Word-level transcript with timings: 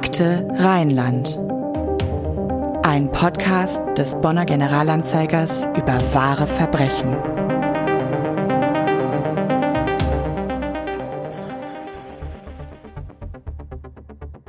Akte 0.00 0.46
Rheinland. 0.56 1.36
Ein 2.84 3.10
Podcast 3.10 3.80
des 3.98 4.14
Bonner 4.20 4.44
Generalanzeigers 4.46 5.66
über 5.76 5.98
wahre 6.14 6.46
Verbrechen. 6.46 7.16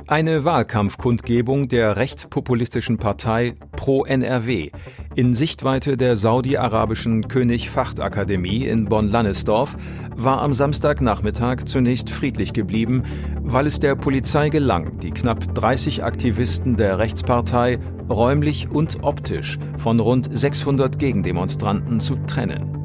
Eine 0.06 0.44
Wahlkampfkundgebung 0.44 1.66
der 1.66 1.96
rechtspopulistischen 1.96 2.98
Partei 2.98 3.54
Pro 3.72 4.04
NRW 4.04 4.70
in 5.16 5.34
Sichtweite 5.34 5.96
der 5.96 6.14
saudi-arabischen 6.14 7.26
König 7.26 7.68
Facht 7.68 8.00
Akademie 8.00 8.64
in 8.64 8.84
Bonn-Lannesdorf 8.84 9.76
war 10.14 10.40
am 10.40 10.54
Samstagnachmittag 10.54 11.64
zunächst 11.64 12.10
friedlich 12.10 12.52
geblieben, 12.52 13.02
weil 13.42 13.66
es 13.66 13.80
der 13.80 13.96
Polizei 13.96 14.50
gelang, 14.50 14.98
die 14.98 15.10
knapp 15.10 15.54
30 15.54 16.04
Aktivisten 16.04 16.76
der 16.76 16.98
Rechtspartei 16.98 17.78
räumlich 18.08 18.70
und 18.70 18.98
optisch 19.02 19.58
von 19.78 19.98
rund 19.98 20.28
600 20.30 20.98
Gegendemonstranten 20.98 21.98
zu 21.98 22.16
trennen. 22.26 22.76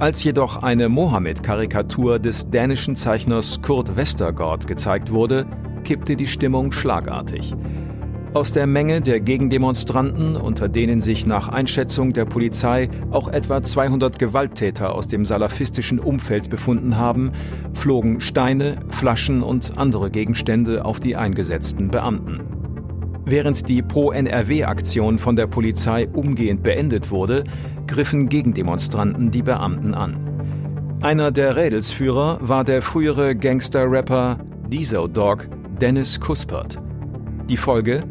Als 0.00 0.22
jedoch 0.24 0.62
eine 0.62 0.88
Mohammed-Karikatur 0.88 2.18
des 2.18 2.50
dänischen 2.50 2.96
Zeichners 2.96 3.62
Kurt 3.62 3.96
Westergaard 3.96 4.66
gezeigt 4.66 5.12
wurde, 5.12 5.46
kippte 5.84 6.16
die 6.16 6.28
Stimmung 6.28 6.72
schlagartig. 6.72 7.54
Aus 8.34 8.52
der 8.52 8.66
Menge 8.66 9.00
der 9.00 9.20
Gegendemonstranten, 9.20 10.36
unter 10.36 10.68
denen 10.68 11.00
sich 11.00 11.26
nach 11.26 11.48
Einschätzung 11.48 12.12
der 12.12 12.26
Polizei 12.26 12.90
auch 13.10 13.28
etwa 13.28 13.62
200 13.62 14.18
Gewalttäter 14.18 14.94
aus 14.94 15.06
dem 15.06 15.24
salafistischen 15.24 15.98
Umfeld 15.98 16.50
befunden 16.50 16.98
haben, 16.98 17.32
flogen 17.72 18.20
Steine, 18.20 18.76
Flaschen 18.90 19.42
und 19.42 19.78
andere 19.78 20.10
Gegenstände 20.10 20.84
auf 20.84 21.00
die 21.00 21.16
eingesetzten 21.16 21.88
Beamten. 21.88 22.40
Während 23.24 23.66
die 23.66 23.80
Pro-NRW-Aktion 23.82 25.18
von 25.18 25.34
der 25.34 25.46
Polizei 25.46 26.06
umgehend 26.08 26.62
beendet 26.62 27.10
wurde, 27.10 27.44
griffen 27.86 28.28
Gegendemonstranten 28.28 29.30
die 29.30 29.42
Beamten 29.42 29.94
an. 29.94 30.16
Einer 31.00 31.30
der 31.30 31.56
Rädelsführer 31.56 32.38
war 32.42 32.64
der 32.64 32.82
frühere 32.82 33.34
Gangster-Rapper 33.34 34.38
Diesel 34.68 35.08
Dog 35.08 35.48
Dennis 35.80 36.20
Kuspert. 36.20 36.78
Die 37.48 37.56
Folge? 37.56 38.02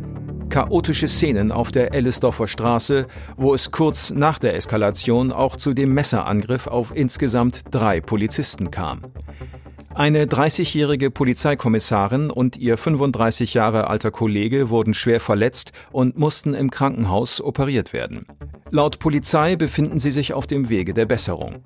Chaotische 0.49 1.07
Szenen 1.07 1.51
auf 1.51 1.71
der 1.71 1.93
Ellisdorfer 1.93 2.47
Straße, 2.47 3.07
wo 3.35 3.53
es 3.53 3.71
kurz 3.71 4.11
nach 4.11 4.39
der 4.39 4.55
Eskalation 4.55 5.31
auch 5.31 5.57
zu 5.57 5.73
dem 5.73 5.93
Messerangriff 5.93 6.67
auf 6.67 6.95
insgesamt 6.95 7.61
drei 7.71 7.99
Polizisten 7.99 8.71
kam. 8.71 9.01
Eine 9.93 10.25
30-jährige 10.25 11.11
Polizeikommissarin 11.11 12.29
und 12.29 12.55
ihr 12.55 12.77
35 12.77 13.55
Jahre 13.55 13.87
alter 13.87 14.11
Kollege 14.11 14.69
wurden 14.69 14.93
schwer 14.93 15.19
verletzt 15.19 15.71
und 15.91 16.17
mussten 16.17 16.53
im 16.53 16.71
Krankenhaus 16.71 17.41
operiert 17.41 17.93
werden. 17.93 18.25
Laut 18.69 18.99
Polizei 18.99 19.55
befinden 19.55 19.99
sie 19.99 20.11
sich 20.11 20.33
auf 20.33 20.45
dem 20.45 20.69
Wege 20.69 20.93
der 20.93 21.07
Besserung. 21.07 21.63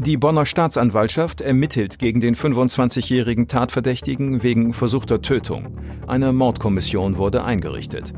Die 0.00 0.16
Bonner 0.16 0.46
Staatsanwaltschaft 0.46 1.40
ermittelt 1.40 1.98
gegen 1.98 2.20
den 2.20 2.36
25-jährigen 2.36 3.48
Tatverdächtigen 3.48 4.44
wegen 4.44 4.72
versuchter 4.72 5.22
Tötung. 5.22 5.76
Eine 6.06 6.32
Mordkommission 6.32 7.16
wurde 7.16 7.42
eingerichtet. 7.42 8.12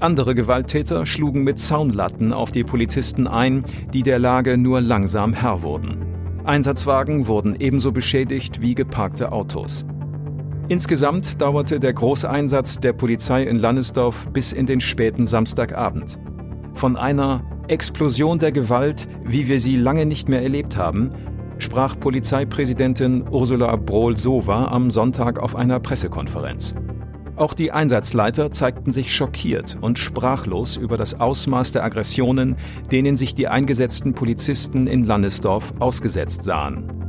Andere 0.00 0.34
Gewalttäter 0.34 1.06
schlugen 1.06 1.44
mit 1.44 1.60
Zaunlatten 1.60 2.32
auf 2.32 2.50
die 2.50 2.64
Polizisten 2.64 3.28
ein, 3.28 3.62
die 3.92 4.02
der 4.02 4.18
Lage 4.18 4.58
nur 4.58 4.80
langsam 4.80 5.32
Herr 5.32 5.62
wurden. 5.62 6.04
Einsatzwagen 6.42 7.28
wurden 7.28 7.54
ebenso 7.54 7.92
beschädigt 7.92 8.60
wie 8.60 8.74
geparkte 8.74 9.30
Autos. 9.30 9.84
Insgesamt 10.66 11.40
dauerte 11.40 11.78
der 11.78 11.92
Großeinsatz 11.92 12.80
der 12.80 12.94
Polizei 12.94 13.44
in 13.44 13.60
Lannesdorf 13.60 14.26
bis 14.32 14.52
in 14.52 14.66
den 14.66 14.80
späten 14.80 15.26
Samstagabend. 15.26 16.18
Von 16.74 16.96
einer 16.96 17.42
Explosion 17.68 18.38
der 18.38 18.52
Gewalt, 18.52 19.08
wie 19.24 19.46
wir 19.46 19.60
sie 19.60 19.76
lange 19.76 20.06
nicht 20.06 20.28
mehr 20.28 20.42
erlebt 20.42 20.76
haben, 20.76 21.12
sprach 21.58 21.98
Polizeipräsidentin 21.98 23.24
Ursula 23.30 23.76
Brohl-Sova 23.76 24.68
am 24.68 24.90
Sonntag 24.90 25.38
auf 25.38 25.54
einer 25.54 25.78
Pressekonferenz. 25.80 26.74
Auch 27.36 27.54
die 27.54 27.72
Einsatzleiter 27.72 28.50
zeigten 28.50 28.90
sich 28.90 29.14
schockiert 29.14 29.78
und 29.80 29.98
sprachlos 29.98 30.76
über 30.76 30.96
das 30.96 31.18
Ausmaß 31.18 31.72
der 31.72 31.84
Aggressionen, 31.84 32.56
denen 32.90 33.16
sich 33.16 33.34
die 33.34 33.48
eingesetzten 33.48 34.12
Polizisten 34.12 34.86
in 34.86 35.04
Landesdorf 35.04 35.72
ausgesetzt 35.78 36.44
sahen. 36.44 37.01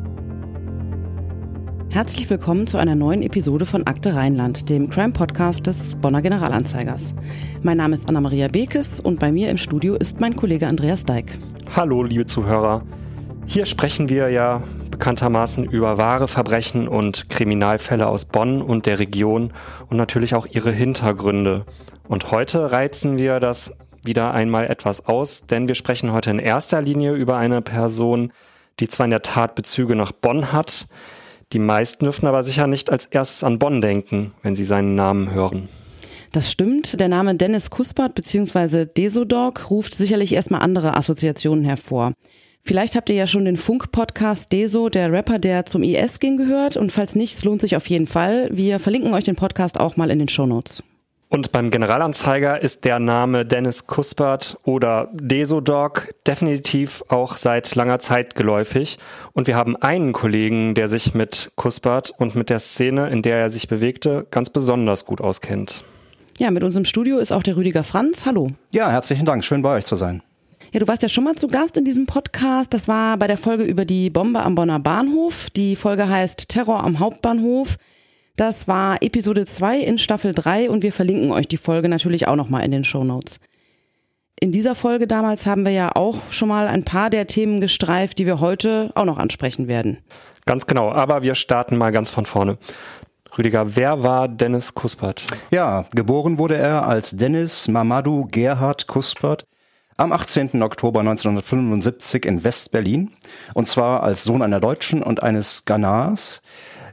Herzlich 1.92 2.30
willkommen 2.30 2.68
zu 2.68 2.78
einer 2.78 2.96
neuen 2.96 3.22
Episode 3.22 3.66
von 3.66 3.86
Akte 3.88 4.16
Rheinland, 4.16 4.70
dem 4.70 4.90
Crime-Podcast 4.90 5.68
des 5.68 5.96
Bonner 5.96 6.22
Generalanzeigers. 6.22 7.14
Mein 7.62 7.78
Name 7.78 7.96
ist 7.96 8.08
Anna-Maria 8.10 8.48
Bekes 8.48 9.00
und 9.00 9.20
bei 9.20 9.32
mir 9.32 9.50
im 9.50 9.58
Studio 9.58 9.96
ist 9.96 10.20
mein 10.20 10.36
Kollege 10.36 10.68
Andreas 10.68 11.06
Deik. 11.06 11.38
Hallo, 11.76 12.04
liebe 12.04 12.26
Zuhörer. 12.26 12.84
Hier 13.46 13.66
sprechen 13.66 14.10
wir 14.10 14.30
ja 14.30 14.64
bekanntermaßen 14.90 15.66
über 15.66 15.98
wahre 15.98 16.28
Verbrechen 16.28 16.88
und 16.88 17.30
Kriminalfälle 17.30 18.08
aus 18.08 18.26
Bonn 18.26 18.62
und 18.62 18.86
der 18.86 19.00
Region 19.00 19.52
und 19.90 19.98
natürlich 19.98 20.36
auch 20.36 20.46
ihre 20.46 20.72
Hintergründe. 20.72 21.66
Und 22.08 22.32
heute 22.32 22.72
reizen 22.72 23.18
wir 23.18 23.40
das 23.40 23.76
wieder 24.04 24.34
einmal 24.34 24.68
etwas 24.68 25.08
aus, 25.08 25.48
denn 25.48 25.68
wir 25.68 25.76
sprechen 25.76 26.12
heute 26.12 26.30
in 26.32 26.40
erster 26.40 26.82
Linie 26.82 27.14
über 27.14 27.38
eine 27.38 27.62
Person, 27.62 28.32
die 28.80 28.88
zwar 28.88 29.06
in 29.06 29.12
der 29.12 29.22
Tat 29.22 29.56
Bezüge 29.56 29.96
nach 29.96 30.12
Bonn 30.12 30.52
hat, 30.52 30.88
die 31.54 31.60
meisten 31.60 32.06
dürfen 32.06 32.28
aber 32.28 32.44
sicher 32.44 32.68
nicht 32.68 32.92
als 32.92 33.06
erstes 33.06 33.44
an 33.44 33.60
Bonn 33.60 33.82
denken, 33.82 34.34
wenn 34.42 34.56
sie 34.56 34.64
seinen 34.64 34.96
Namen 34.96 35.32
hören. 35.32 35.70
Das 36.32 36.52
stimmt. 36.52 37.00
Der 37.00 37.10
Name 37.10 37.36
Dennis 37.36 37.70
Kuspert 37.70 38.16
bzw. 38.16 38.86
Desodog 38.86 39.70
ruft 39.70 39.94
sicherlich 39.94 40.34
erstmal 40.34 40.62
andere 40.62 40.98
Assoziationen 40.98 41.64
hervor. 41.64 42.14
Vielleicht 42.64 42.96
habt 42.96 43.10
ihr 43.10 43.16
ja 43.16 43.28
schon 43.28 43.46
den 43.46 43.58
Funk-Podcast 43.58 44.52
Deso, 44.52 44.90
der 44.90 45.12
Rapper, 45.12 45.38
der 45.38 45.66
zum 45.66 45.84
IS 45.84 46.20
ging, 46.20 46.38
gehört. 46.38 46.78
Und 46.78 46.92
falls 46.92 47.14
nicht, 47.14 47.36
es 47.36 47.44
lohnt 47.44 47.62
sich 47.62 47.76
auf 47.76 47.88
jeden 47.88 48.08
Fall. 48.08 48.50
Wir 48.52 48.80
verlinken 48.80 49.14
euch 49.14 49.26
den 49.26 49.36
Podcast 49.36 49.80
auch 49.80 49.98
mal 49.98 50.10
in 50.10 50.20
den 50.20 50.30
Show 50.30 50.46
Notes. 50.46 50.82
Und 51.34 51.52
beim 51.52 51.72
Generalanzeiger 51.72 52.62
ist 52.62 52.86
der 52.86 53.00
Name 53.00 53.44
Dennis 53.44 53.88
Kuspert 53.88 54.60
oder 54.66 55.10
Desodog 55.14 56.14
definitiv 56.28 57.04
auch 57.08 57.38
seit 57.38 57.74
langer 57.74 57.98
Zeit 57.98 58.36
geläufig. 58.36 59.00
Und 59.32 59.48
wir 59.48 59.56
haben 59.56 59.76
einen 59.76 60.14
Kollegen, 60.14 60.76
der 60.76 60.88
sich 60.88 61.16
mit 61.16 61.52
Kuspert 61.56 62.14
und 62.20 62.36
mit 62.36 62.52
der 62.52 62.60
Szene, 62.60 63.10
in 63.10 63.24
der 63.24 63.38
er 63.38 63.50
sich 63.50 63.68
bewegte, 63.68 64.28
ganz 64.30 64.52
besonders 64.52 65.08
gut 65.08 65.22
auskennt. 65.22 65.84
Ja, 66.38 66.52
mit 66.52 66.64
uns 66.64 66.76
im 66.76 66.86
Studio 66.86 67.18
ist 67.18 67.32
auch 67.32 67.42
der 67.42 67.58
Rüdiger 67.58 67.84
Franz. 67.84 68.28
Hallo. 68.28 68.52
Ja, 68.72 68.92
herzlichen 68.92 69.26
Dank. 69.26 69.44
Schön 69.44 69.64
bei 69.64 69.76
euch 69.76 69.86
zu 69.86 69.96
sein. 69.96 70.22
Ja, 70.72 70.82
du 70.82 70.88
warst 70.88 71.02
ja 71.02 71.10
schon 71.10 71.24
mal 71.24 71.34
zu 71.34 71.48
Gast 71.48 71.78
in 71.78 71.84
diesem 71.84 72.06
Podcast. 72.06 72.76
Das 72.76 72.88
war 72.88 73.18
bei 73.18 73.26
der 73.26 73.40
Folge 73.40 73.64
über 73.64 73.86
die 73.86 74.12
Bombe 74.12 74.42
am 74.42 74.54
Bonner 74.54 74.80
Bahnhof. 74.80 75.50
Die 75.56 75.78
Folge 75.78 76.08
heißt 76.08 76.50
Terror 76.50 76.84
am 76.84 77.00
Hauptbahnhof. 77.00 77.78
Das 78.36 78.68
war 78.68 78.98
Episode 79.04 79.46
2 79.46 79.78
in 79.78 80.00
Staffel 80.00 80.34
3 80.34 80.72
und 80.72 80.82
wir 80.82 80.92
verlinken 80.92 81.32
euch 81.32 81.48
die 81.48 81.58
Folge 81.58 81.88
natürlich 81.88 82.28
auch 82.28 82.36
nochmal 82.36 82.66
in 82.66 82.72
den 82.72 82.84
Show 82.84 83.04
Notes. 83.04 83.40
In 84.40 84.52
dieser 84.52 84.74
Folge 84.74 85.06
damals 85.06 85.46
haben 85.46 85.66
wir 85.66 85.72
ja 85.72 85.96
auch 85.96 86.18
schon 86.32 86.48
mal 86.48 86.68
ein 86.68 86.84
paar 86.84 87.12
der 87.12 87.28
Themen 87.28 87.62
gestreift, 87.62 88.18
die 88.18 88.26
wir 88.26 88.40
heute 88.40 88.92
auch 88.96 89.06
noch 89.06 89.20
ansprechen 89.20 89.68
werden. 89.68 90.00
Ganz 90.48 90.66
genau, 90.66 90.92
aber 90.92 91.22
wir 91.22 91.36
starten 91.36 91.78
mal 91.78 91.92
ganz 91.92 92.10
von 92.10 92.26
vorne. 92.26 92.58
Rüdiger, 93.38 93.76
wer 93.76 94.02
war 94.02 94.28
Dennis 94.28 94.74
Kuspert? 94.74 95.26
Ja, 95.52 95.86
geboren 95.94 96.40
wurde 96.40 96.58
er 96.58 96.88
als 96.88 97.12
Dennis 97.12 97.68
Mamadou 97.68 98.26
Gerhard 98.26 98.88
Kuspert 98.88 99.46
am 99.96 100.12
18. 100.12 100.64
Oktober 100.64 101.02
1975 101.02 102.26
in 102.26 102.44
West-Berlin 102.44 103.12
und 103.54 103.68
zwar 103.68 104.02
als 104.02 104.24
Sohn 104.24 104.42
einer 104.42 104.60
Deutschen 104.60 105.04
und 105.04 105.22
eines 105.22 105.66
Ghanars. 105.66 106.42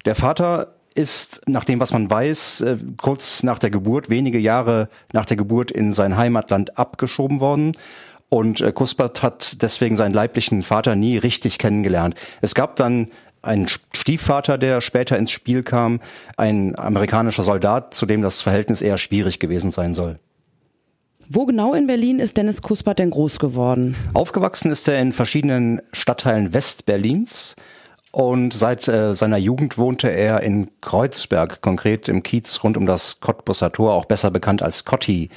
Der 0.04 0.14
Vater 0.14 0.79
ist, 0.94 1.42
nach 1.46 1.64
dem, 1.64 1.80
was 1.80 1.92
man 1.92 2.10
weiß, 2.10 2.60
äh, 2.62 2.76
kurz 2.96 3.42
nach 3.42 3.58
der 3.58 3.70
Geburt, 3.70 4.10
wenige 4.10 4.38
Jahre 4.38 4.88
nach 5.12 5.24
der 5.24 5.36
Geburt 5.36 5.70
in 5.70 5.92
sein 5.92 6.16
Heimatland 6.16 6.78
abgeschoben 6.78 7.40
worden. 7.40 7.72
Und 8.28 8.60
äh, 8.60 8.72
Kuspert 8.72 9.22
hat 9.22 9.62
deswegen 9.62 9.96
seinen 9.96 10.14
leiblichen 10.14 10.62
Vater 10.62 10.94
nie 10.94 11.16
richtig 11.18 11.58
kennengelernt. 11.58 12.14
Es 12.40 12.54
gab 12.54 12.76
dann 12.76 13.08
einen 13.42 13.68
Stiefvater, 13.68 14.58
der 14.58 14.80
später 14.80 15.16
ins 15.16 15.30
Spiel 15.30 15.62
kam, 15.62 16.00
ein 16.36 16.78
amerikanischer 16.78 17.42
Soldat, 17.42 17.94
zu 17.94 18.06
dem 18.06 18.22
das 18.22 18.40
Verhältnis 18.40 18.82
eher 18.82 18.98
schwierig 18.98 19.38
gewesen 19.38 19.70
sein 19.70 19.94
soll. 19.94 20.18
Wo 21.28 21.46
genau 21.46 21.74
in 21.74 21.86
Berlin 21.86 22.18
ist 22.18 22.36
Dennis 22.36 22.60
Kuspert 22.60 22.98
denn 22.98 23.10
groß 23.10 23.38
geworden? 23.38 23.94
Aufgewachsen 24.14 24.70
ist 24.72 24.88
er 24.88 25.00
in 25.00 25.12
verschiedenen 25.12 25.80
Stadtteilen 25.92 26.52
Westberlins. 26.52 27.54
Und 28.12 28.52
seit 28.52 28.88
äh, 28.88 29.14
seiner 29.14 29.36
Jugend 29.36 29.78
wohnte 29.78 30.08
er 30.08 30.42
in 30.42 30.68
Kreuzberg, 30.80 31.60
konkret 31.60 32.08
im 32.08 32.22
Kiez 32.22 32.62
rund 32.64 32.76
um 32.76 32.86
das 32.86 33.20
Cottbusser 33.20 33.70
Tor, 33.72 33.94
auch 33.94 34.04
besser 34.04 34.30
bekannt 34.30 34.62
als 34.62 34.84
Cotti. 34.84 35.30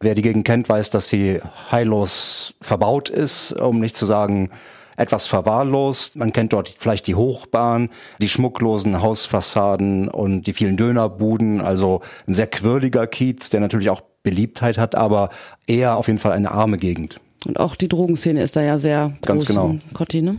Wer 0.00 0.14
die 0.14 0.22
Gegend 0.22 0.44
kennt, 0.44 0.68
weiß, 0.68 0.90
dass 0.90 1.08
sie 1.08 1.40
heillos 1.70 2.54
verbaut 2.60 3.08
ist, 3.08 3.52
um 3.52 3.80
nicht 3.80 3.96
zu 3.96 4.06
sagen 4.06 4.50
etwas 4.96 5.26
verwahrlost. 5.26 6.16
Man 6.16 6.32
kennt 6.32 6.52
dort 6.52 6.74
vielleicht 6.76 7.06
die 7.06 7.14
Hochbahn, 7.14 7.90
die 8.20 8.28
schmucklosen 8.28 9.00
Hausfassaden 9.00 10.08
und 10.08 10.42
die 10.42 10.52
vielen 10.52 10.76
Dönerbuden. 10.76 11.60
Also 11.60 12.00
ein 12.26 12.34
sehr 12.34 12.48
quirliger 12.48 13.06
Kiez, 13.06 13.50
der 13.50 13.60
natürlich 13.60 13.90
auch 13.90 14.02
Beliebtheit 14.22 14.76
hat, 14.76 14.96
aber 14.96 15.30
eher 15.66 15.96
auf 15.96 16.08
jeden 16.08 16.18
Fall 16.18 16.32
eine 16.32 16.50
arme 16.50 16.78
Gegend. 16.78 17.20
Und 17.46 17.60
auch 17.60 17.76
die 17.76 17.88
Drogenszene 17.88 18.42
ist 18.42 18.56
da 18.56 18.62
ja 18.62 18.78
sehr 18.78 19.10
groß 19.20 19.26
Ganz 19.26 19.44
genau. 19.46 19.68
in 19.68 19.82
Cotti, 19.94 20.22
ne? 20.22 20.38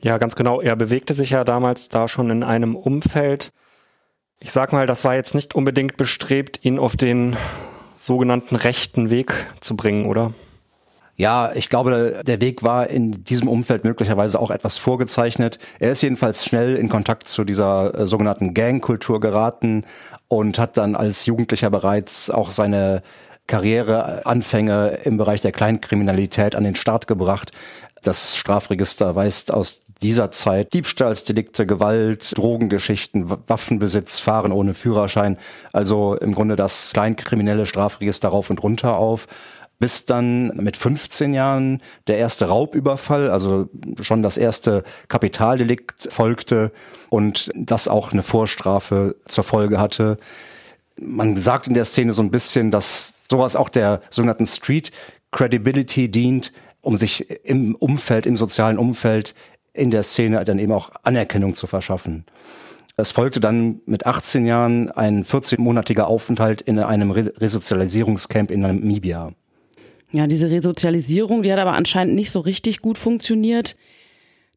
Ja, 0.00 0.18
ganz 0.18 0.36
genau. 0.36 0.60
Er 0.60 0.76
bewegte 0.76 1.14
sich 1.14 1.30
ja 1.30 1.44
damals 1.44 1.88
da 1.88 2.08
schon 2.08 2.30
in 2.30 2.44
einem 2.44 2.76
Umfeld. 2.76 3.52
Ich 4.40 4.52
sag 4.52 4.72
mal, 4.72 4.86
das 4.86 5.04
war 5.04 5.14
jetzt 5.14 5.34
nicht 5.34 5.54
unbedingt 5.54 5.96
bestrebt, 5.96 6.64
ihn 6.64 6.78
auf 6.78 6.96
den 6.96 7.36
sogenannten 7.96 8.54
rechten 8.54 9.10
Weg 9.10 9.34
zu 9.60 9.76
bringen, 9.76 10.06
oder? 10.06 10.32
Ja, 11.16 11.50
ich 11.52 11.68
glaube, 11.68 12.22
der 12.24 12.40
Weg 12.40 12.62
war 12.62 12.88
in 12.88 13.24
diesem 13.24 13.48
Umfeld 13.48 13.82
möglicherweise 13.82 14.38
auch 14.38 14.52
etwas 14.52 14.78
vorgezeichnet. 14.78 15.58
Er 15.80 15.90
ist 15.90 16.02
jedenfalls 16.02 16.44
schnell 16.44 16.76
in 16.76 16.88
Kontakt 16.88 17.26
zu 17.26 17.42
dieser 17.42 17.92
äh, 17.92 18.06
sogenannten 18.06 18.54
Gangkultur 18.54 19.18
geraten 19.18 19.84
und 20.28 20.60
hat 20.60 20.76
dann 20.76 20.94
als 20.94 21.26
Jugendlicher 21.26 21.70
bereits 21.70 22.30
auch 22.30 22.52
seine 22.52 23.02
Karriereanfänge 23.48 25.00
im 25.02 25.16
Bereich 25.16 25.42
der 25.42 25.50
Kleinkriminalität 25.50 26.54
an 26.54 26.62
den 26.62 26.76
Start 26.76 27.08
gebracht. 27.08 27.50
Das 28.02 28.36
Strafregister 28.36 29.16
weist 29.16 29.52
aus 29.52 29.82
dieser 30.02 30.30
Zeit. 30.30 30.72
Diebstahlsdelikte, 30.72 31.66
Gewalt, 31.66 32.36
Drogengeschichten, 32.36 33.30
Waffenbesitz, 33.46 34.18
Fahren 34.18 34.52
ohne 34.52 34.74
Führerschein, 34.74 35.38
also 35.72 36.14
im 36.16 36.34
Grunde 36.34 36.56
das 36.56 36.92
kleinkriminelle 36.92 37.66
Strafregister 37.66 38.28
rauf 38.28 38.50
und 38.50 38.62
runter 38.62 38.96
auf. 38.96 39.26
Bis 39.80 40.06
dann 40.06 40.48
mit 40.56 40.76
15 40.76 41.34
Jahren 41.34 41.80
der 42.08 42.18
erste 42.18 42.46
Raubüberfall, 42.46 43.30
also 43.30 43.68
schon 44.00 44.24
das 44.24 44.36
erste 44.36 44.82
Kapitaldelikt 45.06 46.12
folgte 46.12 46.72
und 47.10 47.50
das 47.54 47.86
auch 47.86 48.12
eine 48.12 48.24
Vorstrafe 48.24 49.14
zur 49.26 49.44
Folge 49.44 49.80
hatte. 49.80 50.18
Man 51.00 51.36
sagt 51.36 51.68
in 51.68 51.74
der 51.74 51.84
Szene 51.84 52.12
so 52.12 52.22
ein 52.22 52.32
bisschen, 52.32 52.72
dass 52.72 53.14
sowas 53.30 53.54
auch 53.54 53.68
der 53.68 54.02
sogenannten 54.10 54.46
Street 54.46 54.90
Credibility 55.30 56.10
dient, 56.10 56.52
um 56.80 56.96
sich 56.96 57.30
im 57.44 57.76
Umfeld, 57.76 58.26
im 58.26 58.36
sozialen 58.36 58.78
Umfeld 58.78 59.34
in 59.78 59.90
der 59.90 60.02
Szene 60.02 60.44
dann 60.44 60.58
eben 60.58 60.72
auch 60.72 60.90
Anerkennung 61.02 61.54
zu 61.54 61.66
verschaffen. 61.66 62.24
Es 62.96 63.12
folgte 63.12 63.38
dann 63.38 63.80
mit 63.86 64.06
18 64.06 64.44
Jahren 64.44 64.90
ein 64.90 65.24
14-monatiger 65.24 66.02
Aufenthalt 66.02 66.60
in 66.62 66.80
einem 66.80 67.12
Resozialisierungscamp 67.12 68.50
in 68.50 68.60
Namibia. 68.60 69.32
Ja, 70.10 70.26
diese 70.26 70.50
Resozialisierung, 70.50 71.42
die 71.42 71.52
hat 71.52 71.60
aber 71.60 71.74
anscheinend 71.74 72.14
nicht 72.14 72.32
so 72.32 72.40
richtig 72.40 72.80
gut 72.80 72.98
funktioniert. 72.98 73.76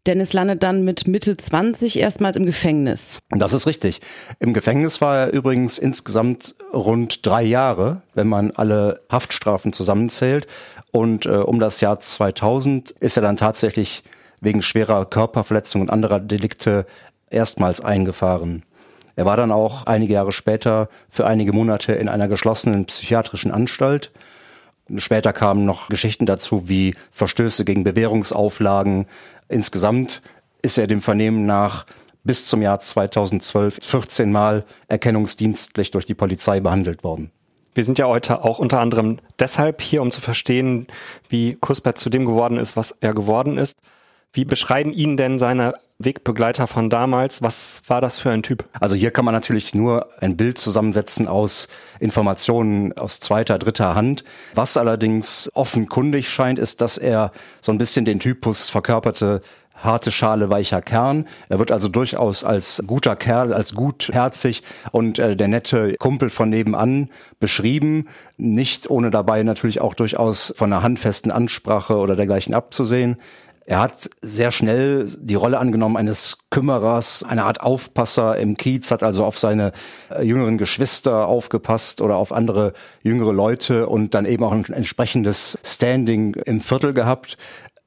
Dennis 0.07 0.33
landet 0.33 0.63
dann 0.63 0.83
mit 0.83 1.07
Mitte 1.07 1.37
20 1.37 1.99
erstmals 1.99 2.35
im 2.35 2.47
Gefängnis. 2.47 3.19
Das 3.29 3.53
ist 3.53 3.67
richtig. 3.67 4.01
Im 4.39 4.53
Gefängnis 4.53 4.99
war 5.01 5.17
er 5.17 5.33
übrigens 5.33 5.77
insgesamt 5.77 6.55
rund 6.73 7.23
drei 7.23 7.43
Jahre, 7.43 8.01
wenn 8.15 8.27
man 8.27 8.49
alle 8.49 9.01
Haftstrafen 9.11 9.73
zusammenzählt. 9.73 10.47
Und 10.91 11.27
äh, 11.27 11.29
um 11.29 11.59
das 11.59 11.81
Jahr 11.81 11.99
2000 11.99 12.89
ist 12.89 13.17
er 13.17 13.21
dann 13.21 13.37
tatsächlich 13.37 14.03
wegen 14.41 14.61
schwerer 14.61 15.05
Körperverletzung 15.05 15.81
und 15.81 15.89
anderer 15.89 16.19
Delikte 16.19 16.85
erstmals 17.29 17.81
eingefahren. 17.81 18.63
Er 19.15 19.25
war 19.25 19.37
dann 19.37 19.51
auch 19.51 19.85
einige 19.85 20.13
Jahre 20.13 20.31
später 20.31 20.89
für 21.09 21.25
einige 21.25 21.53
Monate 21.53 21.93
in 21.93 22.09
einer 22.09 22.27
geschlossenen 22.27 22.85
psychiatrischen 22.85 23.51
Anstalt 23.51 24.11
Später 24.97 25.31
kamen 25.31 25.65
noch 25.65 25.89
Geschichten 25.89 26.25
dazu 26.25 26.67
wie 26.67 26.95
Verstöße 27.11 27.65
gegen 27.65 27.83
Bewährungsauflagen. 27.83 29.05
Insgesamt 29.47 30.21
ist 30.61 30.77
er 30.77 30.87
dem 30.87 31.01
Vernehmen 31.01 31.45
nach 31.45 31.85
bis 32.23 32.47
zum 32.47 32.61
Jahr 32.61 32.79
2012 32.79 33.79
14 33.81 34.31
Mal 34.31 34.65
erkennungsdienstlich 34.87 35.91
durch 35.91 36.05
die 36.05 36.13
Polizei 36.13 36.59
behandelt 36.59 37.03
worden. 37.03 37.31
Wir 37.73 37.85
sind 37.85 37.99
ja 37.99 38.05
heute 38.05 38.43
auch 38.43 38.59
unter 38.59 38.81
anderem 38.81 39.19
deshalb 39.39 39.81
hier, 39.81 40.01
um 40.01 40.11
zu 40.11 40.19
verstehen, 40.19 40.87
wie 41.29 41.55
Kuspert 41.55 41.97
zu 41.97 42.09
dem 42.09 42.25
geworden 42.25 42.57
ist, 42.57 42.75
was 42.75 42.91
er 42.99 43.13
geworden 43.13 43.57
ist. 43.57 43.77
Wie 44.33 44.45
beschreiben 44.45 44.93
ihn 44.93 45.17
denn 45.17 45.39
seine 45.39 45.73
Wegbegleiter 45.99 46.65
von 46.65 46.89
damals? 46.89 47.41
Was 47.41 47.81
war 47.87 47.99
das 47.99 48.17
für 48.17 48.31
ein 48.31 48.43
Typ? 48.43 48.63
Also 48.79 48.95
hier 48.95 49.11
kann 49.11 49.25
man 49.25 49.33
natürlich 49.33 49.75
nur 49.75 50.07
ein 50.21 50.37
Bild 50.37 50.57
zusammensetzen 50.57 51.27
aus 51.27 51.67
Informationen 51.99 52.93
aus 52.97 53.19
zweiter, 53.19 53.59
dritter 53.59 53.93
Hand. 53.93 54.23
Was 54.55 54.77
allerdings 54.77 55.51
offenkundig 55.53 56.29
scheint, 56.29 56.59
ist, 56.59 56.79
dass 56.79 56.97
er 56.97 57.33
so 57.59 57.73
ein 57.73 57.77
bisschen 57.77 58.05
den 58.05 58.21
Typus 58.21 58.69
verkörperte, 58.69 59.41
harte 59.75 60.11
Schale, 60.11 60.49
weicher 60.49 60.81
Kern. 60.81 61.27
Er 61.49 61.59
wird 61.59 61.73
also 61.73 61.89
durchaus 61.89 62.45
als 62.45 62.81
guter 62.87 63.17
Kerl, 63.17 63.51
als 63.51 63.75
gutherzig 63.75 64.63
und 64.93 65.19
äh, 65.19 65.35
der 65.35 65.49
nette 65.49 65.95
Kumpel 65.99 66.29
von 66.29 66.49
nebenan 66.49 67.09
beschrieben. 67.41 68.07
Nicht 68.37 68.89
ohne 68.89 69.11
dabei 69.11 69.43
natürlich 69.43 69.81
auch 69.81 69.93
durchaus 69.93 70.53
von 70.55 70.71
einer 70.71 70.83
handfesten 70.83 71.33
Ansprache 71.33 71.97
oder 71.97 72.15
dergleichen 72.15 72.53
abzusehen. 72.53 73.17
Er 73.65 73.79
hat 73.79 74.09
sehr 74.21 74.51
schnell 74.51 75.05
die 75.19 75.35
Rolle 75.35 75.59
angenommen 75.59 75.95
eines 75.95 76.39
Kümmerers, 76.49 77.23
eine 77.23 77.45
Art 77.45 77.61
Aufpasser 77.61 78.37
im 78.37 78.57
Kiez, 78.57 78.89
hat 78.89 79.03
also 79.03 79.23
auf 79.23 79.37
seine 79.37 79.71
äh, 80.09 80.23
jüngeren 80.23 80.57
Geschwister 80.57 81.27
aufgepasst 81.27 82.01
oder 82.01 82.17
auf 82.17 82.33
andere 82.33 82.73
jüngere 83.03 83.33
Leute 83.33 83.87
und 83.87 84.13
dann 84.15 84.25
eben 84.25 84.43
auch 84.43 84.51
ein 84.51 84.65
entsprechendes 84.65 85.59
Standing 85.63 86.33
im 86.33 86.59
Viertel 86.59 86.93
gehabt. 86.93 87.37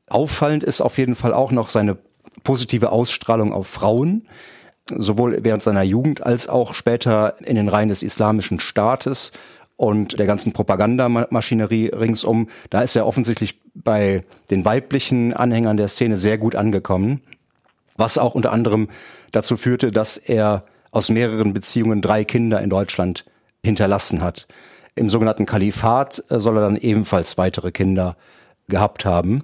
Auffallend 0.08 0.62
ist 0.62 0.80
auf 0.80 0.96
jeden 0.96 1.16
Fall 1.16 1.34
auch 1.34 1.50
noch 1.50 1.68
seine 1.68 1.98
positive 2.44 2.92
Ausstrahlung 2.92 3.52
auf 3.52 3.66
Frauen, 3.66 4.28
sowohl 4.88 5.38
während 5.42 5.62
seiner 5.62 5.82
Jugend 5.82 6.22
als 6.22 6.48
auch 6.48 6.74
später 6.74 7.36
in 7.40 7.56
den 7.56 7.68
Reihen 7.68 7.88
des 7.88 8.02
islamischen 8.02 8.60
Staates 8.60 9.32
und 9.76 10.18
der 10.18 10.26
ganzen 10.26 10.52
Propagandamaschinerie 10.52 11.88
ringsum. 11.88 12.48
Da 12.70 12.82
ist 12.82 12.96
er 12.96 13.06
offensichtlich 13.06 13.60
bei 13.74 14.22
den 14.50 14.64
weiblichen 14.64 15.32
Anhängern 15.32 15.76
der 15.76 15.88
Szene 15.88 16.16
sehr 16.16 16.38
gut 16.38 16.54
angekommen, 16.54 17.22
was 17.96 18.18
auch 18.18 18.34
unter 18.34 18.52
anderem 18.52 18.88
dazu 19.32 19.56
führte, 19.56 19.90
dass 19.90 20.16
er 20.16 20.64
aus 20.90 21.08
mehreren 21.08 21.52
Beziehungen 21.52 22.02
drei 22.02 22.24
Kinder 22.24 22.60
in 22.60 22.70
Deutschland 22.70 23.24
hinterlassen 23.64 24.22
hat. 24.22 24.46
Im 24.94 25.10
sogenannten 25.10 25.46
Kalifat 25.46 26.22
soll 26.28 26.56
er 26.58 26.62
dann 26.62 26.76
ebenfalls 26.76 27.36
weitere 27.36 27.72
Kinder 27.72 28.16
gehabt 28.68 29.04
haben. 29.04 29.42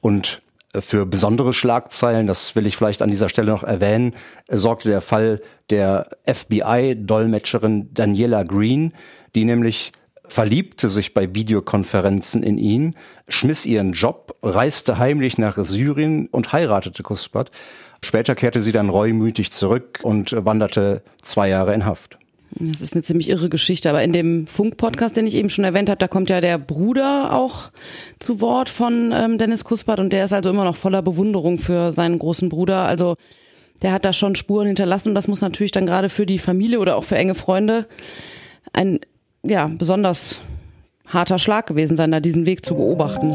Und 0.00 0.42
für 0.78 1.06
besondere 1.06 1.52
Schlagzeilen, 1.52 2.26
das 2.26 2.54
will 2.54 2.66
ich 2.66 2.76
vielleicht 2.76 3.02
an 3.02 3.10
dieser 3.10 3.28
Stelle 3.28 3.50
noch 3.50 3.64
erwähnen, 3.64 4.14
äh, 4.46 4.56
sorgte 4.56 4.88
der 4.88 5.00
Fall 5.00 5.40
der 5.70 6.16
FBI-Dolmetscherin 6.26 7.92
Daniela 7.92 8.44
Green, 8.44 8.92
die 9.34 9.44
nämlich 9.44 9.92
verliebte 10.30 10.88
sich 10.88 11.12
bei 11.12 11.34
Videokonferenzen 11.34 12.42
in 12.42 12.56
ihn, 12.56 12.94
schmiss 13.28 13.66
ihren 13.66 13.92
Job, 13.92 14.36
reiste 14.42 14.98
heimlich 14.98 15.38
nach 15.38 15.56
Syrien 15.58 16.28
und 16.28 16.52
heiratete 16.52 17.02
Kuspert. 17.02 17.50
Später 18.02 18.34
kehrte 18.34 18.60
sie 18.60 18.72
dann 18.72 18.88
reumütig 18.88 19.50
zurück 19.50 19.98
und 20.02 20.34
wanderte 20.44 21.02
zwei 21.22 21.48
Jahre 21.48 21.74
in 21.74 21.84
Haft. 21.84 22.18
Das 22.52 22.80
ist 22.80 22.94
eine 22.94 23.02
ziemlich 23.02 23.28
irre 23.28 23.48
Geschichte, 23.48 23.88
aber 23.88 24.02
in 24.02 24.12
dem 24.12 24.46
Funk-Podcast, 24.46 25.16
den 25.16 25.26
ich 25.26 25.34
eben 25.34 25.50
schon 25.50 25.64
erwähnt 25.64 25.88
habe, 25.88 25.98
da 25.98 26.08
kommt 26.08 26.30
ja 26.30 26.40
der 26.40 26.58
Bruder 26.58 27.36
auch 27.36 27.70
zu 28.18 28.40
Wort 28.40 28.68
von 28.68 29.12
ähm, 29.12 29.38
Dennis 29.38 29.62
Kuspert 29.62 30.00
und 30.00 30.12
der 30.12 30.24
ist 30.24 30.32
also 30.32 30.50
immer 30.50 30.64
noch 30.64 30.76
voller 30.76 31.02
Bewunderung 31.02 31.58
für 31.58 31.92
seinen 31.92 32.18
großen 32.18 32.48
Bruder. 32.48 32.86
Also 32.86 33.14
der 33.82 33.92
hat 33.92 34.04
da 34.04 34.12
schon 34.12 34.34
Spuren 34.34 34.66
hinterlassen 34.66 35.10
und 35.10 35.14
das 35.14 35.28
muss 35.28 35.40
natürlich 35.40 35.72
dann 35.72 35.86
gerade 35.86 36.08
für 36.08 36.26
die 36.26 36.38
Familie 36.38 36.80
oder 36.80 36.96
auch 36.96 37.04
für 37.04 37.16
enge 37.16 37.36
Freunde 37.36 37.86
ein 38.72 38.98
ja, 39.42 39.70
besonders 39.78 40.38
harter 41.06 41.38
Schlag 41.38 41.66
gewesen 41.66 41.96
sein, 41.96 42.12
da 42.12 42.20
diesen 42.20 42.46
Weg 42.46 42.64
zu 42.64 42.74
beobachten. 42.74 43.32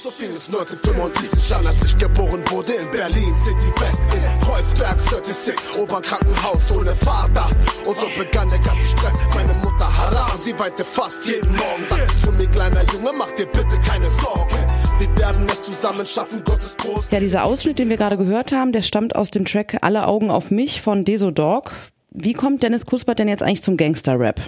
So 0.00 0.12
fing 0.12 0.30
es 0.36 0.46
1975 0.46 1.54
an, 1.56 1.66
als 1.66 1.84
ich 1.84 1.98
geboren 1.98 2.42
wurde 2.50 2.72
in 2.72 2.90
Berlin 2.92 3.34
City 3.44 3.80
West 3.80 3.98
in 4.14 4.46
Kreuzberg 4.46 5.00
36, 5.00 5.54
Oberkrankenhaus 5.76 6.70
ohne 6.70 6.94
Vater. 6.94 7.50
Und 7.84 7.98
so 7.98 8.06
begann 8.16 8.48
der 8.48 8.60
ganze 8.60 8.86
Stress. 8.86 9.12
Meine 9.34 9.52
Mutter 9.54 9.98
Haram, 9.98 10.38
sie 10.40 10.56
weinte 10.58 10.84
fast 10.84 11.26
jeden 11.26 11.50
Morgen. 11.56 11.84
Sagte 11.84 12.20
zu 12.20 12.30
mir, 12.30 12.46
kleiner 12.46 12.84
Junge, 12.92 13.10
mach 13.18 13.32
dir 13.32 13.46
bitte 13.46 13.76
keine 13.84 14.08
Sorgen. 14.08 14.67
Wir 14.98 15.16
werden 15.16 15.46
es 15.48 15.62
zusammen 15.62 16.04
schaffen, 16.04 16.42
Gottes 16.44 16.76
groß. 16.76 17.12
Ja, 17.12 17.20
dieser 17.20 17.44
Ausschnitt, 17.44 17.78
den 17.78 17.88
wir 17.88 17.96
gerade 17.96 18.16
gehört 18.16 18.50
haben, 18.50 18.72
der 18.72 18.82
stammt 18.82 19.14
aus 19.14 19.30
dem 19.30 19.44
Track 19.44 19.78
Alle 19.82 20.08
Augen 20.08 20.28
auf 20.28 20.50
mich 20.50 20.82
von 20.82 21.04
Deso 21.04 21.30
Dog. 21.30 21.70
Wie 22.10 22.32
kommt 22.32 22.64
Dennis 22.64 22.84
Kuspert 22.84 23.20
denn 23.20 23.28
jetzt 23.28 23.44
eigentlich 23.44 23.62
zum 23.62 23.76
Gangster-Rap? 23.76 24.40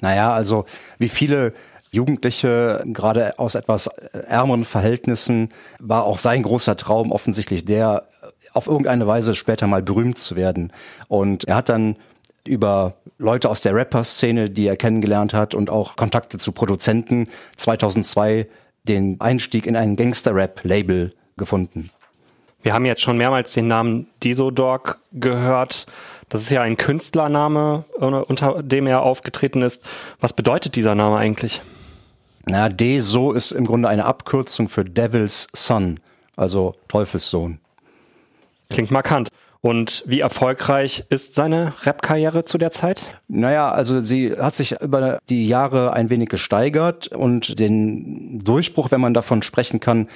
Naja, 0.00 0.32
also 0.32 0.64
wie 0.98 1.08
viele 1.08 1.52
Jugendliche, 1.92 2.82
gerade 2.86 3.38
aus 3.38 3.54
etwas 3.54 3.86
ärmeren 3.86 4.64
Verhältnissen, 4.64 5.50
war 5.78 6.06
auch 6.06 6.18
sein 6.18 6.42
großer 6.42 6.76
Traum 6.76 7.12
offensichtlich 7.12 7.64
der, 7.64 8.08
auf 8.54 8.66
irgendeine 8.66 9.06
Weise 9.06 9.36
später 9.36 9.68
mal 9.68 9.82
berühmt 9.82 10.18
zu 10.18 10.34
werden. 10.34 10.72
Und 11.06 11.44
er 11.44 11.54
hat 11.54 11.68
dann 11.68 11.94
über 12.48 12.94
Leute 13.18 13.48
aus 13.48 13.60
der 13.60 13.76
Rapper-Szene, 13.76 14.50
die 14.50 14.66
er 14.66 14.76
kennengelernt 14.76 15.34
hat 15.34 15.54
und 15.54 15.70
auch 15.70 15.94
Kontakte 15.94 16.38
zu 16.38 16.50
Produzenten 16.50 17.28
2002 17.54 18.48
den 18.88 19.20
Einstieg 19.20 19.66
in 19.66 19.76
ein 19.76 19.96
Gangster-Rap-Label 19.96 21.12
gefunden. 21.36 21.90
Wir 22.62 22.74
haben 22.74 22.84
jetzt 22.84 23.02
schon 23.02 23.16
mehrmals 23.16 23.52
den 23.52 23.68
Namen 23.68 24.06
Desodog 24.22 24.98
gehört. 25.12 25.86
Das 26.28 26.42
ist 26.42 26.50
ja 26.50 26.62
ein 26.62 26.76
Künstlername, 26.76 27.84
unter 27.98 28.62
dem 28.62 28.86
er 28.86 29.02
aufgetreten 29.02 29.62
ist. 29.62 29.84
Was 30.20 30.32
bedeutet 30.32 30.76
dieser 30.76 30.94
Name 30.94 31.16
eigentlich? 31.16 31.60
Na, 32.46 32.68
Deso 32.68 33.32
ist 33.32 33.52
im 33.52 33.66
Grunde 33.66 33.88
eine 33.88 34.04
Abkürzung 34.04 34.68
für 34.68 34.84
Devil's 34.84 35.48
Son, 35.54 36.00
also 36.36 36.74
Teufelssohn. 36.88 37.58
Klingt 38.70 38.90
markant. 38.90 39.28
Und 39.64 40.02
wie 40.08 40.18
erfolgreich 40.18 41.04
ist 41.08 41.36
seine 41.36 41.72
Rap-Karriere 41.84 42.44
zu 42.44 42.58
der 42.58 42.72
Zeit? 42.72 43.06
Naja, 43.28 43.70
also 43.70 44.00
sie 44.00 44.32
hat 44.36 44.56
sich 44.56 44.80
über 44.80 45.20
die 45.28 45.46
Jahre 45.46 45.92
ein 45.92 46.10
wenig 46.10 46.28
gesteigert 46.28 47.06
und 47.06 47.60
den 47.60 48.40
Durchbruch, 48.44 48.90
wenn 48.90 49.00
man 49.00 49.14
davon 49.14 49.40
sprechen 49.42 49.78
kann, 49.78 50.08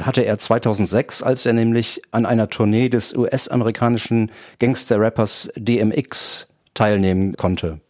hatte 0.00 0.22
er 0.22 0.36
2006, 0.38 1.22
als 1.22 1.46
er 1.46 1.52
nämlich 1.52 2.02
an 2.10 2.26
einer 2.26 2.48
Tournee 2.48 2.88
des 2.88 3.16
US-amerikanischen 3.16 4.32
Gangster-Rappers 4.58 5.52
DMX 5.54 6.48
teilnehmen 6.74 7.36
konnte. 7.36 7.80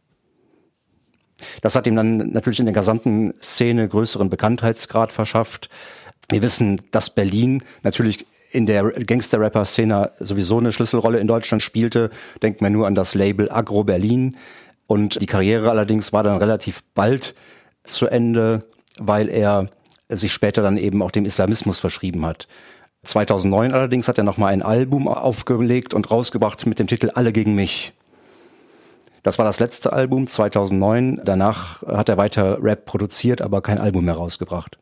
Das 1.63 1.75
hat 1.75 1.87
ihm 1.87 1.97
dann 1.97 2.33
natürlich 2.33 2.61
in 2.61 2.67
der 2.67 2.75
gesamten 2.75 3.33
Szene 3.41 3.89
größeren 3.89 4.29
Bekanntheitsgrad 4.29 5.11
verschafft. 5.11 5.71
Wir 6.29 6.43
wissen, 6.43 6.83
dass 6.91 7.09
Berlin 7.09 7.63
natürlich 7.83 8.27
in 8.51 8.67
der 8.67 8.85
Gangster-Rapper-Szene 8.91 10.13
sowieso 10.19 10.59
eine 10.59 10.73
Schlüsselrolle 10.73 11.19
in 11.19 11.27
Deutschland 11.27 11.63
spielte. 11.63 12.11
Denkt 12.43 12.61
man 12.61 12.73
nur 12.73 12.87
an 12.87 12.95
das 12.95 13.15
Label 13.15 13.51
Agro 13.51 13.85
Berlin. 13.85 14.37
Und 14.87 15.21
die 15.21 15.27
Karriere 15.27 15.71
allerdings 15.71 16.13
war 16.13 16.23
dann 16.23 16.39
relativ 16.39 16.83
bald 16.95 17.35
zu 17.85 18.07
Ende, 18.07 18.65
weil 18.99 19.29
er 19.29 19.69
sich 20.09 20.33
später 20.33 20.63
dann 20.63 20.79
eben 20.79 21.03
auch 21.03 21.11
dem 21.11 21.27
Islamismus 21.27 21.79
verschrieben 21.79 22.25
hat. 22.25 22.49
2009 23.05 23.73
allerdings 23.73 24.09
hat 24.09 24.19
er 24.19 24.25
nochmal 24.25 24.53
ein 24.53 24.63
Album 24.63 25.09
aufgelegt 25.09 25.95
und 25.95 26.11
rausgebracht 26.11 26.67
mit 26.67 26.79
dem 26.79 26.87
Titel 26.87 27.11
Alle 27.15 27.33
gegen 27.33 27.55
mich. 27.55 27.93
Das 29.23 29.39
war 29.39 29.45
das 29.45 29.61
letzte 29.61 29.93
Album 29.93 30.27
2009. 30.27 31.21
Danach 31.25 31.83
hat 31.83 32.09
er 32.09 32.17
weiter 32.17 32.63
Rap 32.63 32.87
produziert, 32.87 33.43
aber 33.43 33.61
kein 33.61 33.79
Album 33.79 34.07
mehr 34.07 34.15
rausgebracht. 34.15 34.79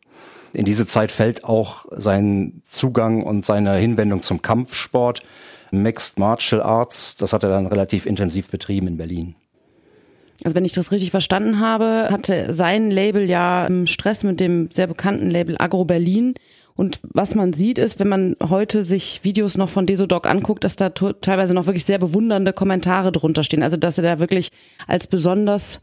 In 0.57 0.65
diese 0.65 0.87
Zeit 0.87 1.13
fällt 1.13 1.45
auch 1.45 1.85
sein 1.91 2.63
Zugang 2.65 3.23
und 3.23 3.45
seine 3.45 3.75
Hinwendung 3.75 4.23
zum 4.23 4.41
Kampfsport, 4.41 5.23
Mixed 5.71 6.19
Martial 6.19 6.63
Arts. 6.63 7.17
Das 7.17 7.35
hat 7.35 7.43
er 7.43 7.51
dann 7.51 7.67
relativ 7.67 8.07
intensiv 8.07 8.49
betrieben 8.49 8.89
in 8.89 8.97
Berlin. 8.97 9.35
Also 10.45 10.57
wenn 10.57 10.65
ich 10.65 10.73
das 10.73 10.93
richtig 10.93 11.11
verstanden 11.11 11.61
habe, 11.61 12.09
hatte 12.11 12.55
sein 12.55 12.91
Label 12.91 13.29
ja 13.29 13.69
Stress 13.85 14.23
mit 14.23 14.41
dem 14.41 14.71
sehr 14.71 14.87
bekannten 14.87 15.31
Label 15.31 15.57
Agro 15.59 15.85
Berlin. 15.85 16.33
Und 16.75 17.01
was 17.03 17.35
man 17.35 17.53
sieht, 17.53 17.77
ist, 17.77 18.01
wenn 18.01 18.09
man 18.09 18.37
heute 18.43 18.83
sich 18.83 19.21
Videos 19.25 19.59
noch 19.59 19.69
von 19.69 19.85
Desodog 19.85 20.27
anguckt, 20.27 20.65
dass 20.65 20.77
da 20.77 20.89
teilweise 20.89 21.53
noch 21.53 21.67
wirklich 21.67 21.85
sehr 21.85 21.99
bewundernde 21.99 22.55
Kommentare 22.55 23.13
drunter 23.13 23.45
stehen. 23.45 23.63
Also 23.63 23.77
dass 23.77 23.99
er 23.99 24.05
da 24.05 24.19
wirklich 24.21 24.49
als 24.87 25.07
besonders 25.07 25.81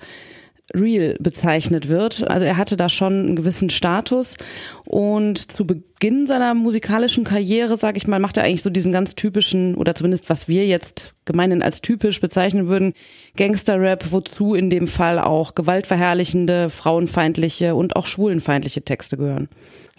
real 0.74 1.16
bezeichnet 1.20 1.90
wird. 1.90 2.28
Also 2.30 2.46
er 2.46 2.58
hatte 2.58 2.78
da 2.78 2.90
schon 2.90 3.14
einen 3.14 3.36
gewissen 3.36 3.70
Status 3.70 4.38
und 4.86 5.52
zu 5.52 5.68
Beginn 5.68 6.26
seiner 6.26 6.54
musikalischen 6.54 7.24
Karriere, 7.24 7.76
sage 7.78 7.98
ich 7.98 8.08
mal, 8.08 8.20
macht 8.20 8.38
er 8.38 8.44
eigentlich 8.44 8.64
so 8.64 8.70
diesen 8.70 8.92
ganz 8.92 9.16
typischen 9.16 9.76
oder 9.76 9.94
zumindest 9.94 10.30
was 10.30 10.48
wir 10.48 10.66
jetzt 10.66 11.14
gemeinhin 11.26 11.62
als 11.62 11.82
typisch 11.82 12.22
bezeichnen 12.22 12.68
würden, 12.68 12.94
Gangster-Rap, 13.36 14.12
wozu 14.12 14.56
in 14.56 14.70
dem 14.70 14.88
Fall 14.88 15.20
auch 15.20 15.56
gewaltverherrlichende, 15.56 16.70
frauenfeindliche 16.70 17.76
und 17.76 17.96
auch 17.96 18.06
schwulenfeindliche 18.06 18.84
Texte 18.84 19.18
gehören. 19.18 19.50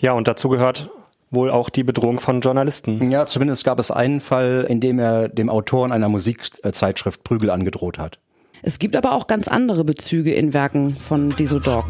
Ja, 0.01 0.13
und 0.13 0.29
dazu 0.29 0.49
gehört 0.49 0.91
wohl 1.31 1.51
auch 1.51 1.69
die 1.69 1.85
Bedrohung 1.85 2.21
von 2.21 2.41
Journalisten. 2.41 3.11
Ja, 3.11 3.27
zumindest 3.27 3.65
gab 3.65 3.79
es 3.79 3.91
einen 3.91 4.21
Fall, 4.21 4.67
in 4.69 4.81
dem 4.81 4.99
er 4.99 5.29
dem 5.29 5.51
Autoren 5.51 5.93
einer 5.93 6.09
Musikzeitschrift 6.09 7.25
Prügel 7.25 7.51
angedroht 7.51 7.99
hat. 7.99 8.19
Es 8.67 8.79
gibt 8.79 8.97
aber 8.97 9.13
auch 9.13 9.27
ganz 9.27 9.47
andere 9.47 9.85
Bezüge 9.85 10.33
in 10.33 10.55
Werken 10.55 10.95
von 10.95 11.29
Deso 11.37 11.59
Dog. 11.59 11.85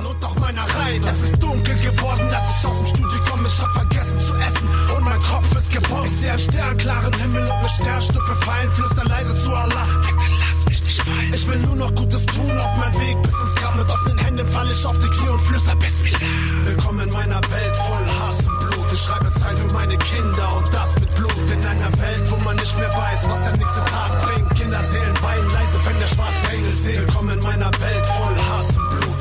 Es 1.07 1.23
ist 1.23 1.41
dunkel 1.41 1.77
geworden, 1.77 2.29
als 2.35 2.59
ich 2.59 2.67
aus 2.67 2.79
dem 2.79 2.87
Studio 2.89 3.19
komme, 3.31 3.47
ich 3.47 3.63
hab 3.63 3.71
vergessen 3.75 4.21
zu 4.21 4.35
essen 4.35 4.69
und 4.97 5.05
mein 5.05 5.21
Kopf 5.21 5.57
ist 5.57 5.73
gebombt. 5.73 6.07
Ich 6.07 6.19
sehe 6.19 6.31
einen 6.31 6.39
sternklaren 6.41 7.13
Himmel 7.13 7.43
und 7.43 7.51
eine 7.53 7.69
Sternschnuppe 7.69 8.35
fallen, 8.35 8.71
flüster 8.73 9.05
leise 9.05 9.39
zu 9.39 9.55
Allah. 9.55 9.87
Ich 11.33 11.49
will 11.49 11.59
nur 11.59 11.77
noch 11.77 11.95
Gutes 11.95 12.27
tun 12.27 12.59
auf 12.59 12.77
meinem 12.77 12.95
Weg 13.01 13.23
bis 13.23 13.33
ins 13.33 13.55
Grab. 13.55 13.77
Mit 13.77 13.91
offenen 13.93 14.19
Händen 14.19 14.47
fall 14.49 14.69
ich 14.69 14.85
auf 14.85 14.99
die 14.99 15.11
Knie 15.11 15.29
und 15.29 15.41
flüster 15.43 15.77
Bismillah. 15.77 16.04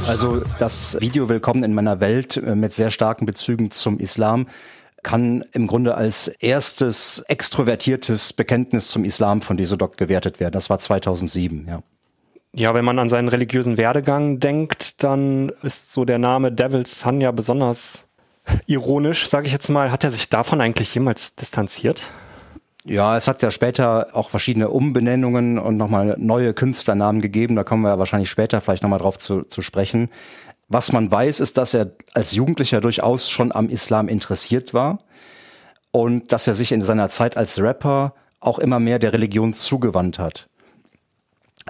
Also 0.07 0.41
das 0.60 0.98
Video 1.00 1.29
Willkommen 1.29 1.63
in 1.63 1.74
meiner 1.74 2.00
Welt 2.00 2.38
äh, 2.38 2.55
mit 2.55 2.74
sehr 2.74 2.91
starken 2.91 3.25
Bezügen 3.25 3.72
zum 3.72 4.00
Islam 4.00 4.48
kann 5.01 5.43
im 5.51 5.67
Grunde 5.67 5.95
als 5.95 6.27
erstes 6.27 7.24
extrovertiertes 7.27 8.33
Bekenntnis 8.33 8.89
zum 8.89 9.05
Islam 9.05 9.41
von 9.41 9.57
Desodok 9.57 9.98
gewertet 9.98 10.39
werden. 10.39 10.53
Das 10.53 10.69
war 10.69 10.79
2007, 10.79 11.67
ja. 11.67 11.83
Ja, 12.55 12.74
wenn 12.75 12.86
man 12.86 13.00
an 13.00 13.10
seinen 13.10 13.29
religiösen 13.29 13.77
Werdegang 13.77 14.39
denkt, 14.39 15.03
dann 15.03 15.51
ist 15.63 15.91
so 15.91 16.05
der 16.05 16.19
Name 16.19 16.51
Devil's 16.51 17.00
Son 17.00 17.19
ja 17.19 17.31
besonders 17.31 18.05
ironisch, 18.67 19.27
sage 19.27 19.48
ich 19.48 19.53
jetzt 19.53 19.69
mal. 19.69 19.91
Hat 19.91 20.03
er 20.03 20.12
sich 20.12 20.29
davon 20.29 20.62
eigentlich 20.62 20.93
jemals 20.93 21.36
distanziert? 21.36 22.03
Ja, 22.86 23.16
es 23.16 23.28
hat 23.28 23.42
ja 23.42 23.50
später 23.50 24.10
auch 24.13 24.30
verschiedene 24.30 24.70
Umbenennungen 24.70 25.58
und 25.58 25.78
nochmal 25.78 26.16
neue 26.18 26.54
Künstlernamen 26.54 27.22
gegeben. 27.22 27.56
Da 27.56 27.63
kommen 27.63 27.84
wir 27.84 27.90
ja 27.90 28.00
wahrscheinlich 28.00 28.30
später 28.30 28.60
vielleicht 28.60 28.84
nochmal 28.84 29.00
drauf 29.00 29.18
zu, 29.18 29.44
zu 29.44 29.62
sprechen. 29.62 30.10
Was 30.68 30.92
man 30.92 31.10
weiß, 31.10 31.40
ist, 31.40 31.58
dass 31.58 31.74
er 31.74 31.92
als 32.13 32.34
Jugendlicher 32.34 32.82
durchaus 32.82 33.30
schon 33.30 33.54
am 33.54 33.70
Islam 33.70 34.10
interessiert 34.10 34.74
war 34.74 35.00
und 35.92 36.34
dass 36.34 36.48
er 36.48 36.56
sich 36.56 36.72
in 36.72 36.82
seiner 36.82 37.10
Zeit 37.10 37.38
als 37.38 37.60
Rapper 37.60 38.16
auch 38.42 38.60
immer 38.60 38.80
mehr 38.80 39.00
der 39.00 39.13
Religion 39.13 39.54
zugewandt 39.54 40.20
hat. 40.20 40.48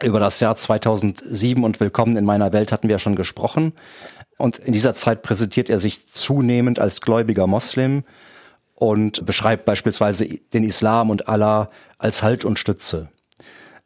Über 0.01 0.19
das 0.19 0.39
Jahr 0.39 0.55
2007 0.55 1.63
und 1.63 1.79
Willkommen 1.79 2.17
in 2.17 2.25
meiner 2.25 2.51
Welt 2.53 2.71
hatten 2.71 2.87
wir 2.87 2.95
ja 2.95 2.99
schon 2.99 3.15
gesprochen. 3.15 3.73
Und 4.37 4.57
in 4.57 4.73
dieser 4.73 4.95
Zeit 4.95 5.21
präsentiert 5.21 5.69
er 5.69 5.77
sich 5.77 6.07
zunehmend 6.07 6.79
als 6.79 7.01
gläubiger 7.01 7.45
Moslem 7.45 8.03
und 8.75 9.25
beschreibt 9.25 9.65
beispielsweise 9.65 10.27
den 10.53 10.63
Islam 10.63 11.09
und 11.09 11.27
Allah 11.27 11.69
als 11.97 12.23
Halt 12.23 12.45
und 12.45 12.59
Stütze. 12.59 13.09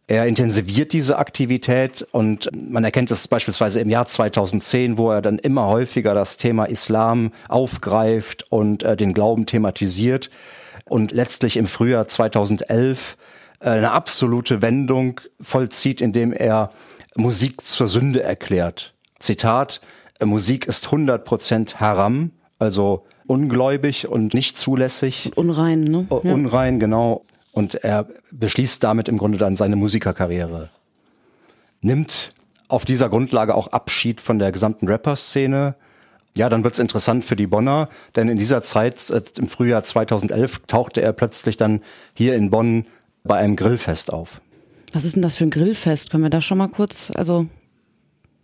Er 0.10 0.26
intensiviert 0.26 0.94
diese 0.94 1.18
Aktivität 1.18 2.08
und 2.12 2.50
man 2.56 2.86
erkennt 2.86 3.12
es 3.12 3.28
beispielsweise 3.28 3.82
im 3.82 3.90
Jahr 3.90 4.06
2010, 4.06 4.98
wo 4.98 5.12
er 5.12 5.22
dann 5.22 5.38
immer 5.38 5.68
häufiger 5.68 6.14
das 6.14 6.38
Thema 6.38 6.64
Islam 6.64 7.32
aufgreift 7.50 8.46
und 8.50 8.84
äh, 8.84 8.96
den 8.96 9.14
Glauben 9.14 9.46
thematisiert 9.46 10.30
und 10.86 11.12
letztlich 11.12 11.58
im 11.58 11.68
Frühjahr 11.68 12.08
2011 12.08 13.18
äh, 13.60 13.70
eine 13.70 13.92
absolute 13.92 14.62
Wendung 14.62 15.20
vollzieht, 15.42 16.00
indem 16.00 16.32
er 16.32 16.70
Musik 17.18 17.66
zur 17.66 17.90
Sünde 17.90 18.24
erklärt. 18.24 18.94
Zitat, 19.20 19.82
Musik 20.24 20.68
ist 20.68 20.88
100% 20.88 21.76
Haram, 21.76 22.32
also 22.60 23.06
ungläubig 23.28 24.08
und 24.08 24.34
nicht 24.34 24.58
zulässig. 24.58 25.32
Unrein, 25.36 25.82
ne? 25.82 26.08
Ja. 26.10 26.34
Unrein, 26.34 26.80
genau. 26.80 27.24
Und 27.52 27.76
er 27.76 28.08
beschließt 28.32 28.84
damit 28.84 29.10
im 29.10 29.18
Grunde 29.18 29.38
dann 29.38 29.56
seine 29.56 29.76
Musikerkarriere. 29.76 30.70
Nimmt 31.82 32.32
auf 32.68 32.86
dieser 32.86 33.10
Grundlage 33.10 33.56
auch 33.56 33.68
Abschied 33.68 34.22
von 34.22 34.40
der 34.40 34.52
gesamten 34.52 34.88
Rapper-Szene. 34.88 35.76
Ja, 36.36 36.50
dann 36.50 36.64
wird's 36.64 36.80
interessant 36.80 37.26
für 37.26 37.36
die 37.36 37.48
Bonner, 37.48 37.90
denn 38.16 38.30
in 38.30 38.38
dieser 38.38 38.62
Zeit, 38.62 39.10
äh, 39.10 39.22
im 39.38 39.48
Frühjahr 39.48 39.84
2011, 39.84 40.60
tauchte 40.68 41.02
er 41.02 41.14
plötzlich 41.14 41.58
dann 41.58 41.82
hier 42.14 42.36
in 42.36 42.52
Bonn 42.52 42.86
bei 43.24 43.38
einem 43.38 43.56
Grillfest 43.56 44.14
auf. 44.14 44.42
Was 44.94 45.04
ist 45.04 45.16
denn 45.16 45.24
das 45.24 45.36
für 45.36 45.46
ein 45.46 45.50
Grillfest? 45.50 46.12
Können 46.12 46.24
wir 46.24 46.30
da 46.30 46.42
schon 46.42 46.58
mal 46.58 46.68
kurz, 46.68 47.12
also 47.16 47.48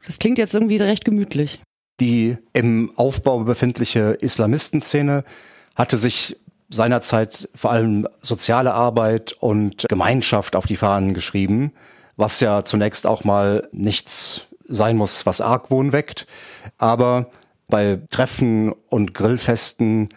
das 0.05 0.19
klingt 0.19 0.37
jetzt 0.37 0.53
irgendwie 0.53 0.77
recht 0.77 1.05
gemütlich. 1.05 1.59
Die 1.99 2.37
im 2.53 2.91
Aufbau 2.95 3.39
befindliche 3.39 4.17
Islamistenszene 4.19 5.23
hatte 5.75 5.97
sich 5.97 6.37
seinerzeit 6.69 7.49
vor 7.53 7.71
allem 7.71 8.07
soziale 8.19 8.73
Arbeit 8.73 9.33
und 9.33 9.85
Gemeinschaft 9.87 10.55
auf 10.55 10.65
die 10.65 10.75
Fahnen 10.75 11.13
geschrieben, 11.13 11.71
was 12.15 12.39
ja 12.39 12.65
zunächst 12.65 13.05
auch 13.05 13.23
mal 13.23 13.67
nichts 13.71 14.47
sein 14.65 14.97
muss, 14.97 15.25
was 15.25 15.41
Argwohn 15.41 15.91
weckt. 15.93 16.25
Aber 16.77 17.29
bei 17.67 17.99
Treffen 18.09 18.71
und 18.89 19.13
Grillfesten 19.13 20.09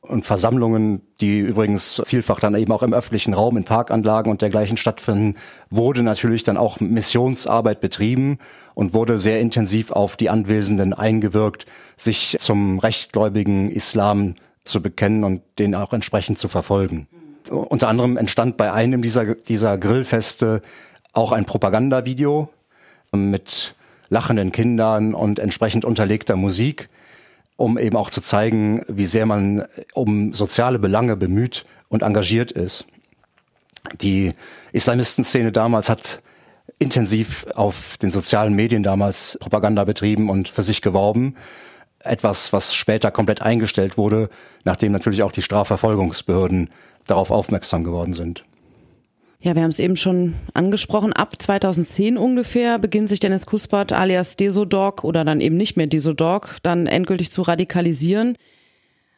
und 0.00 0.26
Versammlungen, 0.26 1.02
die 1.22 1.38
übrigens 1.38 2.02
vielfach 2.04 2.40
dann 2.40 2.54
eben 2.56 2.72
auch 2.72 2.82
im 2.82 2.92
öffentlichen 2.92 3.32
Raum, 3.32 3.56
in 3.56 3.64
Parkanlagen 3.64 4.30
und 4.30 4.42
dergleichen 4.42 4.76
stattfinden, 4.76 5.36
wurde 5.70 6.02
natürlich 6.02 6.42
dann 6.42 6.56
auch 6.56 6.80
Missionsarbeit 6.80 7.80
betrieben 7.80 8.38
und 8.74 8.92
wurde 8.92 9.18
sehr 9.18 9.40
intensiv 9.40 9.92
auf 9.92 10.16
die 10.16 10.28
Anwesenden 10.28 10.92
eingewirkt, 10.92 11.66
sich 11.96 12.36
zum 12.38 12.80
rechtgläubigen 12.80 13.70
Islam 13.70 14.34
zu 14.64 14.82
bekennen 14.82 15.24
und 15.24 15.42
den 15.58 15.74
auch 15.74 15.92
entsprechend 15.92 16.38
zu 16.38 16.48
verfolgen. 16.48 17.06
Unter 17.50 17.88
anderem 17.88 18.16
entstand 18.16 18.56
bei 18.56 18.72
einem 18.72 19.02
dieser, 19.02 19.34
dieser 19.34 19.78
Grillfeste 19.78 20.60
auch 21.12 21.32
ein 21.32 21.44
Propagandavideo 21.44 22.48
mit 23.12 23.74
lachenden 24.08 24.52
Kindern 24.52 25.14
und 25.14 25.38
entsprechend 25.38 25.84
unterlegter 25.84 26.36
Musik, 26.36 26.88
um 27.62 27.78
eben 27.78 27.96
auch 27.96 28.10
zu 28.10 28.20
zeigen, 28.20 28.82
wie 28.88 29.06
sehr 29.06 29.24
man 29.24 29.64
um 29.94 30.34
soziale 30.34 30.80
Belange 30.80 31.14
bemüht 31.14 31.64
und 31.88 32.02
engagiert 32.02 32.50
ist. 32.50 32.86
Die 34.00 34.32
Islamistenszene 34.72 35.52
damals 35.52 35.88
hat 35.88 36.22
intensiv 36.80 37.46
auf 37.54 37.98
den 37.98 38.10
sozialen 38.10 38.54
Medien 38.54 38.82
damals 38.82 39.38
Propaganda 39.40 39.84
betrieben 39.84 40.28
und 40.28 40.48
für 40.48 40.64
sich 40.64 40.82
geworben. 40.82 41.36
Etwas, 42.00 42.52
was 42.52 42.74
später 42.74 43.12
komplett 43.12 43.42
eingestellt 43.42 43.96
wurde, 43.96 44.28
nachdem 44.64 44.90
natürlich 44.90 45.22
auch 45.22 45.30
die 45.30 45.42
Strafverfolgungsbehörden 45.42 46.68
darauf 47.06 47.30
aufmerksam 47.30 47.84
geworden 47.84 48.12
sind. 48.12 48.42
Ja, 49.42 49.56
wir 49.56 49.62
haben 49.62 49.70
es 49.70 49.80
eben 49.80 49.96
schon 49.96 50.34
angesprochen. 50.54 51.12
Ab 51.12 51.34
2010 51.42 52.16
ungefähr 52.16 52.78
beginnt 52.78 53.08
sich 53.08 53.18
Dennis 53.18 53.44
Kuspert 53.44 53.92
alias 53.92 54.36
Desodog 54.36 55.02
oder 55.02 55.24
dann 55.24 55.40
eben 55.40 55.56
nicht 55.56 55.76
mehr 55.76 55.88
Desodog 55.88 56.58
dann 56.62 56.86
endgültig 56.86 57.32
zu 57.32 57.42
radikalisieren. 57.42 58.36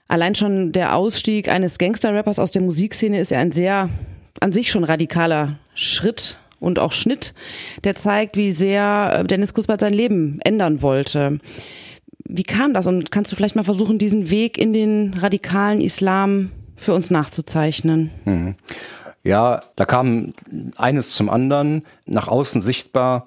Allein 0.09 0.35
schon 0.35 0.73
der 0.73 0.97
Ausstieg 0.97 1.49
eines 1.49 1.77
Gangster-Rappers 1.77 2.39
aus 2.39 2.51
der 2.51 2.63
Musikszene 2.63 3.21
ist 3.21 3.33
ja 3.33 3.39
ein 3.39 3.53
sehr 3.53 3.91
an 4.41 4.51
sich 4.51 4.71
schon 4.71 4.85
radikaler 4.85 5.59
Schritt 5.75 6.39
und 6.59 6.79
auch 6.79 6.93
Schnitt, 6.93 7.35
der 7.85 7.95
zeigt, 7.95 8.37
wie 8.37 8.53
sehr 8.53 9.19
äh, 9.21 9.25
Dennis 9.25 9.53
Kuspert 9.53 9.81
sein 9.81 9.93
Leben 9.93 10.41
ändern 10.43 10.81
wollte. 10.81 11.39
Wie 12.25 12.43
kam 12.43 12.73
das? 12.73 12.87
Und 12.87 13.11
kannst 13.11 13.31
du 13.31 13.37
vielleicht 13.37 13.57
mal 13.57 13.63
versuchen, 13.63 13.99
diesen 13.99 14.31
Weg 14.31 14.57
in 14.57 14.73
den 14.73 15.13
radikalen 15.15 15.83
Islam 15.83 16.51
für 16.77 16.95
uns 16.95 17.11
nachzuzeichnen? 17.11 18.11
Mhm. 18.25 18.55
Ja, 19.25 19.63
da 19.77 19.87
kam 19.87 20.35
eines 20.77 21.15
zum 21.15 21.31
anderen. 21.31 21.85
Nach 22.05 22.29
außen 22.29 22.61
sichtbar 22.61 23.27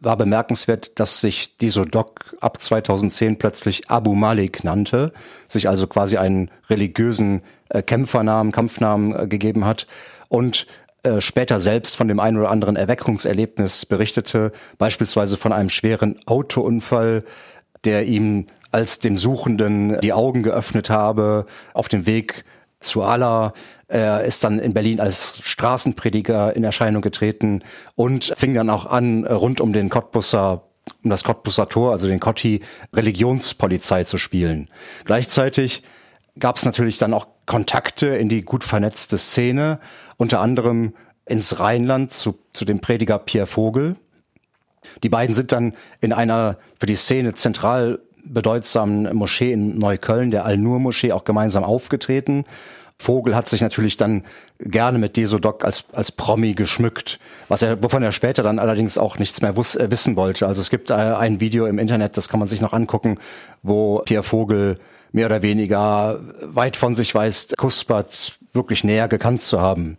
war 0.00 0.16
bemerkenswert, 0.16 0.98
dass 0.98 1.20
sich 1.20 1.56
Diso 1.56 1.84
Doc 1.84 2.36
ab 2.40 2.60
2010 2.60 3.38
plötzlich 3.38 3.88
Abu 3.88 4.14
Malik 4.14 4.64
nannte, 4.64 5.12
sich 5.46 5.68
also 5.68 5.86
quasi 5.86 6.16
einen 6.16 6.50
religiösen 6.68 7.42
äh, 7.68 7.82
Kämpfernamen, 7.82 8.52
Kampfnamen 8.52 9.14
äh, 9.14 9.28
gegeben 9.28 9.64
hat 9.64 9.86
und 10.28 10.66
äh, 11.04 11.20
später 11.20 11.60
selbst 11.60 11.96
von 11.96 12.08
dem 12.08 12.20
einen 12.20 12.36
oder 12.36 12.50
anderen 12.50 12.76
Erweckungserlebnis 12.76 13.86
berichtete, 13.86 14.52
beispielsweise 14.76 15.36
von 15.36 15.52
einem 15.52 15.68
schweren 15.68 16.18
Autounfall, 16.26 17.24
der 17.84 18.06
ihm 18.06 18.46
als 18.70 18.98
dem 18.98 19.16
Suchenden 19.16 20.00
die 20.00 20.12
Augen 20.12 20.42
geöffnet 20.42 20.90
habe 20.90 21.46
auf 21.74 21.88
dem 21.88 22.06
Weg 22.06 22.44
zu 22.80 23.02
Allah. 23.02 23.52
Er 23.88 24.24
ist 24.24 24.44
dann 24.44 24.58
in 24.58 24.74
Berlin 24.74 25.00
als 25.00 25.40
Straßenprediger 25.42 26.54
in 26.54 26.64
Erscheinung 26.64 27.02
getreten 27.02 27.62
und 27.94 28.32
fing 28.36 28.54
dann 28.54 28.70
auch 28.70 28.86
an, 28.86 29.26
rund 29.26 29.60
um 29.60 29.72
den 29.72 29.88
Cottbusser 29.88 30.64
um 31.04 31.10
das 31.10 31.24
Cottbusser 31.24 31.68
Tor, 31.68 31.92
also 31.92 32.08
den 32.08 32.20
Cotti, 32.20 32.62
Religionspolizei 32.94 34.04
zu 34.04 34.16
spielen. 34.18 34.70
Gleichzeitig 35.04 35.82
gab 36.38 36.56
es 36.56 36.64
natürlich 36.64 36.98
dann 36.98 37.14
auch 37.14 37.26
Kontakte 37.46 38.08
in 38.08 38.28
die 38.28 38.42
gut 38.42 38.64
vernetzte 38.64 39.18
Szene, 39.18 39.80
unter 40.16 40.40
anderem 40.40 40.94
ins 41.26 41.60
Rheinland 41.60 42.12
zu, 42.12 42.38
zu 42.52 42.64
dem 42.64 42.80
Prediger 42.80 43.18
Pierre 43.18 43.46
Vogel. 43.46 43.96
Die 45.02 45.08
beiden 45.08 45.34
sind 45.34 45.52
dann 45.52 45.74
in 46.00 46.12
einer 46.12 46.56
für 46.78 46.86
die 46.86 46.96
Szene 46.96 47.34
zentral 47.34 48.00
bedeutsamen 48.24 49.14
Moschee 49.16 49.52
in 49.52 49.78
Neukölln, 49.78 50.30
der 50.30 50.44
Al-Nur-Moschee, 50.44 51.12
auch 51.12 51.24
gemeinsam 51.24 51.64
aufgetreten. 51.64 52.44
Vogel 53.00 53.36
hat 53.36 53.48
sich 53.48 53.60
natürlich 53.60 53.96
dann 53.96 54.24
gerne 54.58 54.98
mit 54.98 55.16
Desodoc 55.16 55.64
als, 55.64 55.84
als 55.92 56.10
Promi 56.10 56.54
geschmückt, 56.54 57.20
was 57.46 57.62
er, 57.62 57.80
wovon 57.82 58.02
er 58.02 58.10
später 58.10 58.42
dann 58.42 58.58
allerdings 58.58 58.98
auch 58.98 59.18
nichts 59.18 59.40
mehr 59.40 59.56
wuss, 59.56 59.76
äh, 59.76 59.90
wissen 59.90 60.16
wollte. 60.16 60.46
Also 60.46 60.60
es 60.60 60.68
gibt 60.68 60.90
äh, 60.90 60.94
ein 60.94 61.40
Video 61.40 61.66
im 61.66 61.78
Internet, 61.78 62.16
das 62.16 62.28
kann 62.28 62.40
man 62.40 62.48
sich 62.48 62.60
noch 62.60 62.72
angucken, 62.72 63.18
wo 63.62 64.00
Pierre 64.04 64.24
Vogel 64.24 64.78
mehr 65.12 65.26
oder 65.26 65.42
weniger 65.42 66.20
weit 66.42 66.76
von 66.76 66.94
sich 66.94 67.14
weist, 67.14 67.56
Kuspert 67.56 68.38
wirklich 68.52 68.82
näher 68.82 69.08
gekannt 69.08 69.42
zu 69.42 69.60
haben. 69.60 69.96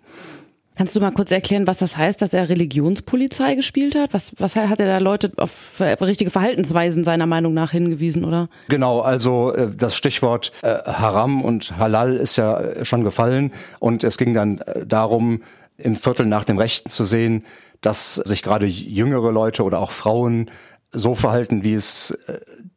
Kannst 0.79 0.95
du 0.95 1.01
mal 1.01 1.11
kurz 1.11 1.29
erklären, 1.29 1.67
was 1.67 1.79
das 1.79 1.97
heißt, 1.97 2.21
dass 2.21 2.31
er 2.31 2.47
Religionspolizei 2.47 3.55
gespielt 3.55 3.95
hat? 3.95 4.13
Was, 4.13 4.31
was 4.37 4.55
hat 4.55 4.79
er 4.79 4.85
da 4.85 4.97
Leute 4.99 5.29
auf 5.35 5.81
richtige 5.81 6.31
Verhaltensweisen 6.31 7.03
seiner 7.03 7.25
Meinung 7.25 7.53
nach 7.53 7.71
hingewiesen, 7.71 8.23
oder? 8.23 8.47
Genau, 8.69 9.01
also 9.01 9.53
äh, 9.53 9.67
das 9.75 9.97
Stichwort 9.97 10.53
äh, 10.61 10.69
Haram 10.85 11.41
und 11.41 11.77
Halal 11.77 12.15
ist 12.15 12.37
ja 12.37 12.61
äh, 12.61 12.85
schon 12.85 13.03
gefallen 13.03 13.51
und 13.81 14.05
es 14.05 14.17
ging 14.17 14.33
dann 14.33 14.61
darum, 14.85 15.43
im 15.77 15.97
Viertel 15.97 16.25
nach 16.25 16.45
dem 16.45 16.57
Rechten 16.57 16.89
zu 16.89 17.03
sehen, 17.03 17.43
dass 17.81 18.15
sich 18.15 18.41
gerade 18.41 18.65
jüngere 18.65 19.33
Leute 19.33 19.63
oder 19.63 19.81
auch 19.81 19.91
Frauen 19.91 20.49
so 20.91 21.13
verhalten, 21.13 21.61
wie 21.65 21.73
es 21.73 22.17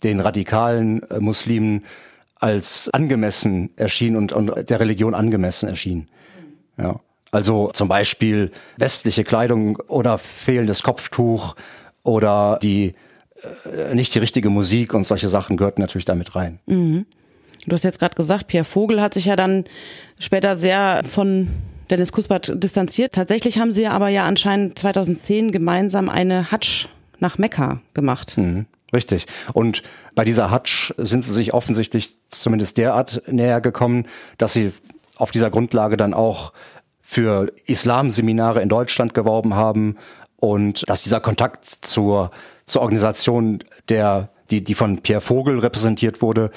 den 0.03 0.19
radikalen 0.19 1.03
Muslimen 1.21 1.85
als 2.35 2.91
angemessen 2.93 3.71
erschien 3.77 4.17
und, 4.17 4.33
und 4.33 4.69
der 4.69 4.81
Religion 4.81 5.15
angemessen 5.15 5.69
erschien. 5.69 6.09
Ja. 6.77 6.99
Also 7.33 7.71
zum 7.73 7.89
Beispiel 7.89 8.53
westliche 8.77 9.25
Kleidung 9.25 9.77
oder 9.89 10.19
fehlendes 10.19 10.83
Kopftuch 10.83 11.57
oder 12.03 12.59
die 12.63 12.95
äh, 13.65 13.95
nicht 13.95 14.15
die 14.15 14.19
richtige 14.19 14.51
Musik 14.51 14.95
und 14.95 15.05
solche 15.05 15.29
Sachen 15.29 15.57
gehörten 15.57 15.81
natürlich 15.81 16.05
damit 16.05 16.37
rein. 16.37 16.61
Mhm. 16.67 17.07
Du 17.67 17.73
hast 17.73 17.85
jetzt 17.85 17.99
gerade 17.99 18.15
gesagt, 18.15 18.49
Pierre 18.49 18.65
Vogel 18.65 19.01
hat 19.01 19.15
sich 19.15 19.25
ja 19.25 19.37
dann 19.37 19.65
später 20.19 20.59
sehr 20.59 21.03
von 21.09 21.49
Dennis 21.91 22.13
Kuspert 22.13 22.53
distanziert. 22.55 23.15
Tatsächlich 23.15 23.59
haben 23.59 23.73
sie 23.73 23.87
aber 23.87 24.09
ja 24.09 24.25
anscheinend 24.25 24.79
2010 24.79 25.53
gemeinsam 25.53 26.09
eine 26.09 26.51
Hatsch 26.51 26.87
nach 27.19 27.39
Mekka 27.39 27.81
gemacht. 27.95 28.37
Mhm. 28.37 28.67
Richtig. 28.93 29.27
Und 29.55 29.83
bei 30.15 30.25
dieser 30.25 30.51
Hatsch 30.51 30.93
sind 30.99 31.23
sie 31.25 31.33
sich 31.33 31.55
offensichtlich 31.55 32.15
zumindest 32.29 32.77
derart 32.77 33.23
näher 33.27 33.63
gekommen, 33.63 34.07
dass 34.37 34.53
sie 34.53 34.73
auf 35.17 35.31
dieser 35.31 35.51
Grundlage 35.51 35.97
dann 35.97 36.13
auch 36.13 36.53
für 37.03 37.53
Islamseminare 37.67 38.63
in 38.63 38.69
Deutschland 38.69 39.13
geworben 39.13 39.55
haben 39.55 39.97
und 40.37 40.89
dass 40.89 41.03
dieser 41.03 41.21
Kontakt 41.21 41.67
zur, 41.67 42.31
zur 42.65 42.83
Organisation, 42.83 43.63
der, 43.89 44.31
die, 44.51 44.65
die 44.65 44.75
von 44.75 45.03
Pierre 45.03 45.21
Vogel 45.21 45.59
repräsentiert 45.59 46.23
wurde, 46.23 46.51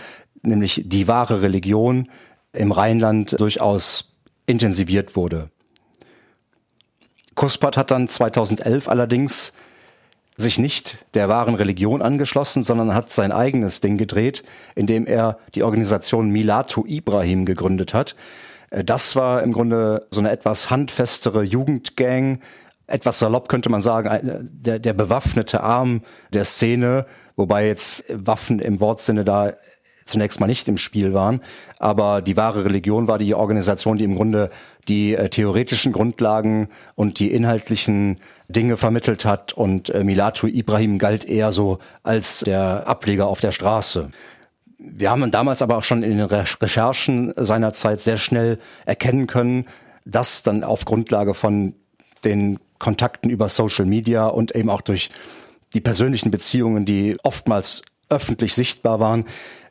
nämlich 0.44 0.84
die 0.86 1.08
wahre 1.08 1.42
Religion 1.42 2.10
im 2.54 2.72
Rheinland 2.72 3.40
durchaus 3.40 4.14
intensiviert 4.46 5.16
wurde. 5.16 5.50
Kuspert 7.34 7.76
hat 7.76 7.92
dann 7.92 8.08
2011 8.08 8.88
allerdings 8.88 9.54
sich 10.38 10.58
nicht 10.58 11.06
der 11.14 11.30
wahren 11.30 11.56
Religion 11.56 12.02
angeschlossen, 12.02 12.64
sondern 12.64 12.94
hat 12.94 13.12
sein 13.12 13.32
eigenes 13.32 13.82
Ding 13.82 13.98
gedreht, 13.98 14.44
indem 14.76 15.06
er 15.06 15.40
die 15.54 15.64
Organisation 15.64 16.30
Milatu 16.30 16.86
Ibrahim 16.86 17.46
gegründet 17.46 17.94
hat, 17.94 18.16
das 18.72 19.16
war 19.16 19.44
im 19.44 19.54
Grunde 19.54 20.08
so 20.10 20.20
eine 20.20 20.32
etwas 20.32 20.70
handfestere 20.70 21.44
Jugendgang. 21.44 22.40
Etwas 22.88 23.20
salopp 23.20 23.50
könnte 23.50 23.70
man 23.70 23.82
sagen, 23.82 24.50
der, 24.52 24.80
der 24.80 24.94
bewaffnete 24.94 25.62
Arm 25.62 26.02
der 26.34 26.46
Szene, 26.46 27.06
wobei 27.36 27.68
jetzt 27.68 28.06
Waffen 28.10 28.60
im 28.60 28.80
Wortsinne 28.80 29.26
da 29.26 29.54
zunächst 30.06 30.40
mal 30.40 30.48
nicht 30.48 30.68
im 30.68 30.78
Spiel 30.78 31.14
waren. 31.14 31.42
Aber 31.80 32.22
die 32.22 32.38
wahre 32.38 32.64
Religion 32.64 33.08
war 33.08 33.18
die 33.18 33.34
Organisation, 33.34 33.98
die 33.98 34.04
im 34.06 34.16
Grunde 34.16 34.52
die 34.88 35.16
äh, 35.16 35.30
theoretischen 35.30 35.92
Grundlagen 35.92 36.70
und 36.94 37.20
die 37.20 37.32
inhaltlichen 37.32 38.20
Dinge 38.48 38.78
vermittelt 38.78 39.26
hat. 39.26 39.54
Und 39.54 39.90
äh, 39.90 40.04
Milatu 40.04 40.48
Ibrahim 40.48 41.00
galt 41.00 41.26
eher 41.26 41.52
so 41.52 41.80
als 42.04 42.42
der 42.42 42.88
Ableger 42.88 43.28
auf 43.28 43.40
der 43.40 43.52
Straße 43.52 44.12
wir 44.94 45.10
haben 45.10 45.30
damals 45.32 45.62
aber 45.62 45.78
auch 45.78 45.84
schon 45.84 46.04
in 46.04 46.18
den 46.18 46.28
Recherchen 46.28 47.34
seiner 47.36 47.74
Zeit 47.74 48.02
sehr 48.02 48.18
schnell 48.18 48.60
erkennen 48.86 49.28
können, 49.28 49.66
dass 50.06 50.44
dann 50.44 50.64
auf 50.64 50.86
Grundlage 50.86 51.34
von 51.34 51.74
den 52.24 52.60
Kontakten 52.80 53.30
über 53.30 53.50
Social 53.50 53.86
Media 53.86 54.28
und 54.28 54.56
eben 54.56 54.70
auch 54.70 54.82
durch 54.82 55.10
die 55.74 55.82
persönlichen 55.82 56.32
Beziehungen, 56.32 56.86
die 56.86 57.18
oftmals 57.24 57.84
öffentlich 58.10 58.54
sichtbar 58.54 59.00
waren, 59.00 59.26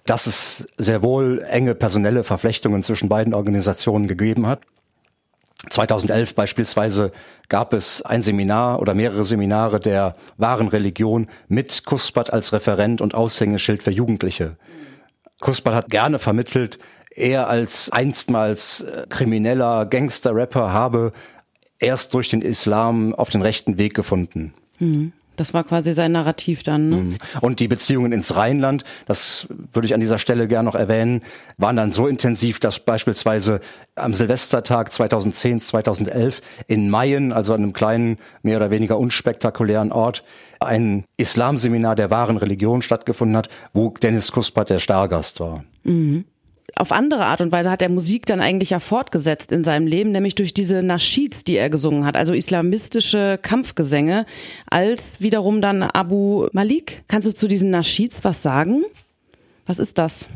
dass 0.07 0.27
es 0.27 0.69
sehr 0.77 1.03
wohl 1.03 1.45
enge 1.49 1.75
personelle 1.75 2.25
Verflechtungen 2.25 2.83
zwischen 2.83 3.09
beiden 3.09 3.35
Organisationen 3.35 4.09
gegeben 4.09 4.47
hat. 4.47 4.61
2011 5.71 6.35
beispielsweise 6.35 7.11
gab 7.49 7.73
es 7.73 8.03
ein 8.03 8.21
Seminar 8.21 8.81
oder 8.81 8.93
mehrere 8.93 9.25
Seminare 9.25 9.81
der 9.81 10.15
wahren 10.37 10.69
Religion 10.69 11.29
mit 11.49 11.85
Kuspert 11.87 12.33
als 12.33 12.53
Referent 12.53 13.01
und 13.01 13.15
Aushängeschild 13.15 13.83
für 13.83 13.91
Jugendliche. 13.91 14.57
Kuspert 15.45 15.75
hat 15.75 15.91
gerne 15.91 16.19
vermittelt, 16.19 16.79
er 17.11 17.49
als 17.49 17.91
einstmals 17.91 18.81
äh, 18.81 19.05
krimineller 19.09 19.85
Gangster-Rapper 19.85 20.73
habe 20.73 21.13
erst 21.79 22.15
durch 22.15 22.31
den 22.31 22.41
Islam 22.41 23.15
auf 23.15 23.29
den 23.29 23.43
rechten 23.43 23.77
Weg 23.77 23.93
gefunden. 23.93 24.55
Mhm. 24.79 25.13
Das 25.37 25.55
war 25.55 25.65
quasi 25.65 25.93
sein 25.93 26.13
Narrativ 26.13 26.63
dann. 26.63 26.89
Ne? 26.89 26.97
Mhm. 26.97 27.17
Und 27.41 27.61
die 27.61 27.69
Beziehungen 27.69 28.13
ins 28.13 28.37
Rheinland, 28.37 28.85
das 29.07 29.47
würde 29.73 29.87
ich 29.87 29.95
an 29.95 30.01
dieser 30.01 30.19
Stelle 30.19 30.49
gerne 30.49 30.67
noch 30.67 30.75
erwähnen, 30.75 31.23
waren 31.59 31.77
dann 31.77 31.91
so 31.91 32.07
intensiv, 32.07 32.61
dass 32.61 32.81
beispielsweise 32.81 33.61
am 33.95 34.15
Silvestertag 34.15 34.93
2010, 34.93 35.61
2011 35.61 36.41
in 36.67 36.91
Mayen, 36.91 37.33
also 37.33 37.55
an 37.55 37.63
einem 37.63 37.73
kleinen, 37.73 38.19
mehr 38.43 38.57
oder 38.57 38.71
weniger 38.71 38.99
unspektakulären 38.99 39.93
Ort, 39.93 40.25
ein 40.61 41.05
Islamseminar 41.17 41.95
der 41.95 42.11
wahren 42.11 42.37
Religion 42.37 42.83
stattgefunden 42.83 43.37
hat, 43.37 43.49
wo 43.73 43.91
Dennis 43.91 44.33
Kuspert 44.33 44.71
der 44.71 44.79
Stargast 44.79 45.41
war. 45.41 45.65
Mhm 45.85 46.25
auf 46.77 46.93
andere 46.93 47.27
Art 47.27 47.41
und 47.41 47.53
Weise 47.53 47.71
hat 47.71 47.83
er 47.83 47.89
Musik 47.89 48.27
dann 48.27 48.41
eigentlich 48.41 48.71
ja 48.71 48.81
fortgesetzt 48.81 49.53
in 49.53 49.65
seinem 49.65 49.87
Leben, 49.87 50.13
nämlich 50.13 50.35
durch 50.35 50.55
diese 50.55 50.83
Naschids, 50.83 51.45
die 51.45 51.57
er 51.57 51.71
gesungen 51.71 52.05
hat, 52.05 52.17
also 52.17 52.33
islamistische 52.33 53.39
Kampfgesänge, 53.41 54.27
als 54.67 55.21
wiederum 55.21 55.61
dann 55.61 55.83
Abu 55.83 56.49
Malik. 56.53 57.05
Kannst 57.09 57.29
du 57.29 57.35
zu 57.35 57.49
diesen 57.49 57.71
Naschids 57.71 58.25
was 58.25 58.43
sagen? 58.43 58.85
Was 59.67 59.79
ist 59.79 59.99
das? 59.99 60.29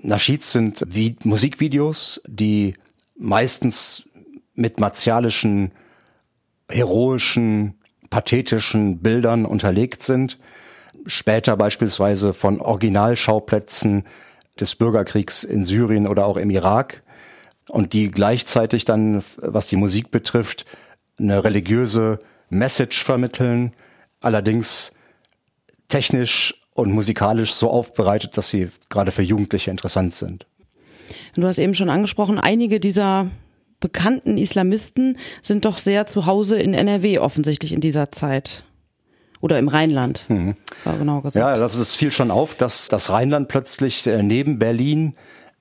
Naschids 0.00 0.52
sind 0.52 0.84
wie 0.88 1.16
Musikvideos, 1.24 2.22
die 2.26 2.74
meistens 3.16 4.04
mit 4.54 4.80
martialischen, 4.80 5.72
heroischen, 6.70 7.74
pathetischen 8.10 8.98
Bildern 8.98 9.44
unterlegt 9.44 10.02
sind. 10.02 10.38
Später 11.06 11.56
beispielsweise 11.56 12.32
von 12.32 12.60
Originalschauplätzen 12.60 14.04
des 14.60 14.76
Bürgerkriegs 14.76 15.44
in 15.44 15.64
Syrien 15.64 16.06
oder 16.06 16.26
auch 16.26 16.36
im 16.36 16.50
Irak 16.50 17.02
und 17.68 17.92
die 17.92 18.10
gleichzeitig 18.10 18.84
dann, 18.84 19.22
was 19.36 19.66
die 19.66 19.76
Musik 19.76 20.10
betrifft, 20.10 20.64
eine 21.18 21.44
religiöse 21.44 22.20
Message 22.50 23.02
vermitteln, 23.02 23.74
allerdings 24.20 24.92
technisch 25.88 26.54
und 26.74 26.92
musikalisch 26.92 27.52
so 27.52 27.70
aufbereitet, 27.70 28.36
dass 28.36 28.50
sie 28.50 28.70
gerade 28.88 29.10
für 29.10 29.22
Jugendliche 29.22 29.70
interessant 29.70 30.12
sind. 30.12 30.46
Du 31.34 31.46
hast 31.46 31.58
eben 31.58 31.74
schon 31.74 31.90
angesprochen, 31.90 32.38
einige 32.38 32.80
dieser 32.80 33.30
bekannten 33.80 34.38
Islamisten 34.38 35.18
sind 35.40 35.64
doch 35.64 35.78
sehr 35.78 36.06
zu 36.06 36.26
Hause 36.26 36.58
in 36.58 36.74
NRW 36.74 37.18
offensichtlich 37.18 37.72
in 37.72 37.80
dieser 37.80 38.10
Zeit. 38.10 38.64
Oder 39.40 39.58
im 39.58 39.68
Rheinland, 39.68 40.24
mhm. 40.28 40.56
genau 40.84 41.20
gesagt. 41.20 41.36
Ja, 41.36 41.54
das 41.54 41.76
ist 41.76 41.94
viel 41.94 42.10
schon 42.10 42.30
auf, 42.30 42.54
dass 42.54 42.88
das 42.88 43.10
Rheinland 43.10 43.48
plötzlich 43.48 44.06
äh, 44.06 44.22
neben 44.22 44.58
Berlin 44.58 45.14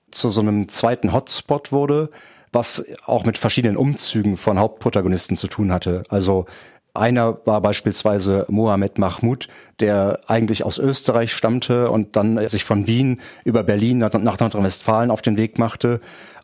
zu 0.09 0.29
so 0.29 0.41
einem 0.41 0.67
zweiten 0.69 1.13
Hotspot 1.13 1.71
wurde, 1.71 2.09
was 2.51 2.85
auch 3.05 3.25
mit 3.25 3.37
verschiedenen 3.37 3.77
Umzügen 3.77 4.37
von 4.37 4.57
Hauptprotagonisten 4.57 5.37
zu 5.37 5.47
tun 5.47 5.71
hatte. 5.71 6.03
Also 6.09 6.45
einer 6.93 7.37
war 7.45 7.61
beispielsweise 7.61 8.45
Mohamed 8.49 8.97
Mahmoud, 8.97 9.47
der 9.79 10.21
eigentlich 10.27 10.63
aus 10.63 10.79
Österreich 10.79 11.31
stammte 11.31 11.91
und 11.91 12.15
dann 12.15 12.47
sich 12.47 12.63
von 12.63 12.87
Wien 12.87 13.21
über 13.45 13.63
Berlin 13.63 13.99
nach 13.99 14.13
Nordrhein-Westfalen 14.13 15.11
auf 15.11 15.21
den 15.21 15.37
Weg 15.37 15.59
machte. 15.59 16.01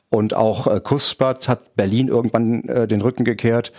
Und 0.09 0.35
auch 0.35 0.67
äh, 0.67 0.79
Kuspert 0.79 1.49
hat 1.49 1.75
Berlin 1.75 2.07
irgendwann 2.07 2.63
äh, 2.65 2.87
den 2.87 3.01
Rücken 3.01 3.23
gekehrt 3.23 3.73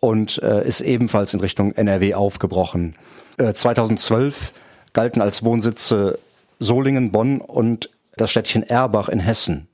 und 0.00 0.42
äh, 0.42 0.66
ist 0.66 0.80
ebenfalls 0.80 1.34
in 1.34 1.40
Richtung 1.40 1.72
NRW 1.72 2.14
aufgebrochen. 2.14 2.96
Äh, 3.38 3.52
2012 3.52 4.52
galten 4.92 5.20
als 5.20 5.44
Wohnsitze 5.44 6.18
Solingen, 6.58 7.12
Bonn 7.12 7.40
und 7.40 7.90
das 8.16 8.30
Städtchen 8.30 8.62
Erbach 8.62 9.08
in 9.08 9.20
Hessen. 9.20 9.68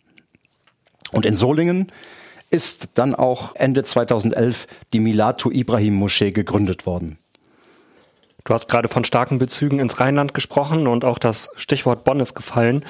Und 1.13 1.27
in 1.27 1.37
Solingen 1.37 1.93
ist 2.51 2.91
dann 2.95 3.15
auch 3.15 3.55
Ende 3.55 3.85
2011 3.85 4.67
die 4.93 5.01
Milatu 5.01 5.51
Ibrahim 5.51 5.95
Moschee 5.95 6.33
gegründet 6.33 6.87
worden. 6.87 7.19
Du 8.45 8.53
hast 8.53 8.69
gerade 8.69 8.89
von 8.89 9.05
starken 9.05 9.39
Bezügen 9.39 9.79
ins 9.79 10.01
Rheinland 10.01 10.35
gesprochen 10.35 10.87
und 10.87 11.05
auch 11.05 11.19
das 11.19 11.51
Stichwort 11.57 12.05
Bonn 12.05 12.21
ist 12.21 12.35
gefallen. 12.35 12.85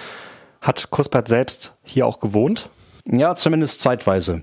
Hat 0.60 0.90
Kuspert 0.90 1.28
selbst 1.28 1.74
hier 1.84 2.06
auch 2.06 2.20
gewohnt? 2.20 2.70
Ja, 3.04 3.34
zumindest 3.34 3.80
zeitweise. 3.80 4.42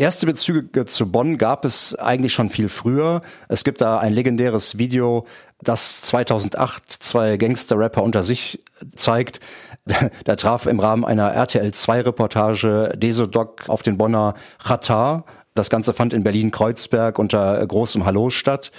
Erste 0.00 0.24
Bezüge 0.24 0.86
zu 0.86 1.12
Bonn 1.12 1.36
gab 1.36 1.66
es 1.66 1.94
eigentlich 1.94 2.32
schon 2.32 2.48
viel 2.48 2.70
früher. 2.70 3.20
Es 3.50 3.64
gibt 3.64 3.82
da 3.82 3.98
ein 3.98 4.14
legendäres 4.14 4.78
Video, 4.78 5.26
das 5.60 6.00
2008 6.00 6.90
zwei 6.90 7.36
Gangster-Rapper 7.36 8.02
unter 8.02 8.22
sich 8.22 8.64
zeigt. 8.96 9.40
Da 10.24 10.36
traf 10.36 10.64
im 10.64 10.80
Rahmen 10.80 11.04
einer 11.04 11.32
RTL 11.32 11.74
2 11.74 12.02
Reportage 12.02 12.94
Desodoc 12.96 13.68
auf 13.68 13.82
den 13.82 13.98
Bonner 13.98 14.34
Khatar. 14.64 15.26
Das 15.54 15.68
Ganze 15.68 15.92
fand 15.92 16.14
in 16.14 16.22
Berlin-Kreuzberg 16.22 17.18
unter 17.18 17.66
großem 17.66 18.06
Hallo 18.06 18.30
statt. 18.30 18.72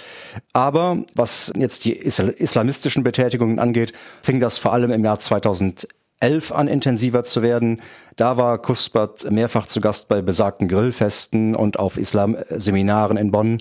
Aber 0.52 1.04
was 1.14 1.52
jetzt 1.56 1.84
die 1.84 1.92
islamistischen 1.92 3.04
Betätigungen 3.04 3.60
angeht, 3.60 3.92
fing 4.22 4.40
das 4.40 4.58
vor 4.58 4.72
allem 4.72 4.90
im 4.90 5.04
Jahr 5.04 5.20
2011 5.20 5.86
an 6.22 6.68
intensiver 6.68 7.24
zu 7.24 7.42
werden. 7.42 7.82
Da 8.16 8.36
war 8.36 8.58
Kuspert 8.58 9.30
mehrfach 9.30 9.66
zu 9.66 9.80
Gast 9.80 10.08
bei 10.08 10.22
besagten 10.22 10.68
Grillfesten 10.68 11.56
und 11.56 11.78
auf 11.78 11.98
Islamseminaren 11.98 13.16
in 13.16 13.30
Bonn. 13.30 13.58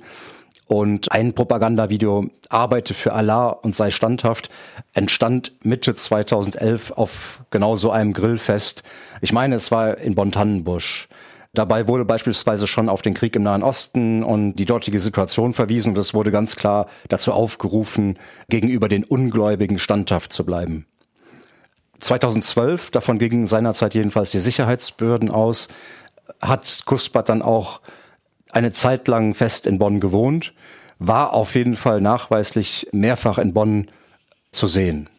Und 0.67 1.11
ein 1.11 1.33
Propagandavideo 1.33 2.27
Arbeite 2.47 2.93
für 2.93 3.13
Allah 3.13 3.49
und 3.49 3.75
sei 3.75 3.91
standhaft 3.91 4.49
entstand 4.93 5.53
Mitte 5.63 5.95
2011 5.95 6.91
auf 6.91 7.41
genau 7.49 7.75
so 7.75 7.91
einem 7.91 8.13
Grillfest. 8.13 8.83
Ich 9.21 9.33
meine, 9.33 9.55
es 9.55 9.71
war 9.71 9.97
in 9.97 10.15
Bonn-Tannenbusch. 10.15 11.09
Dabei 11.53 11.89
wurde 11.89 12.05
beispielsweise 12.05 12.67
schon 12.67 12.87
auf 12.87 13.01
den 13.01 13.13
Krieg 13.13 13.35
im 13.35 13.43
Nahen 13.43 13.63
Osten 13.63 14.23
und 14.23 14.55
die 14.55 14.65
dortige 14.65 15.01
Situation 15.01 15.53
verwiesen 15.53 15.89
und 15.89 15.97
es 15.97 16.13
wurde 16.13 16.31
ganz 16.31 16.55
klar 16.55 16.87
dazu 17.09 17.33
aufgerufen, 17.33 18.17
gegenüber 18.47 18.87
den 18.87 19.03
Ungläubigen 19.03 19.77
standhaft 19.77 20.31
zu 20.31 20.45
bleiben. 20.45 20.85
2012, 22.01 22.91
davon 22.91 23.19
gingen 23.19 23.47
seinerzeit 23.47 23.95
jedenfalls 23.95 24.31
die 24.31 24.39
Sicherheitsbehörden 24.39 25.29
aus, 25.29 25.69
hat 26.41 26.81
Kuspert 26.85 27.29
dann 27.29 27.41
auch 27.41 27.81
eine 28.51 28.73
Zeit 28.73 29.07
lang 29.07 29.33
fest 29.33 29.67
in 29.67 29.79
Bonn 29.79 29.99
gewohnt, 29.99 30.53
war 30.99 31.33
auf 31.33 31.55
jeden 31.55 31.75
Fall 31.75 32.01
nachweislich 32.01 32.87
mehrfach 32.91 33.37
in 33.37 33.53
Bonn 33.53 33.87
zu 34.51 34.67
sehen. 34.67 35.09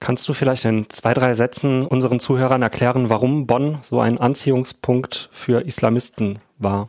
Kannst 0.00 0.28
du 0.28 0.32
vielleicht 0.32 0.64
in 0.64 0.88
zwei, 0.88 1.12
drei 1.12 1.34
Sätzen 1.34 1.84
unseren 1.84 2.20
Zuhörern 2.20 2.62
erklären, 2.62 3.10
warum 3.10 3.46
Bonn 3.46 3.78
so 3.82 4.00
ein 4.00 4.18
Anziehungspunkt 4.18 5.28
für 5.30 5.60
Islamisten 5.66 6.38
war 6.56 6.88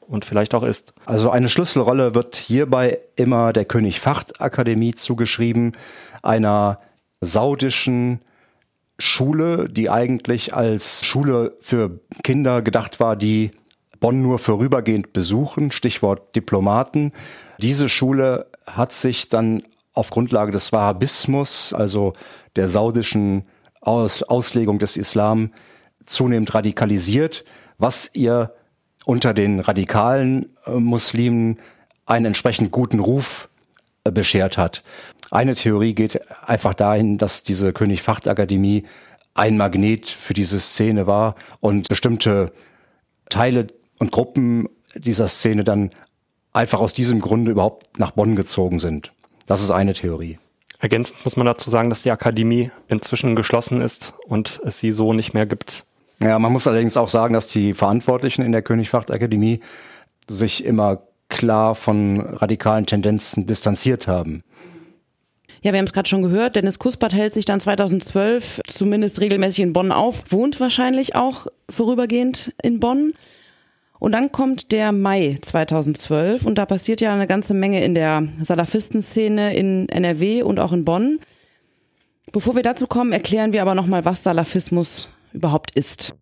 und 0.00 0.24
vielleicht 0.24 0.54
auch 0.54 0.62
ist? 0.62 0.94
Also 1.04 1.30
eine 1.30 1.50
Schlüsselrolle 1.50 2.14
wird 2.14 2.34
hierbei 2.34 3.00
immer 3.14 3.52
der 3.52 3.66
König 3.66 4.00
Facht 4.00 4.40
Akademie 4.40 4.94
zugeschrieben, 4.94 5.76
einer 6.22 6.80
saudischen 7.20 8.20
Schule, 8.98 9.68
die 9.68 9.90
eigentlich 9.90 10.54
als 10.54 11.04
Schule 11.04 11.56
für 11.60 12.00
Kinder 12.22 12.62
gedacht 12.62 13.00
war, 13.00 13.16
die 13.16 13.50
Bonn 14.00 14.22
nur 14.22 14.38
vorübergehend 14.38 15.12
besuchen, 15.12 15.70
Stichwort 15.70 16.34
Diplomaten. 16.36 17.12
Diese 17.58 17.88
Schule 17.88 18.46
hat 18.66 18.92
sich 18.92 19.28
dann 19.28 19.62
auf 19.92 20.10
Grundlage 20.10 20.52
des 20.52 20.72
Wahhabismus, 20.72 21.72
also 21.72 22.12
der 22.56 22.68
saudischen 22.68 23.44
Aus 23.80 24.22
Auslegung 24.22 24.78
des 24.78 24.96
Islam, 24.96 25.52
zunehmend 26.04 26.54
radikalisiert, 26.54 27.44
was 27.78 28.14
ihr 28.14 28.52
unter 29.04 29.34
den 29.34 29.60
radikalen 29.60 30.56
äh, 30.66 30.72
Muslimen 30.72 31.58
einen 32.04 32.26
entsprechend 32.26 32.70
guten 32.70 32.98
Ruf 32.98 33.48
äh, 34.04 34.10
beschert 34.10 34.58
hat. 34.58 34.82
Eine 35.30 35.54
Theorie 35.54 35.94
geht 35.94 36.20
einfach 36.46 36.74
dahin, 36.74 37.18
dass 37.18 37.42
diese 37.42 37.72
König-Facht-Akademie 37.72 38.84
ein 39.34 39.56
Magnet 39.56 40.06
für 40.06 40.34
diese 40.34 40.58
Szene 40.60 41.06
war 41.06 41.34
und 41.60 41.88
bestimmte 41.88 42.52
Teile 43.28 43.66
und 43.98 44.12
Gruppen 44.12 44.68
dieser 44.94 45.28
Szene 45.28 45.64
dann 45.64 45.90
einfach 46.52 46.80
aus 46.80 46.92
diesem 46.92 47.20
Grunde 47.20 47.50
überhaupt 47.50 47.98
nach 47.98 48.12
Bonn 48.12 48.34
gezogen 48.36 48.78
sind. 48.78 49.12
Das 49.46 49.62
ist 49.62 49.70
eine 49.70 49.92
Theorie. 49.92 50.38
Ergänzend 50.78 51.24
muss 51.24 51.36
man 51.36 51.46
dazu 51.46 51.70
sagen, 51.70 51.90
dass 51.90 52.02
die 52.02 52.10
Akademie 52.10 52.70
inzwischen 52.88 53.36
geschlossen 53.36 53.80
ist 53.80 54.14
und 54.26 54.60
es 54.64 54.78
sie 54.78 54.92
so 54.92 55.12
nicht 55.12 55.34
mehr 55.34 55.46
gibt. 55.46 55.84
Ja, 56.22 56.38
man 56.38 56.52
muss 56.52 56.66
allerdings 56.66 56.96
auch 56.96 57.08
sagen, 57.08 57.34
dass 57.34 57.46
die 57.46 57.74
Verantwortlichen 57.74 58.42
in 58.42 58.52
der 58.52 58.62
Königfacht-Akademie 58.62 59.60
sich 60.28 60.64
immer 60.64 61.02
klar 61.28 61.74
von 61.74 62.20
radikalen 62.20 62.86
Tendenzen 62.86 63.46
distanziert 63.46 64.06
haben. 64.06 64.42
Ja, 65.62 65.72
wir 65.72 65.78
haben 65.78 65.86
es 65.86 65.92
gerade 65.92 66.08
schon 66.08 66.22
gehört. 66.22 66.56
Dennis 66.56 66.78
Kuspert 66.78 67.14
hält 67.14 67.32
sich 67.32 67.44
dann 67.44 67.60
2012 67.60 68.60
zumindest 68.66 69.20
regelmäßig 69.20 69.60
in 69.60 69.72
Bonn 69.72 69.92
auf, 69.92 70.24
wohnt 70.30 70.60
wahrscheinlich 70.60 71.14
auch 71.14 71.46
vorübergehend 71.68 72.54
in 72.62 72.80
Bonn. 72.80 73.14
Und 73.98 74.12
dann 74.12 74.30
kommt 74.30 74.72
der 74.72 74.92
Mai 74.92 75.38
2012 75.40 76.44
und 76.44 76.56
da 76.56 76.66
passiert 76.66 77.00
ja 77.00 77.14
eine 77.14 77.26
ganze 77.26 77.54
Menge 77.54 77.82
in 77.82 77.94
der 77.94 78.28
Salafistenszene 78.42 79.56
in 79.56 79.88
NRW 79.88 80.42
und 80.42 80.60
auch 80.60 80.72
in 80.72 80.84
Bonn. 80.84 81.18
Bevor 82.32 82.54
wir 82.54 82.62
dazu 82.62 82.86
kommen, 82.86 83.12
erklären 83.12 83.52
wir 83.52 83.62
aber 83.62 83.74
nochmal, 83.74 84.04
was 84.04 84.22
Salafismus 84.22 85.08
überhaupt 85.32 85.70
ist. 85.74 86.14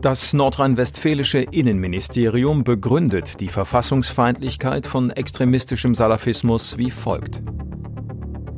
Das 0.00 0.32
nordrhein-westfälische 0.32 1.40
Innenministerium 1.40 2.62
begründet 2.62 3.40
die 3.40 3.48
Verfassungsfeindlichkeit 3.48 4.86
von 4.86 5.10
extremistischem 5.10 5.96
Salafismus 5.96 6.78
wie 6.78 6.92
folgt. 6.92 7.42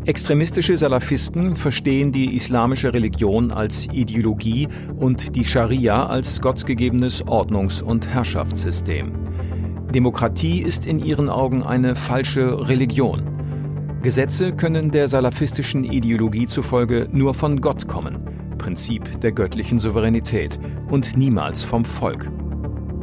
Extremistische 0.06 0.78
Salafisten 0.78 1.56
verstehen 1.56 2.10
die 2.10 2.34
islamische 2.34 2.94
Religion 2.94 3.50
als 3.50 3.86
Ideologie 3.92 4.66
und 4.96 5.36
die 5.36 5.44
Scharia 5.44 6.06
als 6.06 6.40
gottgegebenes 6.40 7.22
Ordnungs- 7.26 7.82
und 7.82 8.08
Herrschaftssystem. 8.08 9.12
Demokratie 9.94 10.62
ist 10.62 10.86
in 10.86 11.00
ihren 11.00 11.28
Augen 11.28 11.62
eine 11.62 11.96
falsche 11.96 12.66
Religion. 12.66 13.22
Gesetze 14.02 14.52
können 14.52 14.90
der 14.90 15.06
salafistischen 15.06 15.84
Ideologie 15.84 16.46
zufolge 16.46 17.06
nur 17.12 17.34
von 17.34 17.60
Gott 17.60 17.86
kommen, 17.86 18.20
Prinzip 18.56 19.20
der 19.20 19.32
göttlichen 19.32 19.78
Souveränität, 19.78 20.58
und 20.88 21.14
niemals 21.14 21.62
vom 21.62 21.84
Volk. 21.84 22.30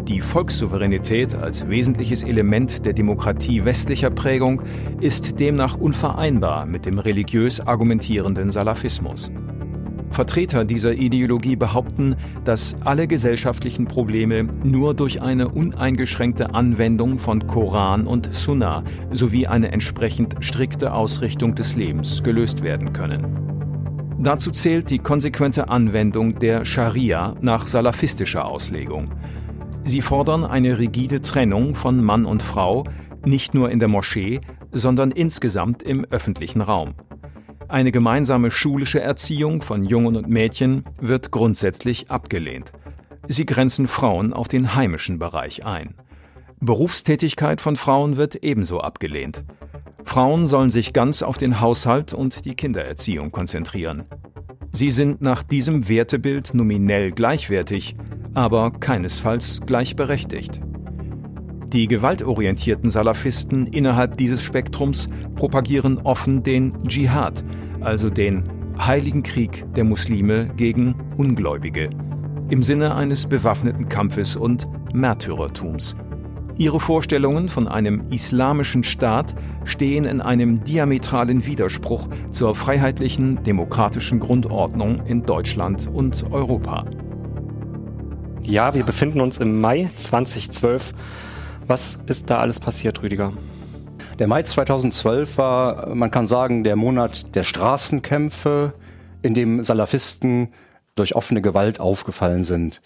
Die 0.08 0.22
Volkssouveränität 0.22 1.36
als 1.36 1.67
wesentliches 1.67 2.24
Element 2.24 2.86
der 2.86 2.93
Demokratie 2.93 3.65
westlicher 3.65 4.10
Prägung 4.10 4.62
ist 5.02 5.38
demnach 5.38 5.76
unvereinbar 5.78 6.65
mit 6.65 6.86
dem 6.86 6.98
religiös 6.98 7.60
argumentierenden 7.60 8.50
Salafismus. 8.50 9.30
Vertreter 10.12 10.63
dieser 10.63 10.93
Ideologie 10.93 11.58
behaupten, 11.58 12.15
dass 12.46 12.78
alle 12.86 13.06
gesellschaftlichen 13.08 13.86
Probleme 13.86 14.43
nur 14.63 14.93
durch 14.93 15.22
eine 15.22 15.50
uneingeschränkte 15.50 16.54
Anwendung 16.54 17.20
von 17.20 17.46
Koran 17.46 18.08
und 18.08 18.34
Sunna 18.34 18.86
sowie 19.12 19.48
eine 19.48 19.74
entsprechend 19.74 20.38
strikte 20.39 20.93
Ausrichtung 20.93 21.54
des 21.54 21.76
Lebens 21.76 22.24
gelöst 22.24 22.63
werden 22.63 22.93
können. 22.93 23.48
Dazu 24.20 24.52
zählt 24.52 24.89
die 24.89 25.00
konsequente 25.00 25.70
Anwendung 25.70 26.39
der 26.39 26.63
Scharia 26.63 27.36
nach 27.41 27.67
salafistischer 27.67 28.46
Auslegung. 28.46 29.12
Sie 29.88 30.02
fordern 30.02 30.43
eine 30.43 30.80
rigide 30.80 31.21
Trennung 31.21 31.73
von 31.73 32.04
Mann 32.04 32.26
und 32.26 32.43
Frau, 32.43 32.84
nicht 33.26 33.54
nur 33.54 33.71
in 33.71 33.80
der 33.80 33.88
Moschee, 33.88 34.41
sondern 34.73 35.12
insgesamt 35.12 35.82
im 35.82 36.04
öffentlichen 36.10 36.60
Raum. 36.60 36.95
Eine 37.69 37.93
gemeinsame 37.93 38.52
schulische 38.52 39.00
Erziehung 39.00 39.62
von 39.62 39.86
Jungen 39.86 40.17
und 40.17 40.28
Mädchen 40.28 40.84
wird 41.00 41.32
grundsätzlich 41.32 42.12
abgelehnt. 42.12 42.73
Sie 43.30 43.45
grenzen 43.45 43.88
Frauen 43.88 44.34
auf 44.34 44.50
den 44.50 44.76
heimischen 44.76 45.19
Bereich 45.19 45.65
ein. 45.65 45.93
Berufstätigkeit 46.60 47.62
von 47.62 47.78
Frauen 47.78 48.17
wird 48.17 48.36
ebenso 48.43 48.82
abgelehnt. 48.82 49.43
Frauen 50.04 50.47
sollen 50.47 50.69
sich 50.69 50.91
ganz 50.91 51.21
auf 51.21 51.38
den 51.38 51.62
Haushalt 51.62 52.12
und 52.12 52.43
die 52.43 52.56
Kindererziehung 52.56 53.32
konzentrieren. 53.32 54.04
Sie 54.69 54.91
sind 54.91 55.21
nach 55.21 55.43
diesem 55.43 55.88
Wertebild 55.88 56.54
nominell 56.54 57.12
gleichwertig, 57.12 57.95
aber 58.38 58.69
keinesfalls 58.69 59.62
gleichberechtigt. 59.65 60.60
Die 61.73 61.88
gewaltorientierten 61.88 62.88
Salafisten 62.88 63.65
innerhalb 63.65 64.15
dieses 64.15 64.43
Spektrums 64.43 65.10
propagieren 65.36 65.97
offen 66.04 66.43
den 66.43 66.71
Dschihad, 66.88 67.43
also 67.82 68.12
den 68.12 68.43
heiligen 68.78 69.23
Krieg 69.23 69.65
der 69.73 69.86
Muslime 69.86 70.50
gegen 70.56 70.93
Ungläubige, 71.17 71.89
im 72.50 72.62
Sinne 72.62 72.93
eines 72.93 73.26
bewaffneten 73.26 73.89
Kampfes 73.89 74.36
und 74.36 74.67
Märtyrertums. 74.93 75.95
Ihre 76.58 76.80
Vorstellungen 76.80 77.50
von 77.50 77.67
einem 77.67 78.04
islamischen 78.12 78.84
Staat 78.84 79.34
stehen 79.65 80.06
in 80.06 80.21
einem 80.21 80.63
diametralen 80.63 81.43
Widerspruch 81.45 82.08
zur 82.32 82.54
freiheitlichen, 82.54 83.43
demokratischen 83.43 84.19
Grundordnung 84.19 85.06
in 85.08 85.23
Deutschland 85.23 85.89
und 85.91 86.23
Europa. 86.32 86.86
Ja, 88.47 88.73
wir 88.73 88.86
befinden 88.86 89.19
uns 89.19 89.39
im 89.39 89.60
Mai 89.60 89.89
2012. 89.97 90.93
Was 91.67 91.97
ist 92.07 92.29
da 92.29 92.39
alles 92.39 92.62
passiert, 92.62 93.03
Rüdiger? 93.03 93.33
Der 94.19 94.27
Mai 94.27 94.43
2012 94.43 95.38
war, 95.38 95.93
man 95.93 96.12
kann 96.12 96.27
sagen, 96.27 96.63
der 96.63 96.77
Monat 96.77 97.36
der 97.36 97.43
Straßenkämpfe, 97.43 98.71
in 99.21 99.33
dem 99.33 99.62
Salafisten 99.63 100.53
durch 100.95 101.13
offene 101.13 101.41
Gewalt 101.41 101.81
aufgefallen 101.81 102.45
sind. 102.45 102.79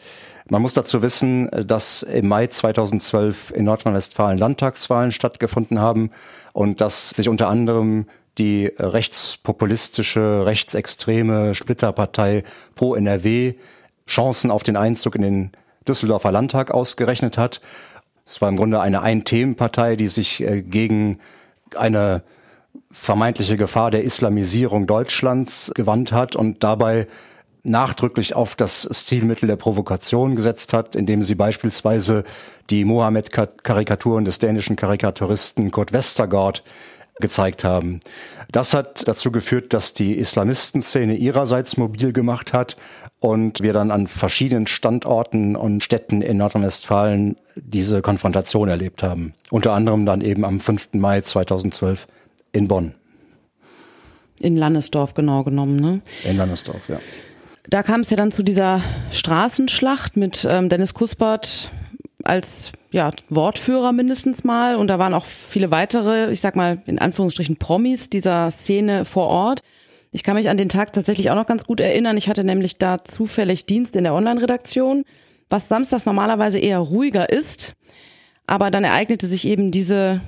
Man 0.50 0.64
muss 0.64 0.74
dazu 0.74 1.04
wissen, 1.04 1.48
dass 1.52 2.02
im 2.02 2.28
Mai 2.28 2.48
2012 2.48 3.52
in 3.52 3.66
Nordrhein-Westfalen 3.66 4.40
Landtagswahlen 4.40 5.12
stattgefunden 5.12 5.78
haben 5.78 6.10
und 6.54 6.82
dass 6.82 7.12
sich 7.12 7.30
unter 7.30 7.50
anderem 7.50 8.08
die 8.40 8.72
rechtspopulistische, 8.80 10.44
rechtsextreme 10.44 11.54
Splitterpartei 11.54 12.42
Pro 12.74 12.96
NRW 12.96 13.54
Chancen 14.12 14.52
auf 14.52 14.64
den 14.64 14.76
Einzug 14.76 15.16
in 15.16 15.22
den 15.22 15.52
Düsseldorfer 15.88 16.32
Landtag 16.32 16.72
ausgerechnet 16.72 17.38
hat. 17.38 17.62
Es 18.26 18.42
war 18.42 18.50
im 18.50 18.58
Grunde 18.58 18.82
eine 18.82 19.02
Ein-Themen-Partei, 19.02 19.96
die 19.96 20.08
sich 20.08 20.44
äh, 20.44 20.62
gegen 20.62 21.20
eine 21.76 22.24
vermeintliche 22.92 23.56
Gefahr 23.56 23.90
der 23.90 24.04
Islamisierung 24.04 24.86
Deutschlands 24.86 25.72
gewandt 25.76 26.12
hat 26.12 26.36
und 26.36 26.64
dabei 26.64 27.08
nachdrücklich 27.64 28.36
auf 28.36 28.56
das 28.56 28.90
Stilmittel 28.92 29.48
der 29.48 29.56
Provokation 29.56 30.36
gesetzt 30.36 30.74
hat, 30.74 30.96
indem 30.96 31.24
sie 31.24 31.36
beispielsweise 31.36 32.26
die 32.70 32.84
Mohammed-Karikaturen 32.84 34.26
des 34.26 34.40
dänischen 34.40 34.76
Karikaturisten 34.76 35.72
Kurt 35.72 35.94
Westergaard 35.94 36.64
gezeigt 37.20 37.64
haben. 37.64 38.00
Das 38.52 38.74
hat 38.74 39.08
dazu 39.08 39.32
geführt, 39.32 39.74
dass 39.74 39.94
die 39.94 40.18
Islamistenszene 40.18 41.16
ihrerseits 41.16 41.78
mobil 41.78 42.12
gemacht 42.12 42.52
hat 42.52 42.76
und 43.22 43.62
wir 43.62 43.72
dann 43.72 43.92
an 43.92 44.08
verschiedenen 44.08 44.66
Standorten 44.66 45.56
und 45.56 45.84
Städten 45.84 46.24
in 46.24 46.38
Nordrhein-Westfalen 46.38 47.38
diese 47.56 48.02
Konfrontation 48.02 48.68
erlebt 48.68 49.04
haben. 49.04 49.34
Unter 49.52 49.74
anderem 49.74 50.08
dann 50.08 50.22
eben 50.22 50.44
am 50.44 50.60
5. 50.60 50.90
Mai 50.94 51.22
2012 51.22 52.08
in 52.52 52.68
Bonn. 52.68 52.96
In 54.40 54.58
Lannesdorf 54.58 55.14
genau 55.14 55.44
genommen, 55.44 55.80
ne? 55.80 56.02
In 56.24 56.36
Lannesdorf, 56.36 56.90
ja. 56.90 57.00
Da 57.70 57.84
kam 57.84 58.02
es 58.02 58.10
ja 58.10 58.18
dann 58.18 58.32
zu 58.32 58.42
dieser 58.42 58.82
Straßenschlacht 59.12 60.18
mit 60.18 60.48
ähm, 60.50 60.68
Dennis 60.68 60.96
Kuspert 60.96 61.70
als 62.24 62.72
ja, 62.90 63.12
Wortführer 63.30 63.92
mindestens 63.92 64.44
mal. 64.44 64.76
Und 64.76 64.88
da 64.88 64.98
waren 64.98 65.14
auch 65.14 65.26
viele 65.26 65.70
weitere, 65.70 66.32
ich 66.32 66.42
sag 66.42 66.56
mal 66.56 66.82
in 66.88 66.98
Anführungsstrichen 66.98 67.58
Promis 67.58 68.10
dieser 68.10 68.50
Szene 68.50 69.06
vor 69.06 69.28
Ort. 69.28 69.62
Ich 70.12 70.24
kann 70.24 70.36
mich 70.36 70.50
an 70.50 70.58
den 70.58 70.68
Tag 70.68 70.92
tatsächlich 70.92 71.30
auch 71.30 71.36
noch 71.36 71.46
ganz 71.46 71.64
gut 71.64 71.80
erinnern. 71.80 72.18
Ich 72.18 72.28
hatte 72.28 72.44
nämlich 72.44 72.78
da 72.78 73.04
zufällig 73.04 73.66
Dienst 73.66 73.96
in 73.96 74.04
der 74.04 74.14
Online-Redaktion, 74.14 75.06
was 75.50 75.70
samstags 75.70 76.06
normalerweise 76.06 76.60
eher 76.60 76.80
ruhiger 76.80 77.30
ist. 77.30 77.74
Aber 78.46 78.72
dann 78.72 78.84
ereignete 78.84 79.28
sich 79.28 79.48
eben 79.48 79.72
diese 79.72 80.22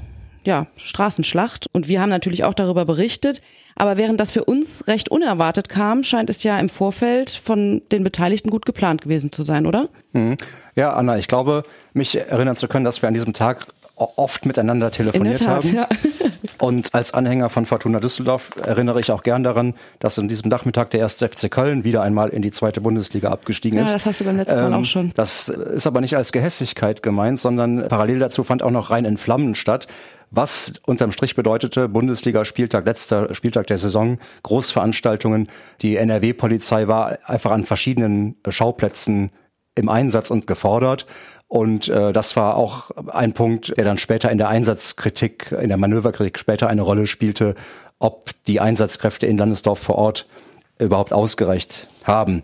ja, 0.45 0.67
Straßenschlacht 0.77 1.67
und 1.73 1.89
wir 1.89 2.01
haben 2.01 2.09
natürlich 2.09 2.45
auch 2.45 2.53
darüber 2.53 2.85
berichtet. 2.85 3.41
Aber 3.75 3.97
während 3.97 4.19
das 4.21 4.31
für 4.31 4.45
uns 4.45 4.87
recht 4.87 5.09
unerwartet 5.09 5.67
kam, 5.67 6.03
scheint 6.03 6.29
es 6.29 6.43
ja 6.43 6.57
im 6.59 6.69
Vorfeld 6.69 7.29
von 7.29 7.81
den 7.91 8.03
Beteiligten 8.03 8.49
gut 8.49 8.65
geplant 8.65 9.01
gewesen 9.01 9.31
zu 9.31 9.43
sein, 9.43 9.65
oder? 9.65 9.89
Mhm. 10.13 10.37
Ja, 10.75 10.93
Anna, 10.93 11.17
ich 11.17 11.27
glaube, 11.27 11.63
mich 11.93 12.17
erinnern 12.17 12.55
zu 12.55 12.67
können, 12.67 12.85
dass 12.85 13.01
wir 13.01 13.07
an 13.07 13.13
diesem 13.13 13.33
Tag 13.33 13.67
oft 14.17 14.45
miteinander 14.45 14.91
telefoniert 14.91 15.39
Tat, 15.39 15.63
haben. 15.63 15.75
Ja. 15.75 15.87
Und 16.59 16.93
als 16.93 17.13
Anhänger 17.13 17.49
von 17.49 17.65
Fortuna 17.65 17.99
Düsseldorf 17.99 18.51
erinnere 18.63 18.99
ich 18.99 19.11
auch 19.11 19.23
gern 19.23 19.43
daran, 19.43 19.73
dass 19.99 20.17
an 20.17 20.27
diesem 20.29 20.49
Nachmittag 20.49 20.91
der 20.91 21.01
erste 21.01 21.27
FC 21.27 21.51
Köln 21.51 21.83
wieder 21.83 22.01
einmal 22.01 22.29
in 22.29 22.41
die 22.41 22.51
zweite 22.51 22.79
Bundesliga 22.79 23.31
abgestiegen 23.31 23.79
ist. 23.79 23.89
Ja, 23.89 23.93
das 23.93 24.05
hast 24.05 24.21
du 24.21 24.25
beim 24.25 24.37
letzten 24.37 24.55
Mal 24.55 24.67
ähm, 24.67 24.73
auch 24.73 24.85
schon. 24.85 25.11
Das 25.15 25.49
ist 25.49 25.87
aber 25.87 25.99
nicht 25.99 26.15
als 26.15 26.31
Gehässigkeit 26.31 27.03
gemeint, 27.03 27.39
sondern 27.39 27.87
parallel 27.89 28.19
dazu 28.19 28.43
fand 28.43 28.63
auch 28.63 28.71
noch 28.71 28.91
rein 28.91 29.05
in 29.05 29.17
Flammen 29.17 29.55
statt. 29.55 29.87
Was 30.35 30.73
unterm 30.85 31.11
Strich 31.11 31.35
bedeutete, 31.35 31.87
Bundesliga-Spieltag, 31.87 32.85
letzter 32.85 33.33
Spieltag 33.35 33.67
der 33.67 33.77
Saison, 33.77 34.17
Großveranstaltungen. 34.41 35.47
Die 35.81 35.95
NRW-Polizei 35.97 36.87
war 36.87 37.19
einfach 37.25 37.51
an 37.51 37.65
verschiedenen 37.65 38.37
Schauplätzen 38.49 39.29
im 39.75 39.89
Einsatz 39.89 40.31
und 40.31 40.47
gefordert. 40.47 41.05
Und 41.53 41.87
äh, 41.87 42.13
das 42.13 42.35
war 42.35 42.57
auch 42.57 42.89
ein 43.11 43.33
Punkt, 43.33 43.77
der 43.77 43.85
dann 43.85 43.99
später 43.99 44.31
in 44.31 44.39
der 44.39 44.49
Einsatzkritik, 44.49 45.51
in 45.51 45.67
der 45.67 45.77
Manöverkritik 45.77 46.39
später 46.39 46.67
eine 46.67 46.81
Rolle 46.81 47.05
spielte, 47.05 47.53
ob 47.99 48.31
die 48.47 48.59
Einsatzkräfte 48.59 49.27
in 49.27 49.37
Landesdorf 49.37 49.77
vor 49.77 49.99
Ort 49.99 50.27
überhaupt 50.79 51.13
ausgereicht 51.13 51.85
haben. 52.05 52.41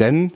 Denn 0.00 0.32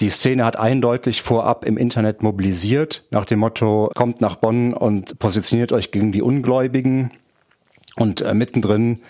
die 0.00 0.08
Szene 0.08 0.42
hat 0.42 0.58
eindeutig 0.58 1.20
vorab 1.20 1.66
im 1.66 1.76
Internet 1.76 2.22
mobilisiert, 2.22 3.04
nach 3.10 3.26
dem 3.26 3.40
Motto, 3.40 3.90
kommt 3.94 4.22
nach 4.22 4.36
Bonn 4.36 4.72
und 4.72 5.18
positioniert 5.18 5.72
euch 5.72 5.90
gegen 5.90 6.12
die 6.12 6.22
Ungläubigen. 6.22 7.10
Und 7.96 8.22
äh, 8.22 8.32
mittendrin, 8.32 9.02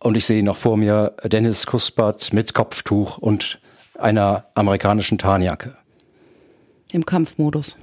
und 0.00 0.16
ich 0.16 0.24
sehe 0.24 0.42
noch 0.42 0.56
vor 0.56 0.78
mir, 0.78 1.16
Dennis 1.22 1.66
Kuspert 1.66 2.32
mit 2.32 2.54
Kopftuch 2.54 3.18
und 3.18 3.58
einer 3.98 4.46
amerikanischen 4.54 5.18
Tarnjacke. 5.18 5.76
Im 6.92 7.04
Kampfmodus. 7.04 7.76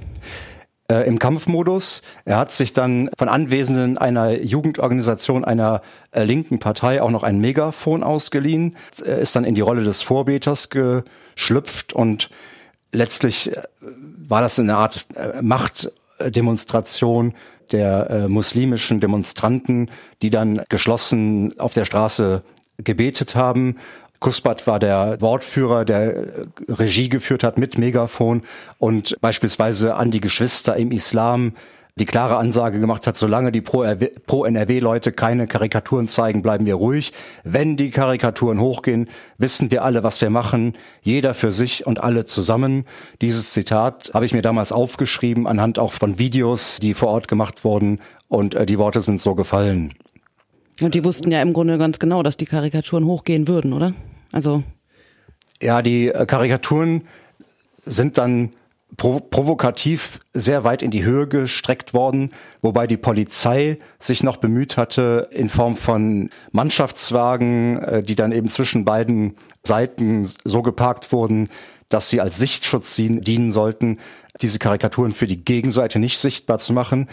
äh, 0.90 1.08
im 1.08 1.20
Kampfmodus. 1.20 2.02
Er 2.26 2.38
hat 2.38 2.52
sich 2.52 2.74
dann 2.74 3.10
von 3.18 3.30
Anwesenden 3.30 3.98
einer 3.98 4.32
Jugendorganisation 4.42 5.46
einer 5.46 5.82
äh, 6.12 6.24
linken 6.24 6.60
Partei 6.60 7.02
auch 7.02 7.12
noch 7.12 7.24
ein 7.24 7.40
Megafon 7.40 8.04
ausgeliehen, 8.04 8.76
er 9.04 9.20
ist 9.20 9.36
dann 9.36 9.46
in 9.46 9.56
die 9.56 9.62
Rolle 9.62 9.84
des 9.84 10.02
Vorbeters 10.02 10.70
geschlüpft 10.70 11.94
und 11.94 12.30
letztlich 12.92 13.56
äh, 13.56 13.62
war 14.28 14.42
das 14.42 14.60
eine 14.60 14.76
Art 14.76 15.06
äh, 15.16 15.42
Machtdemonstration 15.42 17.34
der 17.72 18.10
äh, 18.10 18.28
muslimischen 18.28 19.00
Demonstranten, 19.00 19.92
die 20.24 20.32
dann 20.32 20.64
geschlossen 20.70 21.60
auf 21.60 21.74
der 21.74 21.86
Straße 21.86 22.42
gebetet 22.78 23.36
haben. 23.36 23.78
Kuspat 24.20 24.68
war 24.68 24.80
der 24.80 25.22
Wortführer, 25.22 25.86
der 25.86 26.16
äh, 26.16 26.44
Regie 26.68 27.10
geführt 27.10 27.44
hat 27.44 27.58
mit 27.58 27.78
Megafon 27.78 28.44
und 28.78 29.16
beispielsweise 29.22 29.96
an 29.96 30.12
die 30.12 30.22
Geschwister 30.22 30.76
im 30.76 30.92
Islam 30.92 31.54
die 32.00 32.06
klare 32.06 32.38
Ansage 32.38 32.80
gemacht 32.80 33.08
hat, 33.08 33.16
solange 33.16 33.52
die 33.52 33.62
Pro-NRW-Leute 33.62 35.12
keine 35.12 35.48
Karikaturen 35.48 36.08
zeigen, 36.08 36.42
bleiben 36.42 36.66
wir 36.66 36.76
ruhig. 36.76 37.12
Wenn 37.44 37.78
die 37.78 37.90
Karikaturen 37.90 38.60
hochgehen, 38.60 39.10
wissen 39.38 39.70
wir 39.70 39.84
alle, 39.84 40.02
was 40.02 40.22
wir 40.22 40.30
machen, 40.30 40.76
jeder 41.04 41.34
für 41.34 41.52
sich 41.52 41.86
und 41.86 42.02
alle 42.02 42.26
zusammen. 42.26 42.86
Dieses 43.22 43.52
Zitat 43.52 44.12
habe 44.14 44.26
ich 44.26 44.34
mir 44.34 44.42
damals 44.42 44.72
aufgeschrieben, 44.72 45.46
anhand 45.46 45.78
auch 45.78 45.92
von 45.92 46.18
Videos, 46.18 46.80
die 46.82 46.94
vor 46.94 47.10
Ort 47.10 47.28
gemacht 47.28 47.66
wurden 47.66 48.00
und 48.30 48.56
äh, 48.56 48.66
die 48.66 48.78
Worte 48.78 49.02
sind 49.02 49.20
so 49.20 49.36
gefallen. 49.36 49.94
Und 50.82 50.96
die 50.96 51.04
wussten 51.04 51.32
ja 51.32 51.42
im 51.42 51.54
Grunde 51.54 51.78
ganz 51.78 52.00
genau, 52.00 52.24
dass 52.24 52.38
die 52.38 52.46
Karikaturen 52.46 53.06
hochgehen 53.06 53.48
würden, 53.48 53.74
oder? 53.74 53.94
Also. 54.32 54.64
Ja, 55.62 55.82
die 55.82 56.08
äh, 56.08 56.26
Karikaturen 56.26 57.04
sind 57.86 58.18
dann 58.18 58.52
provokativ 58.98 60.20
sehr 60.34 60.64
weit 60.64 60.82
in 60.82 60.92
die 60.92 61.04
Höhe 61.04 61.28
gestreckt 61.28 61.94
worden, 61.94 62.32
wobei 62.62 62.88
die 62.88 62.98
Polizei 62.98 63.78
sich 64.00 64.24
noch 64.24 64.38
bemüht 64.38 64.78
hatte, 64.78 65.30
in 65.32 65.50
Form 65.50 65.78
von 65.78 66.30
Mannschaftswagen, 66.52 67.78
äh, 67.78 68.04
die 68.04 68.16
dann 68.16 68.32
eben 68.32 68.50
zwischen 68.50 68.86
beiden 68.86 69.36
Seiten 69.64 70.28
so 70.44 70.62
geparkt 70.62 71.12
wurden, 71.12 71.50
dass 71.90 72.10
sie 72.10 72.22
als 72.22 72.38
Sichtschutz 72.38 72.96
dienen 72.96 73.52
sollten, 73.52 74.00
diese 74.42 74.60
Karikaturen 74.60 75.12
für 75.12 75.28
die 75.28 75.44
Gegenseite 75.44 76.00
nicht 76.00 76.18
sichtbar 76.18 76.60
zu 76.60 76.74
machen. 76.74 77.10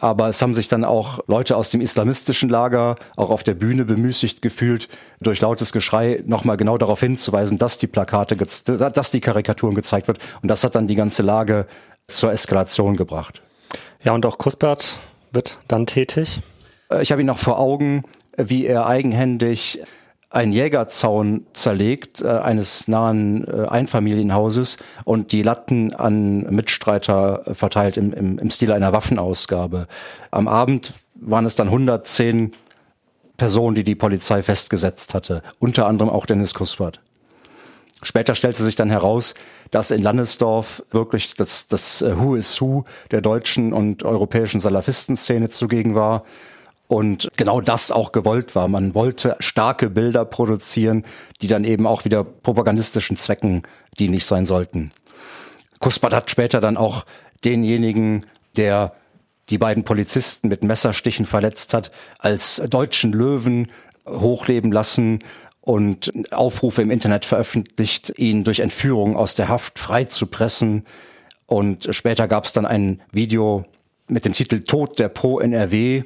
Aber 0.00 0.28
es 0.28 0.40
haben 0.40 0.54
sich 0.54 0.68
dann 0.68 0.84
auch 0.84 1.20
Leute 1.26 1.56
aus 1.56 1.70
dem 1.70 1.80
islamistischen 1.80 2.48
Lager 2.48 2.96
auch 3.16 3.30
auf 3.30 3.42
der 3.42 3.54
Bühne 3.54 3.84
bemüßigt 3.84 4.42
gefühlt, 4.42 4.88
durch 5.20 5.40
lautes 5.40 5.72
Geschrei 5.72 6.22
nochmal 6.26 6.56
genau 6.56 6.78
darauf 6.78 7.00
hinzuweisen, 7.00 7.58
dass 7.58 7.78
die 7.78 7.86
Plakate, 7.86 8.36
dass 8.36 9.10
die 9.10 9.20
Karikaturen 9.20 9.74
gezeigt 9.74 10.08
wird. 10.08 10.18
Und 10.42 10.48
das 10.48 10.64
hat 10.64 10.74
dann 10.74 10.86
die 10.86 10.94
ganze 10.94 11.22
Lage 11.22 11.66
zur 12.06 12.32
Eskalation 12.32 12.96
gebracht. 12.96 13.42
Ja, 14.02 14.12
und 14.12 14.24
auch 14.24 14.38
Kuspert 14.38 14.96
wird 15.32 15.58
dann 15.68 15.86
tätig. 15.86 16.40
Äh, 16.90 17.02
ich 17.02 17.12
habe 17.12 17.22
ihn 17.22 17.26
noch 17.26 17.38
vor 17.38 17.58
Augen, 17.58 18.04
wie 18.36 18.66
er 18.66 18.86
eigenhändig 18.86 19.82
ein 20.30 20.52
Jägerzaun 20.52 21.46
zerlegt 21.54 22.20
äh, 22.20 22.28
eines 22.28 22.86
nahen 22.86 23.46
äh, 23.46 23.66
Einfamilienhauses 23.66 24.76
und 25.04 25.32
die 25.32 25.42
Latten 25.42 25.94
an 25.94 26.42
Mitstreiter 26.50 27.42
verteilt 27.52 27.96
im, 27.96 28.12
im, 28.12 28.38
im 28.38 28.50
Stil 28.50 28.72
einer 28.72 28.92
Waffenausgabe. 28.92 29.86
Am 30.30 30.46
Abend 30.46 30.92
waren 31.14 31.46
es 31.46 31.54
dann 31.54 31.68
110 31.68 32.52
Personen, 33.38 33.74
die 33.74 33.84
die 33.84 33.94
Polizei 33.94 34.42
festgesetzt 34.42 35.14
hatte, 35.14 35.42
unter 35.58 35.86
anderem 35.86 36.10
auch 36.10 36.26
Dennis 36.26 36.52
Kuspert. 36.52 37.00
Später 38.02 38.34
stellte 38.34 38.62
sich 38.62 38.76
dann 38.76 38.90
heraus, 38.90 39.34
dass 39.70 39.90
in 39.90 40.02
Landesdorf 40.02 40.84
wirklich 40.90 41.34
das, 41.34 41.68
das 41.68 42.02
äh, 42.02 42.18
Who 42.18 42.34
is 42.36 42.60
Who 42.60 42.84
der 43.10 43.22
deutschen 43.22 43.72
und 43.72 44.02
europäischen 44.02 44.60
Salafistenszene 44.60 45.48
zugegen 45.48 45.94
war 45.94 46.24
und 46.88 47.28
genau 47.36 47.60
das 47.60 47.92
auch 47.92 48.12
gewollt 48.12 48.54
war. 48.54 48.66
Man 48.66 48.94
wollte 48.94 49.36
starke 49.38 49.90
Bilder 49.90 50.24
produzieren, 50.24 51.04
die 51.42 51.46
dann 51.46 51.64
eben 51.64 51.86
auch 51.86 52.04
wieder 52.04 52.24
propagandistischen 52.24 53.16
Zwecken 53.16 53.62
dienlich 53.98 54.24
sein 54.24 54.46
sollten. 54.46 54.90
Kuspat 55.80 56.14
hat 56.14 56.30
später 56.30 56.60
dann 56.60 56.76
auch 56.76 57.04
denjenigen, 57.44 58.24
der 58.56 58.94
die 59.50 59.58
beiden 59.58 59.84
Polizisten 59.84 60.48
mit 60.48 60.64
Messerstichen 60.64 61.26
verletzt 61.26 61.72
hat, 61.74 61.90
als 62.18 62.62
deutschen 62.68 63.12
Löwen 63.12 63.70
hochleben 64.06 64.72
lassen 64.72 65.20
und 65.60 66.10
Aufrufe 66.32 66.82
im 66.82 66.90
Internet 66.90 67.26
veröffentlicht, 67.26 68.14
ihn 68.16 68.44
durch 68.44 68.60
Entführung 68.60 69.16
aus 69.16 69.34
der 69.34 69.48
Haft 69.48 69.78
freizupressen. 69.78 70.86
Und 71.46 71.88
später 71.90 72.28
gab 72.28 72.46
es 72.46 72.52
dann 72.52 72.66
ein 72.66 73.02
Video 73.12 73.66
mit 74.06 74.24
dem 74.24 74.32
Titel 74.32 74.60
Tod 74.60 74.98
der 74.98 75.08
Pro 75.08 75.40
NRW, 75.40 76.04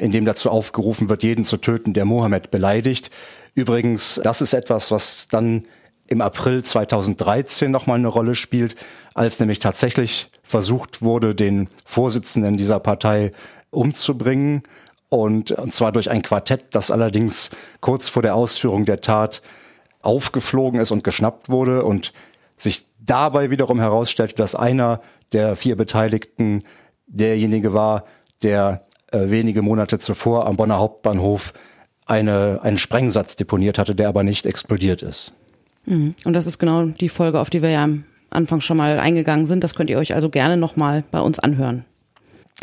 in 0.00 0.12
dem 0.12 0.24
dazu 0.24 0.50
aufgerufen 0.50 1.08
wird, 1.08 1.22
jeden 1.22 1.44
zu 1.44 1.58
töten, 1.58 1.92
der 1.92 2.04
Mohammed 2.04 2.50
beleidigt. 2.50 3.10
Übrigens, 3.54 4.20
das 4.22 4.40
ist 4.40 4.54
etwas, 4.54 4.90
was 4.90 5.28
dann 5.28 5.66
im 6.06 6.20
April 6.20 6.64
2013 6.64 7.70
nochmal 7.70 7.98
eine 7.98 8.08
Rolle 8.08 8.34
spielt, 8.34 8.76
als 9.14 9.38
nämlich 9.38 9.58
tatsächlich 9.58 10.30
versucht 10.42 11.02
wurde, 11.02 11.34
den 11.34 11.68
Vorsitzenden 11.86 12.56
dieser 12.56 12.80
Partei 12.80 13.32
umzubringen. 13.70 14.62
Und, 15.08 15.52
und 15.52 15.74
zwar 15.74 15.92
durch 15.92 16.10
ein 16.10 16.22
Quartett, 16.22 16.64
das 16.70 16.90
allerdings 16.90 17.50
kurz 17.80 18.08
vor 18.08 18.22
der 18.22 18.34
Ausführung 18.34 18.86
der 18.86 19.00
Tat 19.00 19.42
aufgeflogen 20.02 20.80
ist 20.80 20.92
und 20.92 21.04
geschnappt 21.04 21.50
wurde 21.50 21.84
und 21.84 22.12
sich 22.56 22.86
dabei 23.00 23.50
wiederum 23.50 23.80
herausstellte, 23.80 24.34
dass 24.36 24.54
einer 24.54 25.02
der 25.32 25.56
vier 25.56 25.76
Beteiligten 25.76 26.60
derjenige 27.06 27.74
war, 27.74 28.04
der 28.42 28.86
äh, 29.12 29.30
wenige 29.30 29.62
Monate 29.62 29.98
zuvor 29.98 30.46
am 30.46 30.56
Bonner 30.56 30.78
Hauptbahnhof 30.78 31.52
eine, 32.06 32.60
einen 32.62 32.78
Sprengsatz 32.78 33.36
deponiert 33.36 33.78
hatte, 33.78 33.94
der 33.94 34.08
aber 34.08 34.22
nicht 34.22 34.46
explodiert 34.46 35.02
ist. 35.02 35.32
Mhm. 35.86 36.14
Und 36.24 36.32
das 36.32 36.46
ist 36.46 36.58
genau 36.58 36.84
die 36.84 37.08
Folge, 37.08 37.40
auf 37.40 37.50
die 37.50 37.62
wir 37.62 37.70
ja 37.70 37.84
am 37.84 38.04
Anfang 38.30 38.60
schon 38.60 38.76
mal 38.76 38.98
eingegangen 38.98 39.46
sind. 39.46 39.64
Das 39.64 39.74
könnt 39.74 39.90
ihr 39.90 39.98
euch 39.98 40.14
also 40.14 40.28
gerne 40.28 40.56
nochmal 40.56 41.04
bei 41.10 41.20
uns 41.20 41.38
anhören. 41.38 41.84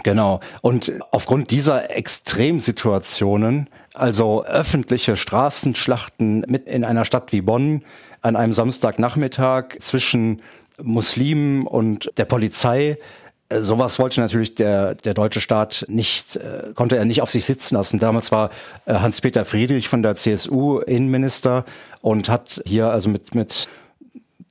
Genau. 0.03 0.41
Und 0.61 0.93
aufgrund 1.11 1.51
dieser 1.51 1.95
Extremsituationen, 1.95 3.69
also 3.93 4.45
öffentliche 4.45 5.15
Straßenschlachten 5.15 6.45
mit 6.47 6.67
in 6.67 6.83
einer 6.83 7.05
Stadt 7.05 7.31
wie 7.31 7.41
Bonn 7.41 7.83
an 8.21 8.35
einem 8.35 8.53
Samstagnachmittag 8.53 9.79
zwischen 9.79 10.41
Muslimen 10.81 11.65
und 11.65 12.11
der 12.17 12.25
Polizei, 12.25 12.97
sowas 13.51 13.99
wollte 13.99 14.19
natürlich 14.19 14.55
der, 14.55 14.95
der 14.95 15.13
deutsche 15.13 15.41
Staat 15.41 15.85
nicht, 15.87 16.35
äh, 16.35 16.73
konnte 16.75 16.97
er 16.97 17.05
nicht 17.05 17.21
auf 17.21 17.31
sich 17.31 17.45
sitzen 17.45 17.75
lassen. 17.75 17.99
Damals 17.99 18.31
war 18.31 18.49
äh, 18.85 18.95
Hans-Peter 18.95 19.45
Friedrich 19.45 19.87
von 19.87 20.03
der 20.03 20.15
CSU 20.15 20.79
Innenminister 20.79 21.65
und 22.01 22.29
hat 22.29 22.61
hier 22.65 22.89
also 22.89 23.09
mit, 23.09 23.35
mit 23.35 23.67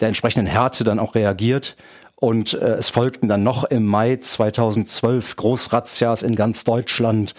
der 0.00 0.09
entsprechenden 0.09 0.46
Härte 0.46 0.85
dann 0.85 0.98
auch 0.98 1.14
reagiert. 1.14 1.76
Und 2.16 2.54
äh, 2.54 2.74
es 2.74 2.88
folgten 2.88 3.28
dann 3.28 3.42
noch 3.42 3.64
im 3.64 3.85
Mai 3.85 4.16
2012 4.16 5.37
Großrazzias 5.37 6.22
in 6.22 6.35
ganz 6.35 6.64
Deutschland. 6.64 7.35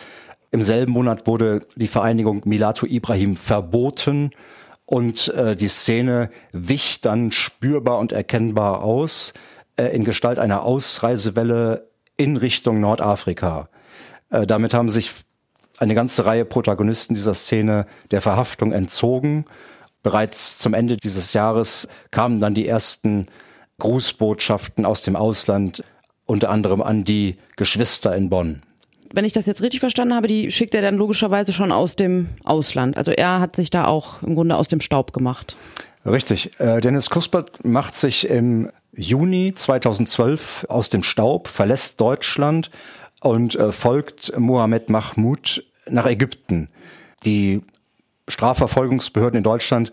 Im 0.52 0.62
selben 0.62 0.92
Monat 0.92 1.26
wurde 1.26 1.62
die 1.76 1.88
Vereinigung 1.88 2.44
Milatu 2.46 2.86
Ibrahim 2.86 3.36
verboten 3.36 4.32
und 4.86 5.30
äh, 5.30 5.56
die 5.56 5.68
Szene 5.68 6.30
wich 6.54 7.02
dann 7.02 7.32
spürbar 7.32 7.98
und 7.98 8.12
erkennbar 8.12 8.84
aus. 8.84 9.34
Äh, 9.78 9.96
in 9.96 10.04
Gestalt 10.04 10.40
einer 10.40 10.64
Ausreisewelle 10.64 11.90
in 12.18 12.36
Richtung 12.36 12.82
Nordafrika. 12.82 13.70
Äh, 14.30 14.48
damit 14.48 14.74
haben 14.74 14.90
sich 14.90 15.12
eine 15.78 15.94
ganze 15.94 16.26
Reihe 16.26 16.46
Protagonisten 16.46 17.14
dieser 17.14 17.36
Szene 17.36 17.86
der 18.10 18.22
Verhaftung 18.22 18.72
entzogen. 18.72 19.46
Bereits 20.02 20.58
zum 20.58 20.74
Ende 20.74 20.98
dieses 20.98 21.34
Jahres 21.34 21.88
kamen 22.10 22.40
dann 22.40 22.56
die 22.56 22.68
ersten 22.68 23.28
Grußbotschaften 23.80 24.86
aus 24.86 25.04
dem 25.04 25.16
Ausland, 25.16 25.84
unter 26.26 26.50
anderem 26.50 26.82
an 26.82 27.04
die 27.04 27.38
Geschwister 27.56 28.16
in 28.16 28.30
Bonn. 28.30 28.64
Wenn 29.14 29.26
ich 29.26 29.34
das 29.34 29.46
jetzt 29.46 29.62
richtig 29.62 29.80
verstanden 29.80 30.16
habe, 30.16 30.28
die 30.28 30.52
schickt 30.52 30.74
er 30.74 30.82
dann 30.82 30.96
logischerweise 30.96 31.54
schon 31.54 31.72
aus 31.72 31.96
dem 31.96 32.30
Ausland. 32.44 32.98
Also 32.98 33.12
er 33.12 33.40
hat 33.40 33.56
sich 33.56 33.70
da 33.70 33.86
auch 33.86 34.24
im 34.24 34.36
Grunde 34.36 34.58
aus 34.58 34.68
dem 34.68 34.82
Staub 34.82 35.14
gemacht. 35.14 35.56
Richtig. 36.06 36.60
Äh, 36.60 36.82
Dennis 36.82 37.10
Kuspert 37.10 37.64
macht 37.64 37.96
sich 37.96 38.28
im 38.28 38.72
Juni 38.98 39.54
2012 39.54 40.66
aus 40.70 40.90
dem 40.90 41.04
Staub, 41.04 41.48
verlässt 41.48 42.02
Deutschland 42.02 42.72
und 43.22 43.56
äh, 43.56 43.72
folgt 43.72 44.38
Mohammed 44.38 44.90
Mahmoud 44.90 45.64
nach 45.88 46.08
Ägypten. 46.08 46.68
Die 47.24 47.62
Strafverfolgungsbehörden 48.28 49.38
in 49.38 49.44
Deutschland 49.44 49.92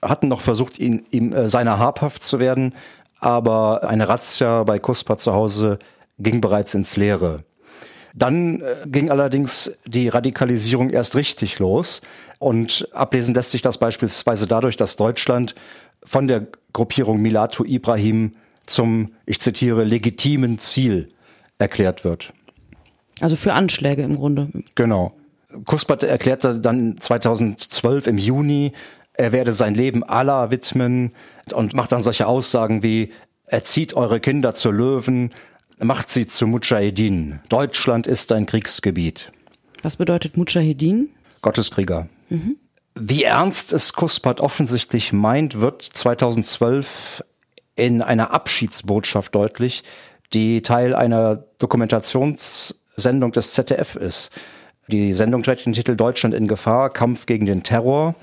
hatten 0.00 0.28
noch 0.28 0.40
versucht, 0.40 0.78
ihn, 0.78 1.02
ihm 1.10 1.32
äh, 1.32 1.48
seiner 1.48 1.78
habhaft 1.80 2.22
zu 2.22 2.38
werden, 2.38 2.74
aber 3.18 3.88
eine 3.88 4.08
Razzia 4.08 4.62
bei 4.62 4.78
Kuspa 4.78 5.18
zu 5.18 5.32
Hause 5.32 5.78
ging 6.18 6.40
bereits 6.40 6.74
ins 6.74 6.96
Leere. 6.96 7.42
Dann 8.14 8.60
äh, 8.60 8.76
ging 8.86 9.10
allerdings 9.10 9.76
die 9.84 10.08
Radikalisierung 10.08 10.90
erst 10.90 11.16
richtig 11.16 11.58
los 11.58 12.02
und 12.38 12.88
ablesen 12.92 13.34
lässt 13.34 13.50
sich 13.50 13.62
das 13.62 13.78
beispielsweise 13.78 14.46
dadurch, 14.46 14.76
dass 14.76 14.94
Deutschland 14.94 15.56
von 16.04 16.28
der 16.28 16.46
Gruppierung 16.72 17.20
Milatu 17.20 17.64
Ibrahim 17.64 18.36
zum, 18.66 19.12
ich 19.26 19.40
zitiere, 19.40 19.84
legitimen 19.84 20.58
Ziel 20.58 21.08
erklärt 21.58 22.04
wird. 22.04 22.32
Also 23.20 23.36
für 23.36 23.52
Anschläge 23.52 24.02
im 24.02 24.16
Grunde. 24.16 24.48
Genau. 24.74 25.14
Kuspert 25.64 26.02
erklärte 26.02 26.58
dann 26.58 26.96
2012 26.98 28.08
im 28.08 28.18
Juni, 28.18 28.72
er 29.12 29.30
werde 29.30 29.52
sein 29.52 29.74
Leben 29.74 30.02
Allah 30.02 30.50
widmen 30.50 31.12
und 31.52 31.74
macht 31.74 31.92
dann 31.92 32.02
solche 32.02 32.26
Aussagen 32.26 32.82
wie, 32.82 33.12
erzieht 33.46 33.94
eure 33.94 34.18
Kinder 34.18 34.54
zu 34.54 34.72
Löwen, 34.72 35.32
macht 35.80 36.10
sie 36.10 36.26
zu 36.26 36.46
Mujahedin. 36.46 37.40
Deutschland 37.48 38.06
ist 38.06 38.32
ein 38.32 38.46
Kriegsgebiet. 38.46 39.30
Was 39.82 39.96
bedeutet 39.96 40.36
Mujahedin? 40.36 41.10
Gotteskrieger. 41.42 42.08
Mhm. 42.30 42.56
Wie 42.96 43.24
ernst 43.24 43.72
es 43.72 43.92
Kuspert 43.92 44.40
offensichtlich 44.40 45.12
meint, 45.12 45.60
wird 45.60 45.82
2012 45.82 47.24
in 47.76 48.02
einer 48.02 48.32
Abschiedsbotschaft 48.32 49.34
deutlich, 49.34 49.82
die 50.32 50.62
Teil 50.62 50.94
einer 50.94 51.44
Dokumentationssendung 51.58 53.32
des 53.32 53.52
ZDF 53.54 53.96
ist. 53.96 54.30
Die 54.88 55.12
Sendung 55.12 55.42
trägt 55.42 55.66
den 55.66 55.72
Titel 55.72 55.96
Deutschland 55.96 56.34
in 56.34 56.48
Gefahr, 56.48 56.90
Kampf 56.90 57.26
gegen 57.26 57.46
den 57.46 57.62
Terror. 57.62 58.14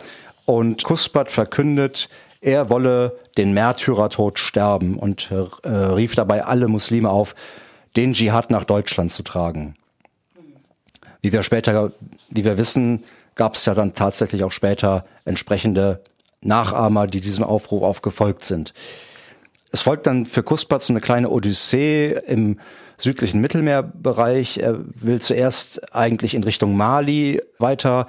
Und 0.45 0.83
Kuspert 0.83 1.31
verkündet, 1.31 2.09
er 2.41 2.69
wolle 2.69 3.17
den 3.37 3.53
Märtyrertod 3.53 4.39
sterben 4.39 4.97
und 4.97 5.31
äh, 5.31 5.69
rief 5.69 6.15
dabei 6.15 6.43
alle 6.43 6.67
Muslime 6.67 7.09
auf, 7.09 7.35
den 7.95 8.13
Dschihad 8.13 8.49
nach 8.49 8.65
Deutschland 8.65 9.11
zu 9.11 9.23
tragen. 9.23 9.75
Wie 11.21 11.31
wir 11.31 11.43
später, 11.43 11.91
wie 12.29 12.43
wir 12.43 12.57
wissen, 12.57 13.03
gab 13.35 13.55
es 13.55 13.65
ja 13.65 13.75
dann 13.75 13.93
tatsächlich 13.93 14.43
auch 14.43 14.51
später 14.51 15.05
entsprechende 15.23 16.01
Nachahmer, 16.41 17.05
die 17.07 17.21
diesem 17.21 17.43
Aufruf 17.43 17.83
aufgefolgt 17.83 18.43
sind. 18.43 18.73
Es 19.71 19.81
folgt 19.81 20.05
dann 20.05 20.25
für 20.25 20.43
Kuspert 20.43 20.81
so 20.81 20.91
eine 20.91 20.99
kleine 20.99 21.29
Odyssee 21.29 22.19
im 22.27 22.59
südlichen 22.97 23.39
Mittelmeerbereich. 23.39 24.57
Er 24.57 24.79
will 24.95 25.21
zuerst 25.21 25.95
eigentlich 25.95 26.35
in 26.35 26.43
Richtung 26.43 26.75
Mali 26.75 27.41
weiter, 27.57 28.07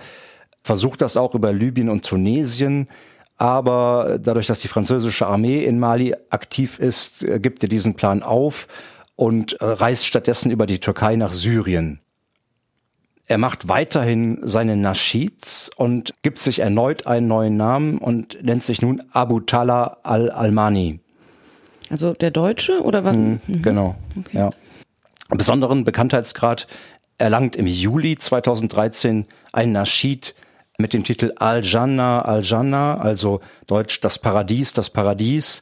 versucht 0.65 1.01
das 1.01 1.17
auch 1.17 1.35
über 1.35 1.53
Libyen 1.53 1.89
und 1.89 2.05
Tunesien. 2.05 2.89
Aber 3.37 4.19
dadurch, 4.21 4.47
dass 4.47 4.61
die 4.61 4.69
französische 4.69 5.27
Armee 5.27 5.65
in 5.65 5.79
Mali 5.79 6.15
aktiv 6.31 6.79
ist, 6.79 7.25
gibt 7.41 7.63
er 7.63 7.69
diesen 7.69 7.95
Plan 7.95 8.23
auf 8.23 8.67
und 9.15 9.57
reist 9.61 10.07
stattdessen 10.07 10.51
über 10.51 10.67
die 10.67 10.81
Türkei 10.81 11.17
nach 11.17 11.33
Syrien. 11.33 12.01
Er 13.27 13.39
macht 13.39 13.69
weiterhin 13.69 14.41
seine 14.43 14.77
Naschids 14.77 15.71
und 15.77 16.13
gibt 16.23 16.41
sich 16.41 16.59
erneut 16.59 17.07
einen 17.07 17.29
neuen 17.29 17.57
Namen 17.57 17.99
und 17.99 18.43
nennt 18.43 18.65
sich 18.65 18.83
nun 18.83 19.01
Abu 19.13 19.41
Talha 19.41 19.99
al-Almani. 20.03 21.02
Also 21.93 22.15
der 22.15 22.31
Deutsche 22.31 22.83
oder 22.83 23.05
was? 23.05 23.15
Mhm, 23.15 23.41
genau, 23.61 23.95
okay. 24.19 24.39
ja. 24.39 24.51
Besonderen 25.29 25.85
Bekanntheitsgrad 25.85 26.67
erlangt 27.19 27.55
im 27.55 27.67
Juli 27.67 28.17
2013 28.17 29.27
ein 29.53 29.73
Naschid 29.73 30.35
mit 30.79 30.95
dem 30.95 31.05
Titel 31.05 31.33
Al-Jannah, 31.37 32.23
Al-Jannah, 32.23 32.99
also 32.99 33.43
Deutsch 33.67 34.01
das 34.01 34.19
Paradies, 34.19 34.73
das 34.73 34.89
Paradies, 34.89 35.61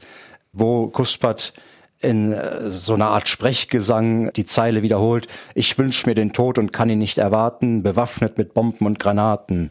wo 0.52 0.86
Kuspat 0.86 1.52
in 2.00 2.32
äh, 2.32 2.70
so 2.70 2.94
einer 2.94 3.08
Art 3.08 3.28
Sprechgesang 3.28 4.32
die 4.32 4.46
Zeile 4.46 4.82
wiederholt, 4.82 5.26
ich 5.56 5.76
wünsch 5.78 6.06
mir 6.06 6.14
den 6.14 6.32
Tod 6.32 6.58
und 6.58 6.72
kann 6.72 6.90
ihn 6.90 7.00
nicht 7.00 7.18
erwarten, 7.18 7.82
bewaffnet 7.82 8.38
mit 8.38 8.54
Bomben 8.54 8.86
und 8.86 9.00
Granaten. 9.00 9.70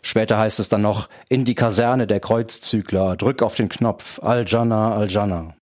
Später 0.00 0.38
heißt 0.38 0.60
es 0.60 0.68
dann 0.68 0.82
noch, 0.82 1.08
in 1.28 1.44
die 1.44 1.56
Kaserne 1.56 2.06
der 2.06 2.20
Kreuzzügler, 2.20 3.16
drück 3.16 3.42
auf 3.42 3.56
den 3.56 3.68
Knopf, 3.68 4.20
Al-Jannah, 4.22 4.94
Al-Jannah. 4.94 5.54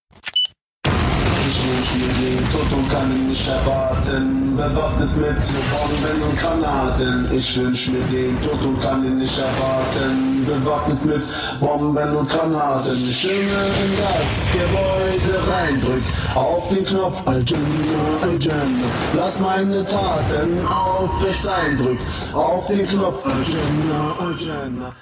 Ich 1.93 1.97
mir 1.97 2.07
den 2.07 2.37
und 2.77 2.89
kann 2.89 3.11
ihn 3.11 3.27
nicht 3.27 3.47
erwarten. 3.47 4.55
Bewaffnet 4.55 5.17
mit 5.17 5.35
Bomben 5.71 6.21
und 6.23 6.39
Granaten. 6.39 7.29
Ich 7.33 7.59
wünsch 7.59 7.89
mir 7.89 8.03
den 8.09 8.37
und 8.37 8.81
kann 8.81 9.03
ihn 9.03 9.17
nicht 9.17 9.37
erwarten. 9.37 10.45
Bewaffnet 10.45 11.03
mit 11.05 11.23
Bomben 11.59 12.15
und 12.15 12.29
Granaten. 12.29 12.95
Stimme 12.95 13.65
in 13.83 13.97
das 13.97 14.49
Gebäude 14.53 15.51
reindrück. 15.51 16.03
Auf 16.35 16.69
den 16.69 16.85
Knopf 16.85 17.27
Al-Jannah, 17.27 18.21
Al-Jannah. 18.21 18.91
Lass 19.17 19.39
meine 19.41 19.85
Taten 19.85 20.65
aufrecht 20.65 21.43
sein. 21.43 21.77
Drück 21.77 21.99
auf 22.33 22.67
den 22.67 22.85
Knopf 22.85 23.25
Al-Jannah, 23.25 24.15
Al-Jannah. 24.19 24.95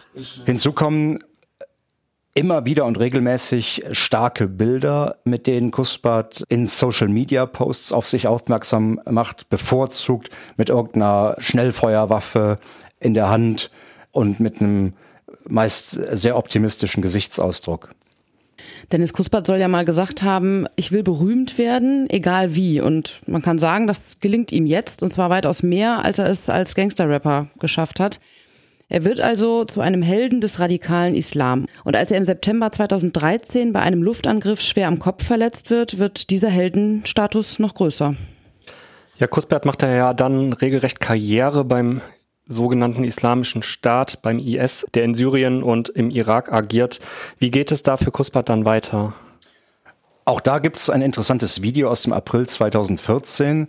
Hinzu 0.45 0.71
kommen 0.73 1.19
immer 2.33 2.65
wieder 2.65 2.85
und 2.85 2.99
regelmäßig 2.99 3.83
starke 3.91 4.47
Bilder, 4.47 5.17
mit 5.23 5.47
denen 5.47 5.71
Kuspert 5.71 6.43
in 6.49 6.67
Social 6.67 7.07
Media 7.09 7.45
Posts 7.45 7.91
auf 7.91 8.07
sich 8.07 8.27
aufmerksam 8.27 9.01
macht, 9.09 9.49
bevorzugt 9.49 10.29
mit 10.57 10.69
irgendeiner 10.69 11.35
Schnellfeuerwaffe 11.39 12.57
in 12.99 13.13
der 13.13 13.29
Hand 13.29 13.71
und 14.11 14.39
mit 14.39 14.61
einem 14.61 14.93
meist 15.47 15.91
sehr 15.91 16.37
optimistischen 16.37 17.01
Gesichtsausdruck. 17.01 17.89
Dennis 18.91 19.13
Kuspert 19.13 19.45
soll 19.45 19.57
ja 19.57 19.67
mal 19.67 19.85
gesagt 19.85 20.23
haben, 20.23 20.65
ich 20.75 20.91
will 20.91 21.03
berühmt 21.03 21.57
werden, 21.57 22.09
egal 22.09 22.55
wie. 22.55 22.81
Und 22.81 23.21
man 23.27 23.41
kann 23.41 23.59
sagen, 23.59 23.85
das 23.85 24.19
gelingt 24.19 24.51
ihm 24.51 24.65
jetzt, 24.65 25.03
und 25.03 25.13
zwar 25.13 25.29
weitaus 25.29 25.61
mehr, 25.61 26.03
als 26.03 26.17
er 26.17 26.27
es 26.27 26.49
als 26.49 26.73
Gangster-Rapper 26.73 27.47
geschafft 27.59 27.99
hat. 27.99 28.19
Er 28.91 29.05
wird 29.05 29.19
also 29.19 29.65
zu 29.65 29.81
einem 29.81 30.01
Helden 30.01 30.41
des 30.41 30.59
radikalen 30.59 31.13
Islam. 31.13 31.67
Und 31.83 31.95
als 31.95 32.09
er 32.09 32.17
im 32.17 32.25
September 32.25 32.71
2013 32.71 33.71
bei 33.71 33.81
einem 33.81 34.01
Luftangriff 34.01 34.61
schwer 34.61 34.87
am 34.87 34.97
Kopf 34.97 35.23
verletzt 35.23 35.69
wird, 35.69 35.99
wird 35.99 36.31
dieser 36.31 36.49
Heldenstatus 36.49 37.59
noch 37.59 37.75
größer. 37.75 38.15
Ja, 39.19 39.27
Kuspert 39.27 39.65
macht 39.65 39.83
ja 39.83 40.13
dann 40.13 40.53
regelrecht 40.53 40.99
Karriere 40.99 41.63
beim 41.63 42.01
sogenannten 42.47 43.03
Islamischen 43.03 43.61
Staat, 43.61 44.23
beim 44.23 44.39
IS, 44.39 44.87
der 44.95 45.03
in 45.03 45.13
Syrien 45.13 45.61
und 45.61 45.89
im 45.89 46.09
Irak 46.09 46.51
agiert. 46.51 46.99
Wie 47.37 47.51
geht 47.51 47.71
es 47.71 47.83
da 47.83 47.95
für 47.95 48.11
Kuspert 48.11 48.49
dann 48.49 48.65
weiter? 48.65 49.13
Auch 50.25 50.41
da 50.41 50.57
gibt 50.57 50.77
es 50.77 50.89
ein 50.89 51.03
interessantes 51.03 51.61
Video 51.61 51.91
aus 51.91 52.03
dem 52.03 52.13
April 52.13 52.47
2014, 52.47 53.67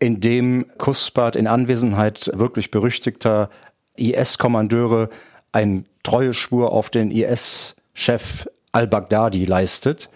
in 0.00 0.20
dem 0.20 0.66
Kuspert 0.78 1.36
in 1.36 1.46
Anwesenheit 1.46 2.30
wirklich 2.34 2.70
berüchtigter 2.70 3.50
IS-Kommandeure 3.98 5.10
einen 5.52 5.86
Treueschwur 6.02 6.72
auf 6.72 6.90
den 6.90 7.10
IS-Chef 7.10 8.46
al-Baghdadi 8.72 9.44
leistet 9.44 10.08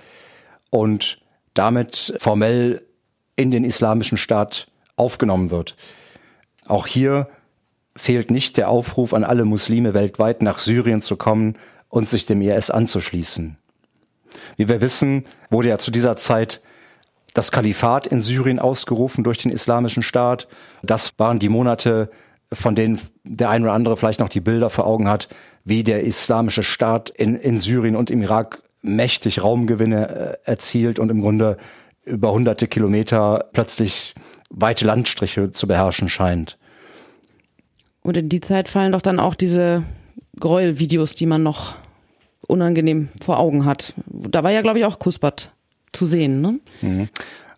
und 0.71 1.21
damit 1.55 2.15
formell 2.19 2.83
in 3.37 3.51
den 3.51 3.65
islamischen 3.65 4.19
Staat 4.19 4.69
aufgenommen 4.97 5.51
wird. 5.51 5.77
Auch 6.67 6.87
hier 6.87 7.29
fehlt 7.97 8.31
nicht 8.31 8.57
der 8.57 8.69
Aufruf 8.69 9.13
an 9.15 9.25
alle 9.25 9.45
Muslime 9.45 9.95
weltweit 9.95 10.43
nach 10.43 10.59
Syrien 10.59 11.03
zu 11.03 11.17
kommen 11.17 11.59
und 11.89 12.09
sich 12.09 12.25
dem 12.25 12.41
IS 12.41 12.71
anzuschließen. 12.71 13.59
Wie 14.57 14.69
wir 14.69 14.81
wissen, 14.81 15.27
wurde 15.51 15.69
ja 15.69 15.79
zu 15.79 15.91
dieser 15.91 16.17
Zeit 16.17 16.63
das 17.35 17.53
Kalifat 17.53 18.07
in 18.07 18.21
Syrien 18.21 18.59
ausgerufen 18.59 19.25
durch 19.25 19.39
den 19.39 19.51
islamischen 19.51 20.03
Staat. 20.03 20.49
Das 20.83 21.19
waren 21.19 21.39
die 21.39 21.49
Monate 21.49 22.11
von 22.53 22.75
denen 22.75 23.01
der 23.25 23.51
ein 23.51 23.63
oder 23.63 23.73
andere 23.73 23.97
vielleicht 23.97 24.21
noch 24.21 24.29
die 24.29 24.41
Bilder 24.41 24.71
vor 24.71 24.87
Augen 24.87 25.09
hat, 25.09 25.29
wie 25.65 25.85
der 25.85 26.03
islamische 26.03 26.63
Staat 26.63 27.11
in, 27.11 27.37
in 27.37 27.59
Syrien 27.59 27.97
und 27.97 28.11
im 28.11 28.23
Irak 28.23 28.63
mächtig 28.83 29.43
Raumgewinne 29.43 30.39
äh, 30.45 30.51
erzielt 30.51 30.99
und 30.99 31.11
im 31.11 31.21
Grunde 31.21 31.57
über 32.05 32.33
hunderte 32.33 32.67
Kilometer 32.67 33.49
plötzlich 33.53 34.15
weite 34.51 34.85
Landstriche 34.85 35.53
zu 35.53 35.67
beherrschen 35.67 36.09
scheint. 36.09 36.59
Und 38.03 38.17
in 38.17 38.29
die 38.29 38.41
Zeit 38.41 38.69
fallen 38.69 38.93
doch 38.93 39.01
dann 39.01 39.21
auch 39.21 39.37
diese 39.37 39.85
Gräuelvideos, 40.39 41.15
die 41.15 41.27
man 41.27 41.43
noch 41.43 41.77
unangenehm 42.49 43.09
vor 43.25 43.39
Augen 43.39 43.65
hat. 43.65 43.95
Da 44.07 44.43
war 44.43 44.51
ja, 44.51 44.63
glaube 44.63 44.81
ich, 44.81 44.85
auch 44.85 44.99
Kuspat 44.99 45.53
zu 45.93 46.07
sehen, 46.07 46.41
ne? 46.41 46.59
Mhm. 46.81 47.09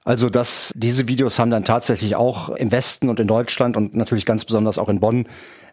Also 0.04 0.28
dass 0.28 0.72
diese 0.76 1.08
Videos 1.08 1.38
haben 1.38 1.50
dann 1.50 1.64
tatsächlich 1.64 2.14
auch 2.14 2.50
im 2.50 2.70
Westen 2.70 3.08
und 3.08 3.20
in 3.20 3.26
Deutschland 3.26 3.76
und 3.76 3.94
natürlich 3.94 4.26
ganz 4.26 4.44
besonders 4.44 4.78
auch 4.78 4.90
in 4.90 5.00
Bonn 5.00 5.26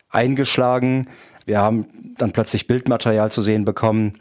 eingeschlagen. 0.10 1.10
Wir 1.46 1.60
haben 1.60 2.16
dann 2.18 2.32
plötzlich 2.32 2.66
Bildmaterial 2.66 3.30
zu 3.30 3.42
sehen 3.42 3.66
bekommen, 3.66 4.14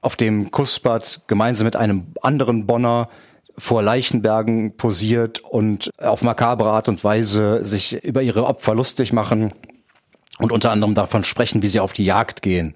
auf 0.00 0.16
dem 0.16 0.50
Kuspert 0.50 1.22
gemeinsam 1.26 1.66
mit 1.66 1.76
einem 1.76 2.06
anderen 2.22 2.66
Bonner 2.66 3.08
vor 3.56 3.82
Leichenbergen 3.82 4.76
posiert 4.76 5.40
und 5.40 5.90
auf 5.98 6.22
makabre 6.22 6.70
Art 6.70 6.88
und 6.88 7.04
Weise 7.04 7.64
sich 7.64 8.02
über 8.02 8.22
ihre 8.22 8.44
Opfer 8.44 8.74
lustig 8.74 9.12
machen 9.12 9.52
und 10.38 10.52
unter 10.52 10.70
anderem 10.70 10.94
davon 10.94 11.22
sprechen, 11.22 11.62
wie 11.62 11.68
sie 11.68 11.80
auf 11.80 11.92
die 11.92 12.04
Jagd 12.04 12.42
gehen. 12.42 12.74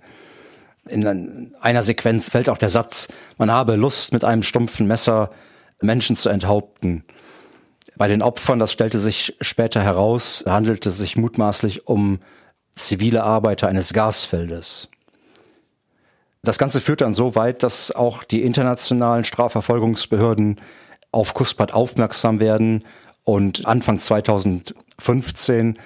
In 0.87 1.53
einer 1.61 1.83
Sequenz 1.83 2.31
fällt 2.31 2.49
auch 2.49 2.59
der 2.59 2.71
Satz, 2.71 3.09
man 3.37 3.51
habe 3.51 3.77
Lust 3.77 4.13
mit 4.13 4.25
einem 4.25 4.43
stumpfen 4.43 4.87
Messer 4.87 5.31
Menschen 5.81 6.17
zu 6.17 6.29
enthaupten. 6.29 7.05
Bei 7.97 8.09
den 8.09 8.23
Opfern, 8.23 8.59
das 8.59 8.73
stellte 8.73 8.99
sich 8.99 9.37
später 9.41 9.83
heraus, 9.83 10.45
handelte 10.47 10.89
es 10.89 10.99
sich 10.99 11.17
mutmaßlich 11.17 11.87
um 11.87 12.21
zivile 12.75 13.25
Arbeiter 13.25 13.69
eines 13.69 13.93
Gasfeldes. 13.93 14.89
Das 16.43 16.59
Ganze 16.59 16.81
führt 16.81 17.01
dann 17.01 17.13
so 17.13 17.35
weit, 17.35 17.63
dass 17.63 17.91
auch 17.91 18.23
die 18.23 18.43
internationalen 18.43 19.25
Strafverfolgungsbehörden 19.25 20.61
auf 21.11 21.35
Kuspat 21.35 21.75
aufmerksam 21.75 22.39
werden 22.39 22.85
und 23.25 23.67
Anfang 23.67 23.99
2015 23.99 25.79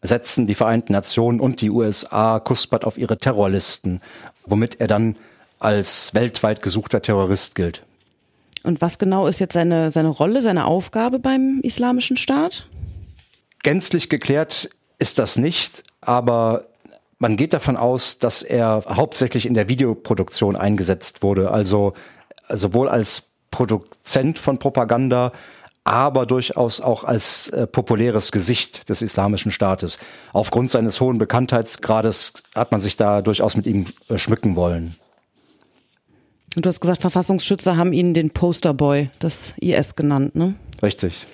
setzen 0.00 0.46
die 0.46 0.54
Vereinten 0.54 0.92
Nationen 0.92 1.40
und 1.40 1.60
die 1.60 1.70
USA 1.70 2.40
Kuspat 2.40 2.84
auf 2.84 2.98
ihre 2.98 3.18
Terrorlisten, 3.18 4.00
womit 4.46 4.80
er 4.80 4.86
dann 4.86 5.16
als 5.58 6.14
weltweit 6.14 6.62
gesuchter 6.62 7.02
Terrorist 7.02 7.54
gilt. 7.54 7.82
Und 8.64 8.80
was 8.80 8.98
genau 8.98 9.26
ist 9.26 9.38
jetzt 9.38 9.54
seine, 9.54 9.90
seine 9.90 10.08
Rolle, 10.08 10.42
seine 10.42 10.66
Aufgabe 10.66 11.18
beim 11.18 11.60
Islamischen 11.62 12.16
Staat? 12.16 12.68
Gänzlich 13.62 14.08
geklärt 14.08 14.70
ist 14.98 15.18
das 15.18 15.36
nicht, 15.36 15.82
aber 16.00 16.66
man 17.18 17.36
geht 17.36 17.52
davon 17.52 17.76
aus, 17.76 18.18
dass 18.18 18.42
er 18.42 18.84
hauptsächlich 18.88 19.46
in 19.46 19.54
der 19.54 19.68
Videoproduktion 19.68 20.56
eingesetzt 20.56 21.22
wurde, 21.22 21.50
also 21.50 21.94
sowohl 22.48 22.88
als 22.88 23.24
Produzent 23.50 24.38
von 24.38 24.58
Propaganda, 24.58 25.32
aber 25.84 26.26
durchaus 26.26 26.80
auch 26.80 27.04
als 27.04 27.48
äh, 27.48 27.66
populäres 27.66 28.30
Gesicht 28.30 28.88
des 28.88 29.00
Islamischen 29.00 29.50
Staates. 29.50 29.98
Aufgrund 30.32 30.70
seines 30.70 31.00
hohen 31.00 31.18
Bekanntheitsgrades 31.18 32.34
hat 32.54 32.72
man 32.72 32.80
sich 32.80 32.96
da 32.96 33.22
durchaus 33.22 33.56
mit 33.56 33.66
ihm 33.66 33.86
äh, 34.08 34.18
schmücken 34.18 34.54
wollen. 34.54 34.96
Und 36.58 36.64
du 36.64 36.70
hast 36.70 36.80
gesagt, 36.80 37.02
Verfassungsschützer 37.02 37.76
haben 37.76 37.92
ihn 37.92 38.14
den 38.14 38.30
Posterboy 38.30 39.10
des 39.22 39.54
IS 39.60 39.94
genannt, 39.94 40.34
ne? 40.34 40.56
Richtig. 40.82 41.24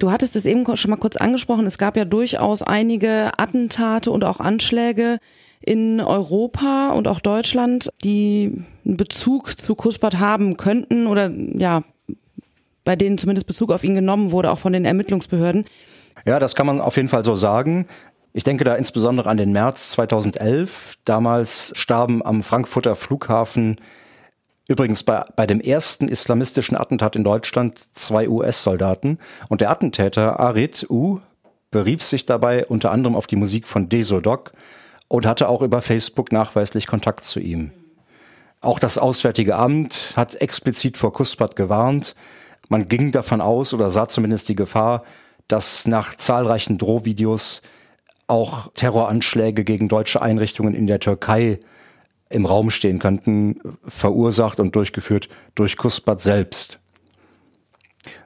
Du 0.00 0.10
hattest 0.10 0.34
es 0.34 0.44
eben 0.44 0.64
schon 0.76 0.90
mal 0.90 0.96
kurz 0.96 1.14
angesprochen. 1.14 1.66
Es 1.66 1.78
gab 1.78 1.96
ja 1.96 2.04
durchaus 2.04 2.62
einige 2.62 3.30
Attentate 3.38 4.10
und 4.10 4.24
auch 4.24 4.40
Anschläge 4.40 5.20
in 5.60 6.00
Europa 6.00 6.90
und 6.90 7.06
auch 7.06 7.20
Deutschland, 7.20 7.90
die 8.02 8.64
einen 8.84 8.96
Bezug 8.96 9.56
zu 9.56 9.76
Kuspert 9.76 10.18
haben 10.18 10.56
könnten 10.56 11.06
oder 11.06 11.30
ja, 11.30 11.84
bei 12.82 12.96
denen 12.96 13.18
zumindest 13.18 13.46
Bezug 13.46 13.70
auf 13.70 13.84
ihn 13.84 13.94
genommen 13.94 14.32
wurde, 14.32 14.50
auch 14.50 14.58
von 14.58 14.72
den 14.72 14.84
Ermittlungsbehörden. 14.84 15.62
Ja, 16.26 16.40
das 16.40 16.56
kann 16.56 16.66
man 16.66 16.80
auf 16.80 16.96
jeden 16.96 17.08
Fall 17.08 17.24
so 17.24 17.36
sagen. 17.36 17.86
Ich 18.32 18.42
denke 18.42 18.64
da 18.64 18.74
insbesondere 18.74 19.30
an 19.30 19.36
den 19.36 19.52
März 19.52 19.92
2011. 19.92 20.94
Damals 21.04 21.72
starben 21.76 22.20
am 22.26 22.42
Frankfurter 22.42 22.96
Flughafen 22.96 23.76
Übrigens 24.68 25.04
bei, 25.04 25.24
bei 25.36 25.46
dem 25.46 25.60
ersten 25.60 26.08
islamistischen 26.08 26.76
Attentat 26.76 27.14
in 27.14 27.24
Deutschland 27.24 27.84
zwei 27.92 28.28
US-Soldaten 28.28 29.18
und 29.48 29.60
der 29.60 29.70
Attentäter 29.70 30.40
Arid 30.40 30.86
U 30.90 31.20
berief 31.70 32.02
sich 32.02 32.26
dabei 32.26 32.66
unter 32.66 32.90
anderem 32.90 33.14
auf 33.14 33.26
die 33.26 33.36
Musik 33.36 33.68
von 33.68 33.88
Desodoc 33.88 34.52
und 35.08 35.26
hatte 35.26 35.48
auch 35.48 35.62
über 35.62 35.82
Facebook 35.82 36.32
nachweislich 36.32 36.86
Kontakt 36.86 37.24
zu 37.24 37.38
ihm. 37.38 37.70
Auch 38.60 38.78
das 38.78 38.98
Auswärtige 38.98 39.56
Amt 39.56 40.14
hat 40.16 40.36
explizit 40.36 40.96
vor 40.96 41.12
Kuspat 41.12 41.54
gewarnt. 41.54 42.16
Man 42.68 42.88
ging 42.88 43.12
davon 43.12 43.40
aus 43.40 43.72
oder 43.72 43.90
sah 43.90 44.08
zumindest 44.08 44.48
die 44.48 44.56
Gefahr, 44.56 45.04
dass 45.46 45.86
nach 45.86 46.16
zahlreichen 46.16 46.78
Drohvideos 46.78 47.62
auch 48.26 48.72
Terroranschläge 48.74 49.62
gegen 49.62 49.88
deutsche 49.88 50.20
Einrichtungen 50.20 50.74
in 50.74 50.88
der 50.88 50.98
Türkei 50.98 51.60
im 52.28 52.46
Raum 52.46 52.70
stehen 52.70 52.98
könnten, 52.98 53.60
verursacht 53.86 54.60
und 54.60 54.74
durchgeführt 54.74 55.28
durch 55.54 55.76
Kusbat 55.76 56.20
selbst. 56.20 56.78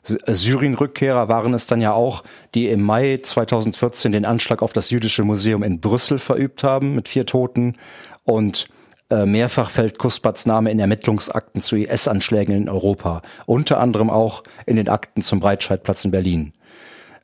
Syrien-Rückkehrer 0.04 1.28
waren 1.28 1.54
es 1.54 1.66
dann 1.66 1.80
ja 1.80 1.92
auch, 1.92 2.22
die 2.54 2.68
im 2.68 2.82
Mai 2.82 3.18
2014 3.22 4.12
den 4.12 4.24
Anschlag 4.24 4.62
auf 4.62 4.72
das 4.72 4.90
jüdische 4.90 5.24
Museum 5.24 5.62
in 5.62 5.80
Brüssel 5.80 6.18
verübt 6.18 6.62
haben 6.62 6.94
mit 6.94 7.08
vier 7.08 7.26
Toten 7.26 7.76
und 8.24 8.68
äh, 9.10 9.26
mehrfach 9.26 9.70
fällt 9.70 9.98
Kuspats 9.98 10.46
Name 10.46 10.70
in 10.70 10.78
Ermittlungsakten 10.78 11.60
zu 11.60 11.76
IS-Anschlägen 11.76 12.54
in 12.54 12.68
Europa, 12.68 13.22
unter 13.46 13.80
anderem 13.80 14.10
auch 14.10 14.44
in 14.66 14.76
den 14.76 14.88
Akten 14.88 15.22
zum 15.22 15.40
Breitscheidplatz 15.40 16.04
in 16.04 16.10
Berlin. 16.10 16.52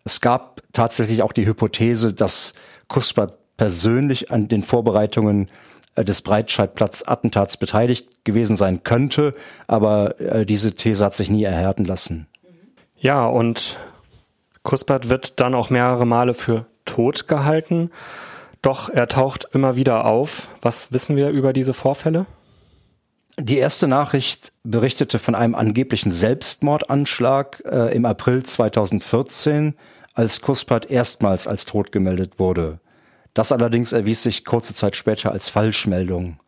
Es 0.05 0.20
gab 0.20 0.62
tatsächlich 0.72 1.22
auch 1.22 1.33
die 1.33 1.47
Hypothese, 1.47 2.12
dass 2.12 2.55
Kuspat 2.89 3.39
persönlich 3.57 4.31
an 4.31 4.49
den 4.49 4.62
Vorbereitungen 4.62 5.47
äh, 5.47 5.51
des 6.05 6.22
Breitscheidplatz-Attentats 6.22 7.57
beteiligt 7.57 8.24
gewesen 8.24 8.57
sein 8.57 8.82
könnte, 8.82 9.34
aber 9.66 10.20
äh, 10.20 10.47
diese 10.47 10.74
These 10.74 11.05
hat 11.05 11.14
sich 11.14 11.30
nie 11.30 11.44
erhärten 11.44 11.84
lassen. 11.84 12.26
Ja, 12.97 13.24
und 13.26 13.76
Kuspert 14.62 15.09
wird 15.09 15.40
dann 15.40 15.55
auch 15.55 15.70
mehrere 15.70 16.07
Male 16.07 16.34
für 16.34 16.66
tot 16.84 17.28
gehalten. 17.28 17.90
Doch 18.62 18.88
er 18.88 19.07
taucht 19.07 19.49
immer 19.53 19.76
wieder 19.76 20.07
auf. 20.07 20.49
Was 20.62 20.92
wissen 20.92 21.16
wir 21.16 21.30
über 21.30 21.53
diese 21.53 21.74
Vorfälle? 21.74 22.26
Die 23.38 23.59
erste 23.59 23.86
Nachricht 23.86 24.53
berichtete 24.64 25.18
von 25.18 25.34
einem 25.34 25.55
angeblichen 25.55 26.11
Selbstmordanschlag 26.11 27.62
äh, 27.66 27.94
im 27.94 28.07
April 28.07 28.42
2014, 28.42 29.74
als 30.14 30.40
Kuspert 30.40 30.90
erstmals 30.90 31.47
als 31.47 31.66
tot 31.66 31.92
gemeldet 31.92 32.38
wurde. 32.38 32.80
Das 33.37 33.53
allerdings 33.53 33.93
erwies 33.93 34.22
sich 34.22 34.47
kurze 34.47 34.72
Zeit 34.72 34.97
später 34.97 35.30
als 35.30 35.51
Falschmeldung. 35.51 36.41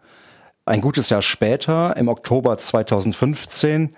Ein 0.64 0.80
gutes 0.80 1.10
Jahr 1.10 1.20
später, 1.20 1.94
im 1.98 2.08
Oktober 2.08 2.56
2015, 2.56 3.94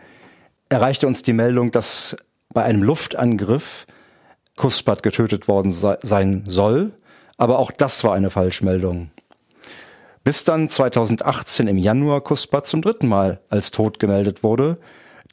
erreichte 0.69 1.07
uns 1.07 1.23
die 1.23 1.33
Meldung, 1.33 1.71
dass 1.71 2.17
bei 2.53 2.65
einem 2.65 2.83
Luftangriff 2.83 3.87
Kuspat 4.57 5.05
getötet 5.05 5.47
worden 5.47 5.71
sein 5.71 6.43
soll, 6.49 6.91
aber 7.37 7.61
auch 7.61 7.71
das 7.71 8.03
war 8.03 8.15
eine 8.15 8.29
Falschmeldung. 8.29 9.13
Bis 10.25 10.43
dann 10.43 10.69
2018 10.69 11.69
im 11.69 11.79
Januar 11.79 12.23
Kuspat 12.23 12.67
zum 12.67 12.83
dritten 12.83 13.07
Mal 13.07 13.41
als 13.51 13.71
tot 13.71 14.01
gemeldet 14.01 14.43
wurde, 14.43 14.79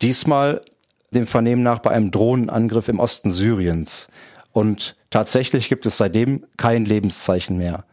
diesmal 0.03 0.61
dem 1.09 1.25
Vernehmen 1.25 1.63
nach 1.63 1.79
bei 1.79 1.89
einem 1.89 2.11
Drohnenangriff 2.11 2.87
im 2.87 2.99
Osten 2.99 3.31
Syriens. 3.31 4.09
Und 4.51 4.95
tatsächlich 5.09 5.69
gibt 5.69 5.85
es 5.85 5.97
seitdem 5.97 6.45
kein 6.57 6.85
Lebenszeichen 6.85 7.57
mehr. 7.57 7.85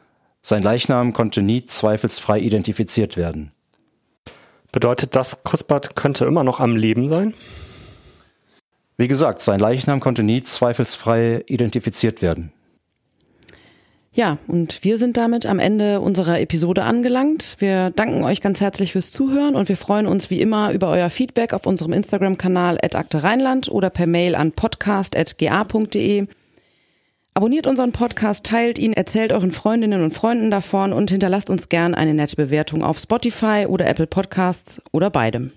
Sein 0.43 0.63
Leichnam 0.63 1.13
konnte 1.13 1.43
nie 1.43 1.65
zweifelsfrei 1.65 2.39
identifiziert 2.39 3.17
werden. 3.17 3.53
Bedeutet 4.73 5.17
das, 5.17 5.45
Kusbat 5.45 5.97
könnte 5.97 6.25
immer 6.27 6.45
noch 6.45 6.61
am 6.61 6.77
Leben 6.77 7.09
sein? 7.09 7.33
Wie 8.97 9.09
gesagt, 9.09 9.41
sein 9.41 9.59
Leichnam 9.59 10.01
konnte 10.01 10.23
nie 10.23 10.43
zweifelsfrei 10.43 11.45
identifiziert 11.47 12.23
werden. 12.23 12.53
Ja, 14.13 14.39
und 14.47 14.85
wir 14.85 14.99
sind 14.99 15.17
damit 15.17 15.45
am 15.45 15.59
Ende 15.59 16.01
unserer 16.01 16.41
Episode 16.41 16.85
angelangt. 16.85 17.57
Wir 17.59 17.91
danken 17.91 18.23
euch 18.23 18.41
ganz 18.41 18.61
herzlich 18.61 18.93
fürs 18.93 19.11
Zuhören 19.11 19.57
und 19.57 19.69
wir 19.69 19.77
freuen 19.77 20.07
uns 20.07 20.31
wie 20.31 20.41
immer 20.41 20.73
über 20.73 20.89
euer 20.89 21.11
Feedback 21.11 21.53
auf 21.53 21.67
unserem 21.67 21.93
Instagram-Kanal 21.93 22.79
Akte 22.93 23.25
Rheinland 23.25 23.69
oder 23.69 23.91
per 23.91 24.07
Mail 24.07 24.37
an 24.37 24.53
podcast.ga.de. 24.53 26.27
Abonniert 27.37 27.67
unseren 27.67 27.91
Podcast, 27.91 28.47
teilt 28.47 28.79
ihn, 28.79 28.93
erzählt 28.93 29.33
euren 29.33 29.51
Freundinnen 29.51 30.05
und 30.05 30.13
Freunden 30.13 30.53
davon 30.53 30.93
und 30.93 31.11
hinterlasst 31.11 31.51
uns 31.51 31.69
gern 31.69 31.93
eine 31.93 32.15
nette 32.15 32.37
Bewertung 32.37 32.85
auf 32.85 33.01
Spotify 33.01 33.67
oder 33.69 33.89
Apple 33.89 34.07
Podcasts 34.07 34.81
oder 34.93 35.11
beidem. 35.11 35.51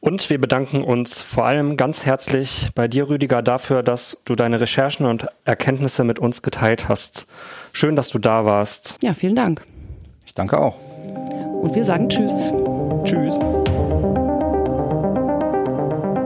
Und 0.00 0.28
wir 0.28 0.40
bedanken 0.40 0.82
uns 0.82 1.22
vor 1.22 1.46
allem 1.46 1.76
ganz 1.76 2.04
herzlich 2.04 2.70
bei 2.74 2.88
dir, 2.88 3.08
Rüdiger, 3.08 3.42
dafür, 3.42 3.84
dass 3.84 4.22
du 4.24 4.34
deine 4.34 4.60
Recherchen 4.60 5.06
und 5.06 5.28
Erkenntnisse 5.44 6.02
mit 6.02 6.18
uns 6.18 6.42
geteilt 6.42 6.88
hast. 6.88 7.28
Schön, 7.72 7.94
dass 7.94 8.08
du 8.08 8.18
da 8.18 8.44
warst. 8.44 8.98
Ja, 9.02 9.14
vielen 9.14 9.36
Dank. 9.36 9.62
Ich 10.26 10.34
danke 10.34 10.58
auch. 10.58 10.74
Und 11.62 11.76
wir 11.76 11.84
sagen 11.84 12.08
Tschüss. 12.08 12.52
Tschüss. 13.04 13.38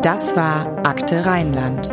Das 0.02 0.34
war 0.34 0.86
Akte 0.86 1.26
Rheinland 1.26 1.92